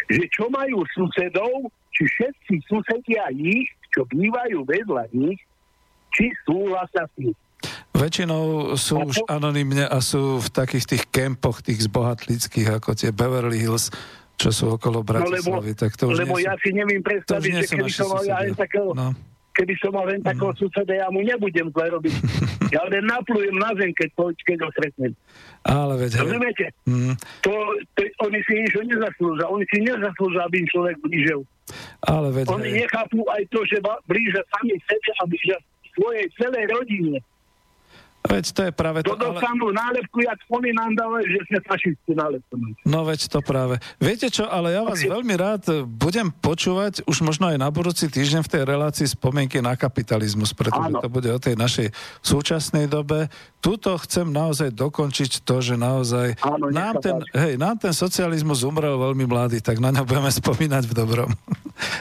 [0.06, 5.40] že čo majú susedov, či všetci susedia ich, čo bývajú vedľa nich,
[6.12, 7.32] či súhlasia s tým.
[7.90, 8.42] Väčšinou
[8.74, 13.90] sú už anonymne a sú v takých tých kempoch, tých zbohatlických, ako tie Beverly Hills,
[14.34, 15.74] čo sú okolo Bratislavy.
[15.74, 18.22] tak to už No, lebo nie ja sú, si neviem predstaviť, že keby som mal
[18.22, 19.10] ja takého, No.
[19.50, 22.14] keby som mal len takého suseda, ja mu nebudem zle robiť.
[22.68, 25.12] Ja len naplujem na zem, keď, to, keď ho stretnem.
[25.64, 26.20] Ale veď.
[26.20, 26.68] Rozumiete?
[26.84, 27.52] Mm, To,
[27.96, 29.48] to, oni si niečo nezaslúžia.
[29.48, 31.40] Oni si nezaslúžia, aby im človek blížil.
[32.04, 35.56] ale veď, Oni nechápu aj to, že blížia sami sebe a blížia
[35.96, 37.16] svojej celej rodine.
[38.28, 39.24] Veď to je práve To to.
[39.24, 39.40] Ale...
[39.40, 40.92] dostanú nálepku, jak oni nám
[41.24, 42.54] že sme fašisti nálepku.
[42.84, 43.80] No veď to práve.
[43.96, 48.44] Viete čo, ale ja vás veľmi rád budem počúvať už možno aj na budúci týždeň
[48.44, 51.00] v tej relácii spomienky na kapitalizmus, pretože Áno.
[51.00, 51.88] to bude o tej našej
[52.20, 53.32] súčasnej dobe.
[53.58, 57.30] Tuto chcem naozaj dokončiť to, že naozaj Áno, nám, ten, páči.
[57.34, 61.30] hej, nám ten socializmus umrel veľmi mladý, tak na ňo budeme spomínať v dobrom.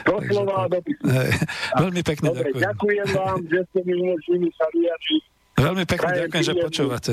[0.04, 0.82] Takže Doslova a tak.
[0.82, 1.02] dopisu.
[1.06, 1.30] Hej,
[1.78, 2.62] veľmi pekne Dobre, ďakujem.
[2.66, 5.22] ďakujem vám, že ste mi umožnili sa vyjadriť.
[5.58, 7.12] Veľmi pekne Prajem ďakujem, že počúvate.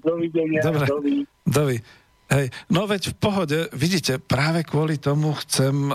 [0.00, 0.60] Dovidenia.
[0.64, 0.86] Dobre.
[0.88, 1.14] Dovi.
[1.44, 1.78] Dovi.
[2.26, 5.94] Hej, no veď v pohode, vidíte, práve kvôli tomu chcem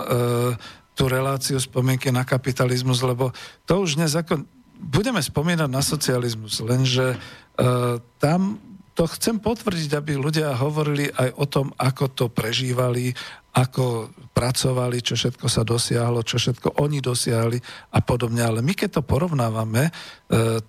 [0.96, 3.36] tú reláciu spomienky na kapitalizmus, lebo
[3.68, 4.40] to už dnes ako...
[4.82, 7.16] Budeme spomínať na socializmus, lenže e,
[8.18, 8.58] tam
[8.92, 13.12] to chcem potvrdiť, aby ľudia hovorili aj o tom, ako to prežívali,
[13.52, 17.60] ako pracovali, čo všetko sa dosiahlo, čo všetko oni dosiahli
[17.92, 18.40] a podobne.
[18.40, 19.92] Ale my keď to porovnávame, e,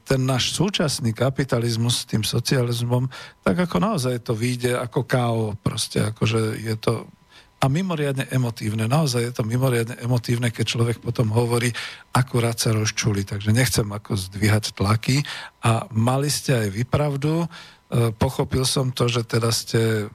[0.03, 3.07] ten náš súčasný kapitalizmus s tým socializmom,
[3.41, 5.55] tak ako naozaj to vyjde ako KO.
[5.63, 7.07] Proste akože je to
[7.63, 8.91] a mimoriadne emotívne.
[8.91, 11.71] Naozaj je to mimoriadne emotívne, keď človek potom hovorí,
[12.11, 13.23] akurát sa rozčuli.
[13.23, 15.23] Takže nechcem ako zdvíhať tlaky.
[15.63, 17.47] A mali ste aj vy pravdu.
[17.87, 20.11] E, Pochopil som to, že teda ste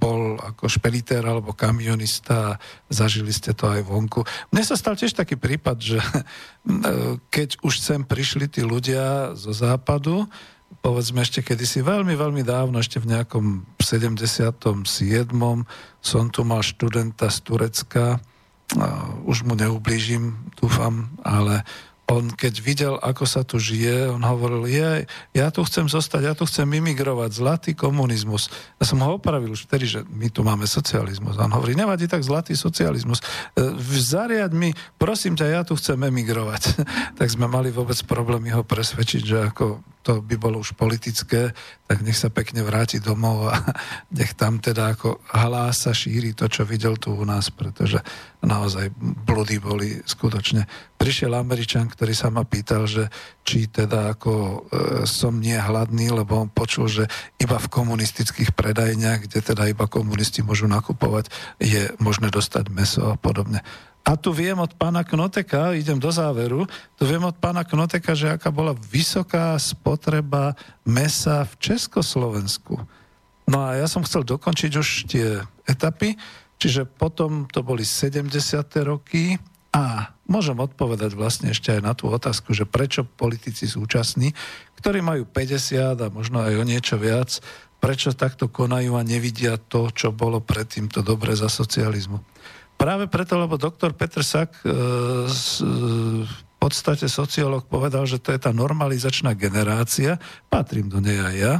[0.00, 2.58] bol ako špeditér alebo kamionista a
[2.88, 4.24] zažili ste to aj vonku.
[4.48, 6.20] Mne sa stal tiež taký prípad, že e,
[7.28, 10.24] keď už sem prišli tí ľudia zo západu,
[10.80, 14.80] povedzme ešte kedysi veľmi, veľmi dávno, ešte v nejakom 77.
[16.00, 21.66] som tu mal študenta z Turecka, uh, už mu neublížim, dúfam, ale
[22.10, 26.34] on keď videl, ako sa tu žije, on hovoril, je, ja tu chcem zostať, ja
[26.34, 28.50] tu chcem imigrovať, zlatý komunizmus.
[28.82, 31.38] Ja som ho opravil už vtedy, že my tu máme socializmus.
[31.38, 33.22] A on hovorí, nevadí tak zlatý socializmus.
[33.54, 36.82] E, Zariad mi, prosím ťa, ja tu chcem emigrovať.
[37.18, 41.52] tak sme mali vôbec problémy ho presvedčiť, že ako to by bolo už politické,
[41.84, 43.56] tak nech sa pekne vráti domov a
[44.18, 48.00] nech tam teda ako hlása, šíri to, čo videl tu u nás, pretože
[48.40, 50.64] naozaj blúdy boli skutočne.
[50.96, 53.12] Prišiel Američan, ktorý sa ma pýtal, že
[53.44, 54.56] či teda ako e,
[55.04, 57.04] som nie hladný, lebo on počul, že
[57.36, 61.28] iba v komunistických predajniach, kde teda iba komunisti môžu nakupovať,
[61.60, 63.60] je možné dostať meso a podobne.
[64.00, 66.64] A tu viem od pána Knoteka, idem do záveru,
[66.96, 72.80] tu viem od pána Knoteka, že aká bola vysoká spotreba mesa v Československu.
[73.50, 76.16] No a ja som chcel dokončiť už tie etapy,
[76.56, 78.30] čiže potom to boli 70.
[78.86, 79.38] roky
[79.70, 84.34] a môžem odpovedať vlastne ešte aj na tú otázku, že prečo politici súčasní,
[84.78, 87.42] ktorí majú 50 a možno aj o niečo viac,
[87.82, 92.29] prečo takto konajú a nevidia to, čo bolo predtým to dobre za socializmu.
[92.80, 94.74] Práve preto, lebo doktor Petr Sak, e, e,
[96.24, 100.16] v podstate sociológ, povedal, že to je tá normalizačná generácia,
[100.48, 101.54] patrím do nej aj ja,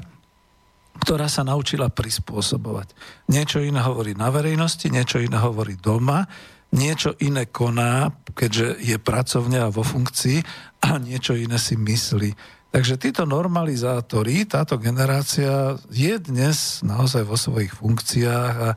[1.05, 2.97] ktorá sa naučila prispôsobovať.
[3.29, 6.25] Niečo iné hovorí na verejnosti, niečo iné hovorí doma,
[6.73, 10.41] niečo iné koná, keďže je pracovne a vo funkcii
[10.89, 12.33] a niečo iné si myslí.
[12.71, 18.71] Takže títo normalizátori, táto generácia je dnes naozaj vo svojich funkciách a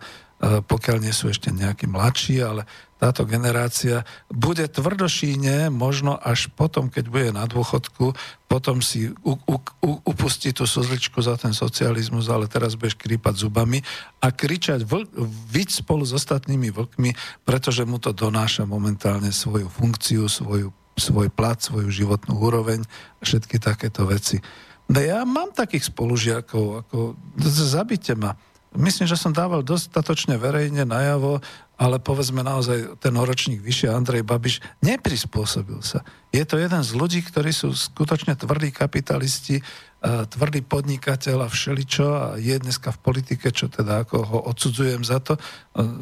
[0.44, 2.68] pokiaľ nie sú ešte nejakí mladší, ale
[2.99, 8.15] táto generácia bude tvrdošíne možno až potom, keď bude na dôchodku,
[8.48, 13.44] potom si u, u, u, upustí tú slzličku za ten socializmus, ale teraz budeš krípať
[13.44, 13.84] zubami
[14.24, 15.07] a kričať vl,
[15.52, 21.60] viť spolu s ostatnými vlkmi, pretože mu to donáša momentálne svoju funkciu, svoju, svoj plat,
[21.60, 22.84] svoju životnú úroveň
[23.20, 24.44] a všetky takéto veci.
[24.91, 28.36] No ja mám takých spolužiakov, ako zabite ma.
[28.73, 31.37] Myslím, že som dával dostatočne verejne najavo,
[31.77, 36.01] ale povedzme naozaj ten ročník vyššie Andrej Babiš neprispôsobil sa.
[36.33, 39.61] Je to jeden z ľudí, ktorí sú skutočne tvrdí kapitalisti,
[40.03, 45.21] tvrdý podnikateľ a všeličo a je dneska v politike, čo teda ako ho odsudzujem za
[45.23, 45.39] to,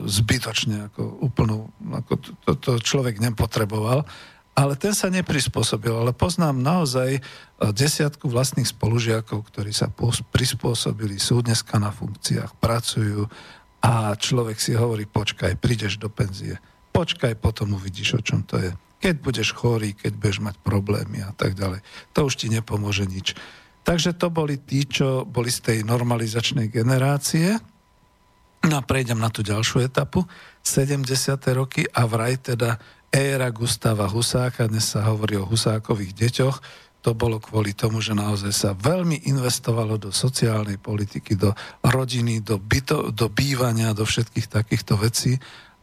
[0.07, 4.07] zbytočne, ako úplnú, ako to, to človek nepotreboval
[4.52, 5.91] ale ten sa neprispôsobil.
[5.91, 7.22] Ale poznám naozaj e,
[7.72, 9.88] desiatku vlastných spolužiakov, ktorí sa
[10.32, 13.32] prispôsobili, sú dneska na funkciách, pracujú
[13.82, 16.60] a človek si hovorí, počkaj, prídeš do penzie.
[16.91, 18.72] Počkaj, potom uvidíš, o čom to je.
[19.02, 21.82] Keď budeš chorý, keď budeš mať problémy a tak ďalej.
[22.14, 23.34] To už ti nepomôže nič.
[23.82, 27.57] Takže to boli tí, čo boli z tej normalizačnej generácie.
[28.61, 30.22] No a prejdem na tú ďalšiu etapu.
[30.61, 31.10] 70.
[31.57, 32.78] roky a vraj teda
[33.12, 36.58] éra Gustava Husáka, dnes sa hovorí o Husákových deťoch,
[37.02, 41.52] to bolo kvôli tomu, že naozaj sa veľmi investovalo do sociálnej politiky, do
[41.84, 45.36] rodiny, do, byto, do bývania, do všetkých takýchto vecí.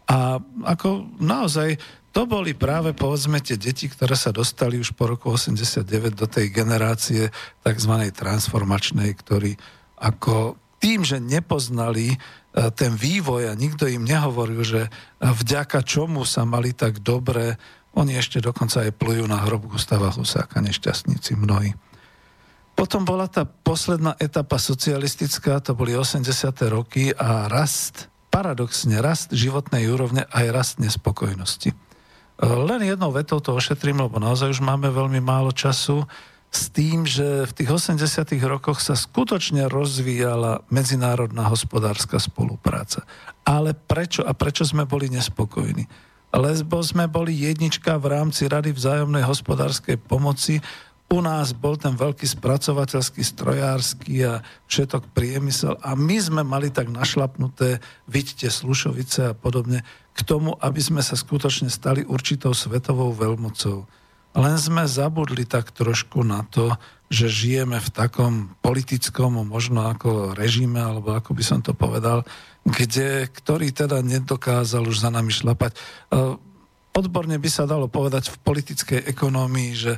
[0.08, 1.76] A ako naozaj
[2.14, 6.48] to boli práve povedzme tie deti, ktoré sa dostali už po roku 89 do tej
[6.48, 7.28] generácie
[7.60, 7.94] tzv.
[8.14, 9.58] transformačnej, ktorí
[9.98, 12.18] ako tým, že nepoznali
[12.58, 14.80] E, ten vývoj a nikto im nehovoril, že
[15.22, 17.54] vďaka čomu sa mali tak dobre,
[17.94, 21.76] oni ešte dokonca aj plujú na hrob Gustava Husáka, nešťastníci mnohí.
[22.78, 26.22] Potom bola tá posledná etapa socialistická, to boli 80.
[26.70, 31.74] roky a rast, paradoxne rast životnej úrovne aj rast nespokojnosti.
[31.74, 31.76] E,
[32.42, 36.06] len jednou vetou to ošetrím, lebo naozaj už máme veľmi málo času
[36.48, 38.24] s tým, že v tých 80.
[38.48, 43.04] rokoch sa skutočne rozvíjala medzinárodná hospodárska spolupráca.
[43.44, 45.84] Ale prečo a prečo sme boli nespokojní?
[46.32, 50.60] Lebo sme boli jednička v rámci Rady vzájomnej hospodárskej pomoci.
[51.08, 56.92] U nás bol ten veľký spracovateľský, strojársky a všetok priemysel a my sme mali tak
[56.92, 63.88] našlapnuté, vidíte, Slušovice a podobne, k tomu, aby sme sa skutočne stali určitou svetovou veľmocou.
[64.36, 66.76] Len sme zabudli tak trošku na to,
[67.08, 72.20] že žijeme v takom politickom, možno ako režime, alebo ako by som to povedal,
[72.68, 75.72] kde, ktorý teda nedokázal už za nami šlapať.
[75.72, 75.78] E,
[76.92, 79.92] odborne by sa dalo povedať v politickej ekonómii, že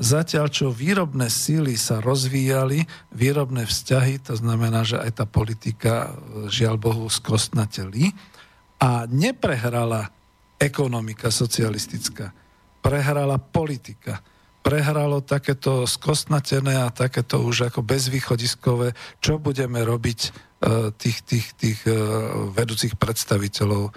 [0.00, 6.48] zatiaľ čo výrobné síly sa rozvíjali, výrobné vzťahy, to znamená, že aj tá politika, e,
[6.48, 8.16] žiaľ Bohu, skostnateli
[8.80, 10.08] a neprehrala
[10.56, 12.32] ekonomika socialistická
[12.84, 14.20] prehrala politika.
[14.60, 18.92] Prehralo takéto skostnatené a takéto už ako bezvýchodiskové,
[19.24, 20.30] čo budeme robiť e,
[20.92, 21.92] tých, tých, tých e,
[22.52, 23.92] vedúcich predstaviteľov e,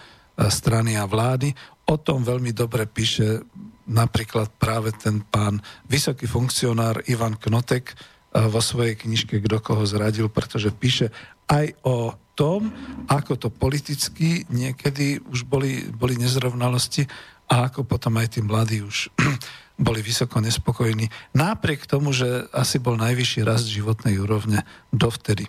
[0.47, 1.51] strany a vlády.
[1.87, 3.43] O tom veľmi dobre píše
[3.87, 7.95] napríklad práve ten pán vysoký funkcionár Ivan Knotek
[8.35, 11.15] vo svojej knižke Kto koho zradil, pretože píše
[11.47, 12.69] aj o tom,
[13.09, 17.09] ako to politicky niekedy už boli, boli nezrovnalosti
[17.47, 19.11] a ako potom aj tí mladí už
[19.87, 25.47] boli vysoko nespokojní, napriek tomu, že asi bol najvyšší rast životnej úrovne dovtedy.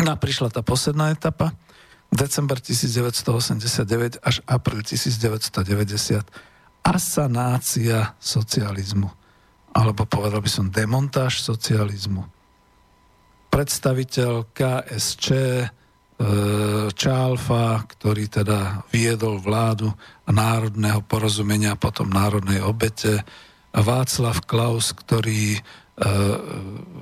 [0.00, 1.52] No a prišla tá posledná etapa,
[2.08, 6.24] december 1989 až apríl 1990,
[6.80, 9.08] asanácia socializmu,
[9.76, 12.24] alebo povedal by som demontáž socializmu.
[13.50, 15.26] Predstaviteľ KSČ,
[16.92, 19.88] Čálfa, ktorý teda viedol vládu
[20.28, 23.24] národného porozumenia, potom národnej obete,
[23.70, 25.60] Václav Klaus, ktorý e,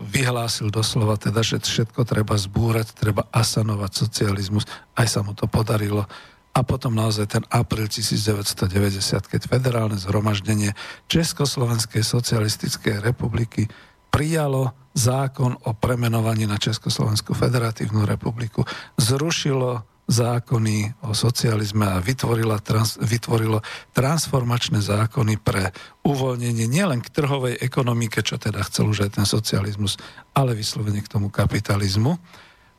[0.06, 6.04] vyhlásil doslova teda, že všetko treba zbúrať, treba asanovať socializmus, aj sa mu to podarilo.
[6.52, 10.76] A potom naozaj ten apríl 1990, keď federálne zhromaždenie
[11.08, 13.66] Československej socialistickej republiky
[14.08, 18.66] prijalo zákon o premenovaní na Československú federatívnu republiku,
[18.98, 23.60] zrušilo zákony o socializme a vytvorilo, trans, vytvorilo
[23.92, 25.68] transformačné zákony pre
[26.00, 30.00] uvoľnenie nielen k trhovej ekonomike, čo teda chcel už aj ten socializmus,
[30.32, 32.16] ale vyslovene k tomu kapitalizmu.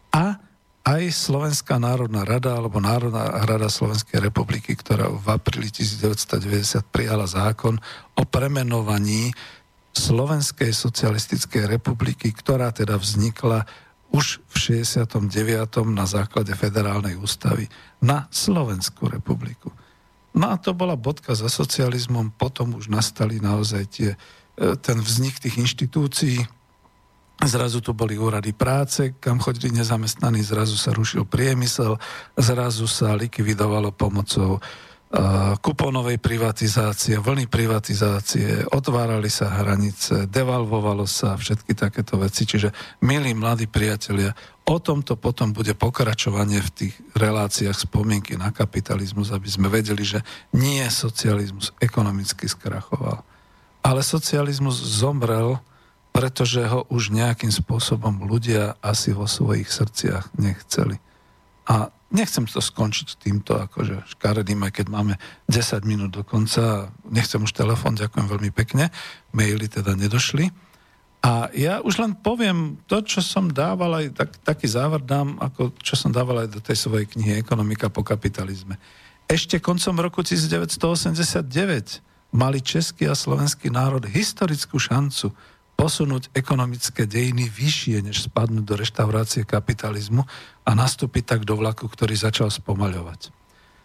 [0.09, 0.41] A
[0.89, 7.77] aj Slovenská národná rada alebo Národná rada Slovenskej republiky, ktorá v apríli 1990 prijala zákon
[8.17, 9.29] o premenovaní
[9.93, 13.65] Slovenskej socialistickej republiky, ktorá teda vznikla
[14.09, 14.55] už v
[14.85, 15.21] 69.
[15.93, 17.69] na základe federálnej ústavy
[18.01, 19.69] na Slovenskú republiku.
[20.33, 24.11] No a to bola bodka za socializmom, potom už nastali naozaj tie,
[24.57, 26.41] e, ten vznik tých inštitúcií,
[27.39, 31.95] zrazu tu boli úrady práce, kam chodili nezamestnaní, zrazu sa rušil priemysel,
[32.35, 34.59] zrazu sa likvidovalo pomocou
[35.65, 42.45] kuponovej privatizácie, vlny privatizácie, otvárali sa hranice, devalvovalo sa všetky takéto veci.
[42.45, 42.69] Čiže,
[43.01, 44.37] milí mladí priatelia,
[44.69, 50.21] o tomto potom bude pokračovanie v tých reláciách spomienky na kapitalizmus, aby sme vedeli, že
[50.53, 53.25] nie socializmus ekonomicky skrachoval.
[53.81, 55.57] Ale socializmus zomrel,
[56.13, 61.01] pretože ho už nejakým spôsobom ľudia asi vo svojich srdciach nechceli.
[61.65, 65.13] A Nechcem to skončiť týmto akože škaredým, aj keď máme
[65.45, 66.89] 10 minút do konca.
[67.05, 68.89] Nechcem už telefon, ďakujem veľmi pekne.
[69.29, 70.49] Maily teda nedošli.
[71.19, 75.75] A ja už len poviem to, čo som dával aj, tak, taký záver dám, ako
[75.83, 78.79] čo som dával aj do tej svojej knihy Ekonomika po kapitalizme.
[79.29, 82.01] Ešte koncom roku 1989
[82.33, 85.29] mali český a slovenský národ historickú šancu
[85.79, 90.27] posunúť ekonomické dejiny vyššie, než spadnúť do reštaurácie kapitalizmu
[90.69, 93.33] a nastúpiť tak do vlaku, ktorý začal spomaľovať.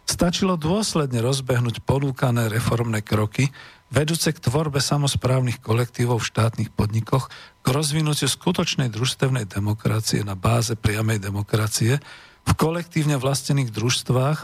[0.05, 3.49] Stačilo dôsledne rozbehnúť ponúkané reformné kroky,
[3.89, 7.33] vedúce k tvorbe samozprávnych kolektívov v štátnych podnikoch,
[7.65, 12.05] k rozvinutiu skutočnej družstevnej demokracie na báze priamej demokracie,
[12.45, 14.39] v kolektívne vlastených družstvách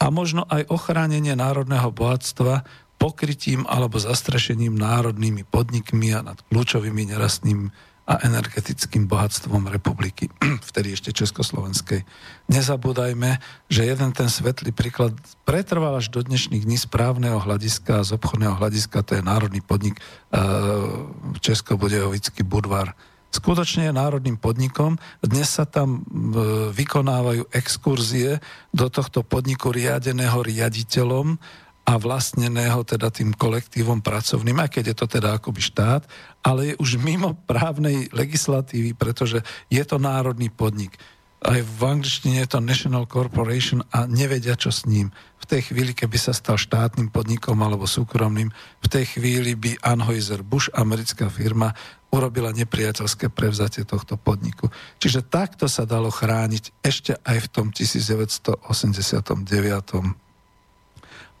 [0.00, 2.64] a možno aj ochránenie národného bohatstva
[2.96, 7.68] pokrytím alebo zastrašením národnými podnikmi a nad kľúčovými nerastným
[8.04, 10.28] a energetickým bohatstvom republiky,
[10.70, 12.04] vtedy ešte Československej.
[12.52, 13.40] Nezabúdajme,
[13.72, 15.16] že jeden ten svetlý príklad
[15.48, 21.08] pretrval až do dnešných dní správneho hľadiska z obchodného hľadiska, to je národný podnik uh,
[21.40, 22.92] Česko-Budejovický Budvar.
[23.34, 24.94] Skutočne je národným podnikom.
[25.18, 28.38] Dnes sa tam uh, vykonávajú exkurzie
[28.70, 31.40] do tohto podniku riadeného riaditeľom,
[31.84, 36.08] a vlastneného teda tým kolektívom pracovným, aj keď je to teda akoby štát,
[36.40, 40.96] ale je už mimo právnej legislatívy, pretože je to národný podnik.
[41.44, 45.12] Aj v angličtine je to National Corporation a nevedia, čo s ním.
[45.36, 48.48] V tej chvíli, keby sa stal štátnym podnikom alebo súkromným,
[48.80, 51.76] v tej chvíli by Anheuser-Busch, americká firma,
[52.08, 54.72] urobila nepriateľské prevzatie tohto podniku.
[54.96, 60.23] Čiže takto sa dalo chrániť ešte aj v tom 1989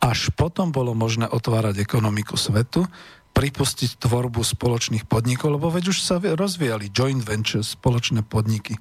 [0.04, 2.84] až potom bolo možné otvárať ekonomiku svetu,
[3.32, 8.76] pripustiť tvorbu spoločných podnikov, lebo veď už sa rozvíjali joint ventures, spoločné podniky,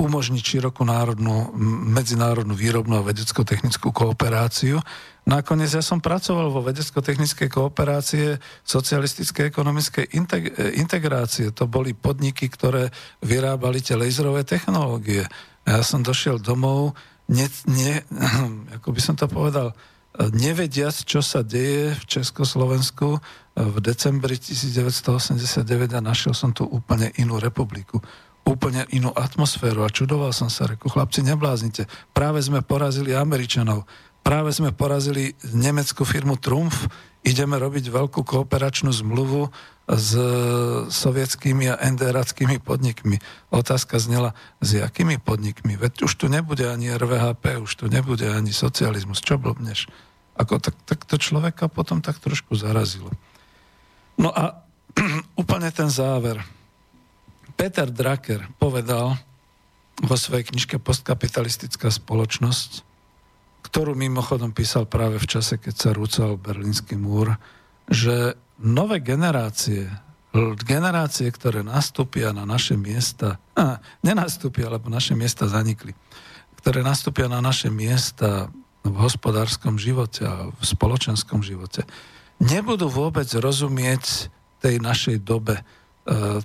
[0.00, 1.54] umožniť širokú národnú,
[1.92, 4.82] medzinárodnú výrobnú a vedecko-technickú kooperáciu.
[5.22, 10.10] Nakoniec ja som pracoval vo vedecko-technickej kooperácie socialistickej ekonomickej
[10.74, 11.54] integrácie.
[11.54, 12.90] To boli podniky, ktoré
[13.22, 15.22] vyrábali tie laserové technológie.
[15.62, 16.98] Ja som došiel domov,
[17.30, 18.02] ne, ne,
[18.82, 19.70] ako by som to povedal,
[20.18, 23.16] nevediac, čo sa deje v Československu
[23.56, 25.64] v decembri 1989
[25.96, 28.00] a našiel som tu úplne inú republiku.
[28.42, 31.86] Úplne inú atmosféru a čudoval som sa, reku, chlapci, nebláznite.
[32.10, 33.86] Práve sme porazili Američanov,
[34.26, 36.90] práve sme porazili nemeckú firmu Trumf,
[37.22, 39.46] ideme robiť veľkú kooperačnú zmluvu
[39.90, 40.14] s
[40.88, 43.18] sovietskými a NDRackými podnikmi.
[43.50, 45.74] Otázka znela, s jakými podnikmi?
[45.74, 49.18] Veď už tu nebude ani RVHP, už tu nebude ani socializmus.
[49.18, 49.90] Čo blbneš?
[50.38, 53.10] Ako, tak, tak to človeka potom tak trošku zarazilo.
[54.16, 54.62] No a
[55.42, 56.38] úplne ten záver.
[57.58, 59.18] Peter Drucker povedal
[60.00, 62.86] vo svojej knižke Postkapitalistická spoločnosť,
[63.66, 67.36] ktorú mimochodom písal práve v čase, keď sa rúcal Berlínsky múr,
[67.90, 69.90] že nové generácie,
[70.64, 75.92] generácie, ktoré nastúpia na naše miesta, a, nenastúpia, lebo naše miesta zanikli,
[76.62, 78.48] ktoré nastúpia na naše miesta
[78.82, 81.84] v hospodárskom živote a v spoločenskom živote,
[82.40, 85.62] nebudú vôbec rozumieť tej našej dobe, e,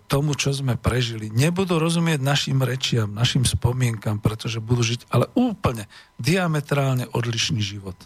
[0.10, 1.34] tomu, čo sme prežili.
[1.34, 5.90] Nebudú rozumieť našim rečiam, našim spomienkam, pretože budú žiť ale úplne
[6.22, 7.98] diametrálne odlišný život.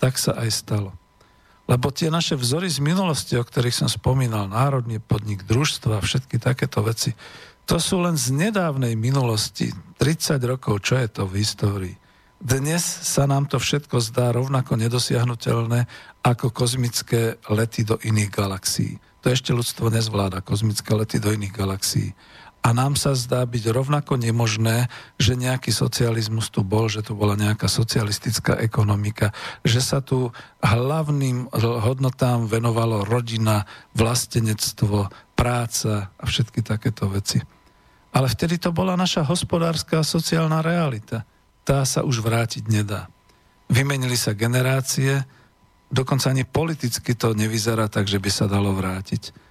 [0.00, 0.90] Tak sa aj stalo.
[1.64, 6.84] Lebo tie naše vzory z minulosti, o ktorých som spomínal, národný podnik, družstva, všetky takéto
[6.84, 7.16] veci,
[7.64, 11.96] to sú len z nedávnej minulosti, 30 rokov, čo je to v histórii.
[12.36, 15.88] Dnes sa nám to všetko zdá rovnako nedosiahnutelné
[16.20, 19.00] ako kozmické lety do iných galaxií.
[19.24, 22.12] To ešte ľudstvo nezvláda, kozmické lety do iných galaxií.
[22.64, 24.88] A nám sa zdá byť rovnako nemožné,
[25.20, 30.32] že nejaký socializmus tu bol, že tu bola nejaká socialistická ekonomika, že sa tu
[30.64, 37.44] hlavným hodnotám venovalo rodina, vlastenectvo, práca a všetky takéto veci.
[38.16, 41.28] Ale vtedy to bola naša hospodárska a sociálna realita.
[41.68, 43.12] Tá sa už vrátiť nedá.
[43.68, 45.20] Vymenili sa generácie,
[45.92, 49.43] dokonca ani politicky to nevyzerá tak, že by sa dalo vrátiť.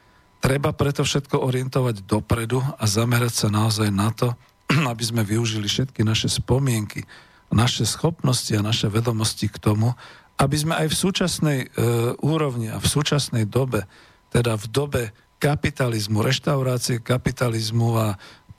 [0.44, 4.36] Treba preto všetko orientovať dopredu a zamerať sa naozaj na to,
[4.91, 7.07] aby sme využili všetky naše spomienky,
[7.48, 9.95] naše schopnosti a naše vedomosti k tomu,
[10.36, 11.68] aby sme aj v súčasnej e,
[12.20, 13.88] úrovni a v súčasnej dobe,
[14.36, 15.03] teda v dobe
[15.40, 18.07] kapitalizmu, reštaurácie kapitalizmu a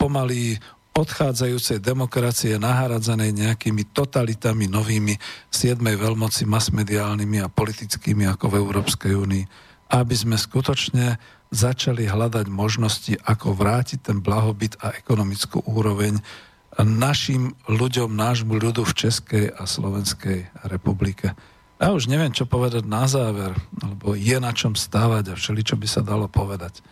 [0.01, 0.57] pomaly
[0.95, 5.19] odchádzajúcej demokracie nahradzanej nejakými totalitami novými
[5.51, 9.45] siedmej veľmoci masmediálnymi a politickými ako v Európskej únii,
[9.91, 11.19] aby sme skutočne
[11.55, 16.19] začali hľadať možnosti, ako vrátiť ten blahobyt a ekonomickú úroveň
[16.83, 21.39] našim ľuďom, nášmu ľudu v Českej a Slovenskej republike.
[21.79, 25.79] Ja už neviem, čo povedať na záver, lebo je na čom stávať a všeli, čo
[25.79, 26.83] by sa dalo povedať.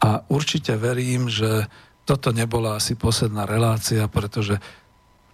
[0.00, 1.68] A určite verím, že
[2.08, 4.56] toto nebola asi posledná relácia, pretože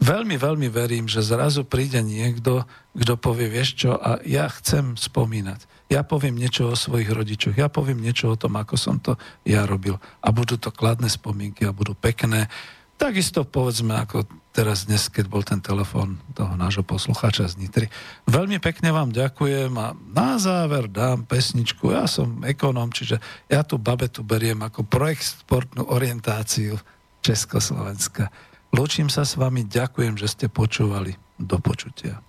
[0.02, 2.66] veľmi, veľmi verím, že zrazu príde niekto,
[2.98, 5.73] kto povie, vieš čo, a ja chcem spomínať.
[5.92, 9.68] Ja poviem niečo o svojich rodičoch, ja poviem niečo o tom, ako som to ja
[9.68, 10.00] robil.
[10.24, 12.48] A budú to kladné spomienky a budú pekné.
[12.94, 14.24] Takisto povedzme, ako
[14.54, 17.86] teraz dnes, keď bol ten telefón toho nášho poslucháča z Nitry.
[18.30, 21.90] Veľmi pekne vám ďakujem a na záver dám pesničku.
[21.90, 23.18] Ja som ekonóm, čiže
[23.50, 26.78] ja tú babetu beriem ako projektsportnú orientáciu
[27.20, 28.30] Československa.
[28.70, 31.18] Lúčim sa s vami, ďakujem, že ste počúvali.
[31.34, 32.22] Do počutia.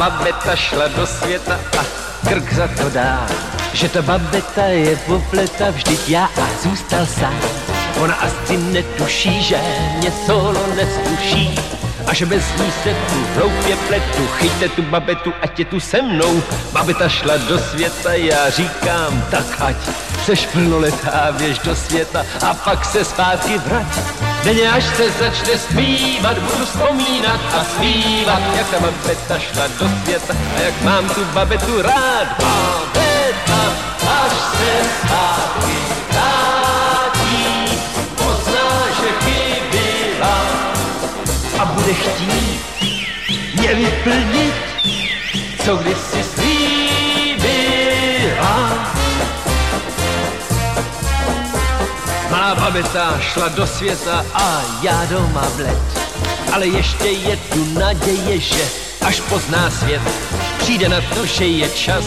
[0.00, 1.84] Babeta šla do světa a
[2.28, 3.26] krk za to dá.
[3.72, 7.40] Že ta babeta je popleta, vždyť já a zůstal sám.
[8.00, 9.60] Ona asi netuší, že
[9.98, 11.58] mě solo neskuší
[12.06, 14.26] a že bez ní se tu hloupě pletu.
[14.38, 16.42] Chyťte tu babetu, ať je tu se mnou.
[16.72, 19.76] Babeta šla do světa, já říkám, tak ať
[20.24, 23.86] seš plnoletá, běž do světa a pak se zpátky vrať.
[24.44, 30.34] Denně až se začne zpívat, budu vzpomínat a zpívat, jak ta babeta šla do světa
[30.56, 32.28] a jak mám tu babetu rád.
[32.38, 33.72] Babeta,
[34.24, 35.76] až se zpátky
[36.10, 37.78] vrátí,
[38.16, 40.40] pozná, že chybila
[41.58, 42.60] a bude chtít
[43.54, 44.54] mě vyplnit,
[45.64, 46.59] co když si slíbila.
[52.30, 55.78] Malá babeta šla do světa a já doma bled.
[56.52, 58.64] Ale ještě je tu naděje, že
[59.06, 60.02] až pozná svět,
[60.58, 62.04] přijde na to, že je čas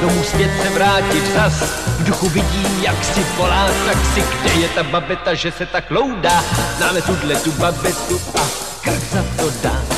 [0.00, 1.52] domů zpět se vrátit zas.
[1.98, 3.68] V duchu vidím, jak si volá
[4.14, 6.44] si kde je ta babeta, že se tak loudá.
[6.76, 8.40] Známe tuhle tu babetu a
[8.82, 9.93] krk za to dá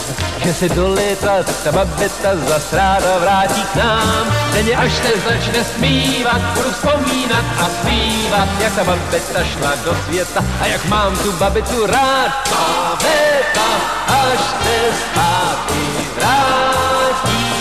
[0.47, 4.27] že se do léta ta babeta zas ráda vrátí k nám.
[4.52, 10.44] Denně až se začne smívat, budu vzpomínat a zpívat, jak ta babeta šla do světa
[10.60, 12.48] a jak mám tu babetu rád.
[12.51, 13.68] Babeta,
[14.06, 15.82] až se zpátky
[16.16, 17.55] vrátí,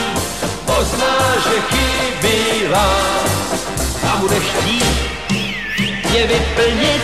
[0.65, 2.95] pozná, že chybila
[4.13, 5.15] a bude chtít
[6.13, 7.01] je vyplnit,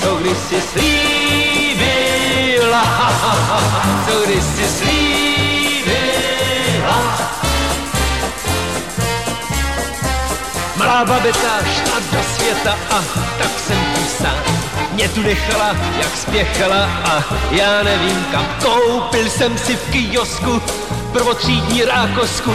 [0.00, 1.25] co když si slíbila,
[4.06, 6.16] co když si slíbila.
[10.76, 13.04] Malá babeta šla do světa a
[13.38, 14.56] tak jsem tu sám.
[14.92, 18.46] Mě tu nechala, jak spěchala a já nevím kam.
[18.62, 20.62] Koupil jsem si v kiosku
[21.12, 22.52] prvotřídní rákosku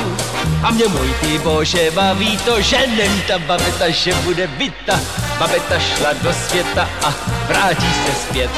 [0.63, 4.99] a mě můj ty bože baví to, že není ta babeta, že bude byta.
[5.39, 7.13] Babeta šla do světa a
[7.47, 8.51] vrátí se zpět.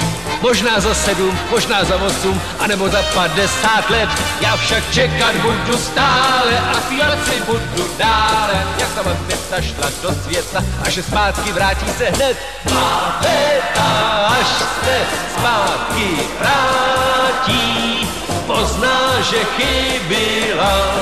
[0.44, 4.10] Možná za sedm, možná za osm, anebo za padesát let.
[4.42, 8.68] Já však čekat budu stále a zpívat si budu dále.
[8.80, 12.38] Jak ta babeta šla do světa a že zpátky vrátí se hned.
[12.64, 13.92] Babeta,
[14.40, 14.48] až
[14.84, 14.98] se
[15.38, 16.10] zpátky
[16.40, 18.08] vrátí,
[18.48, 20.96] pozná, že chybila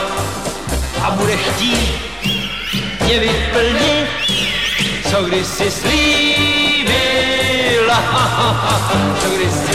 [1.04, 2.02] a bude chtít
[3.04, 4.08] mě vyplnit,
[5.12, 6.51] co když si slíbila,
[9.22, 9.72] Du bist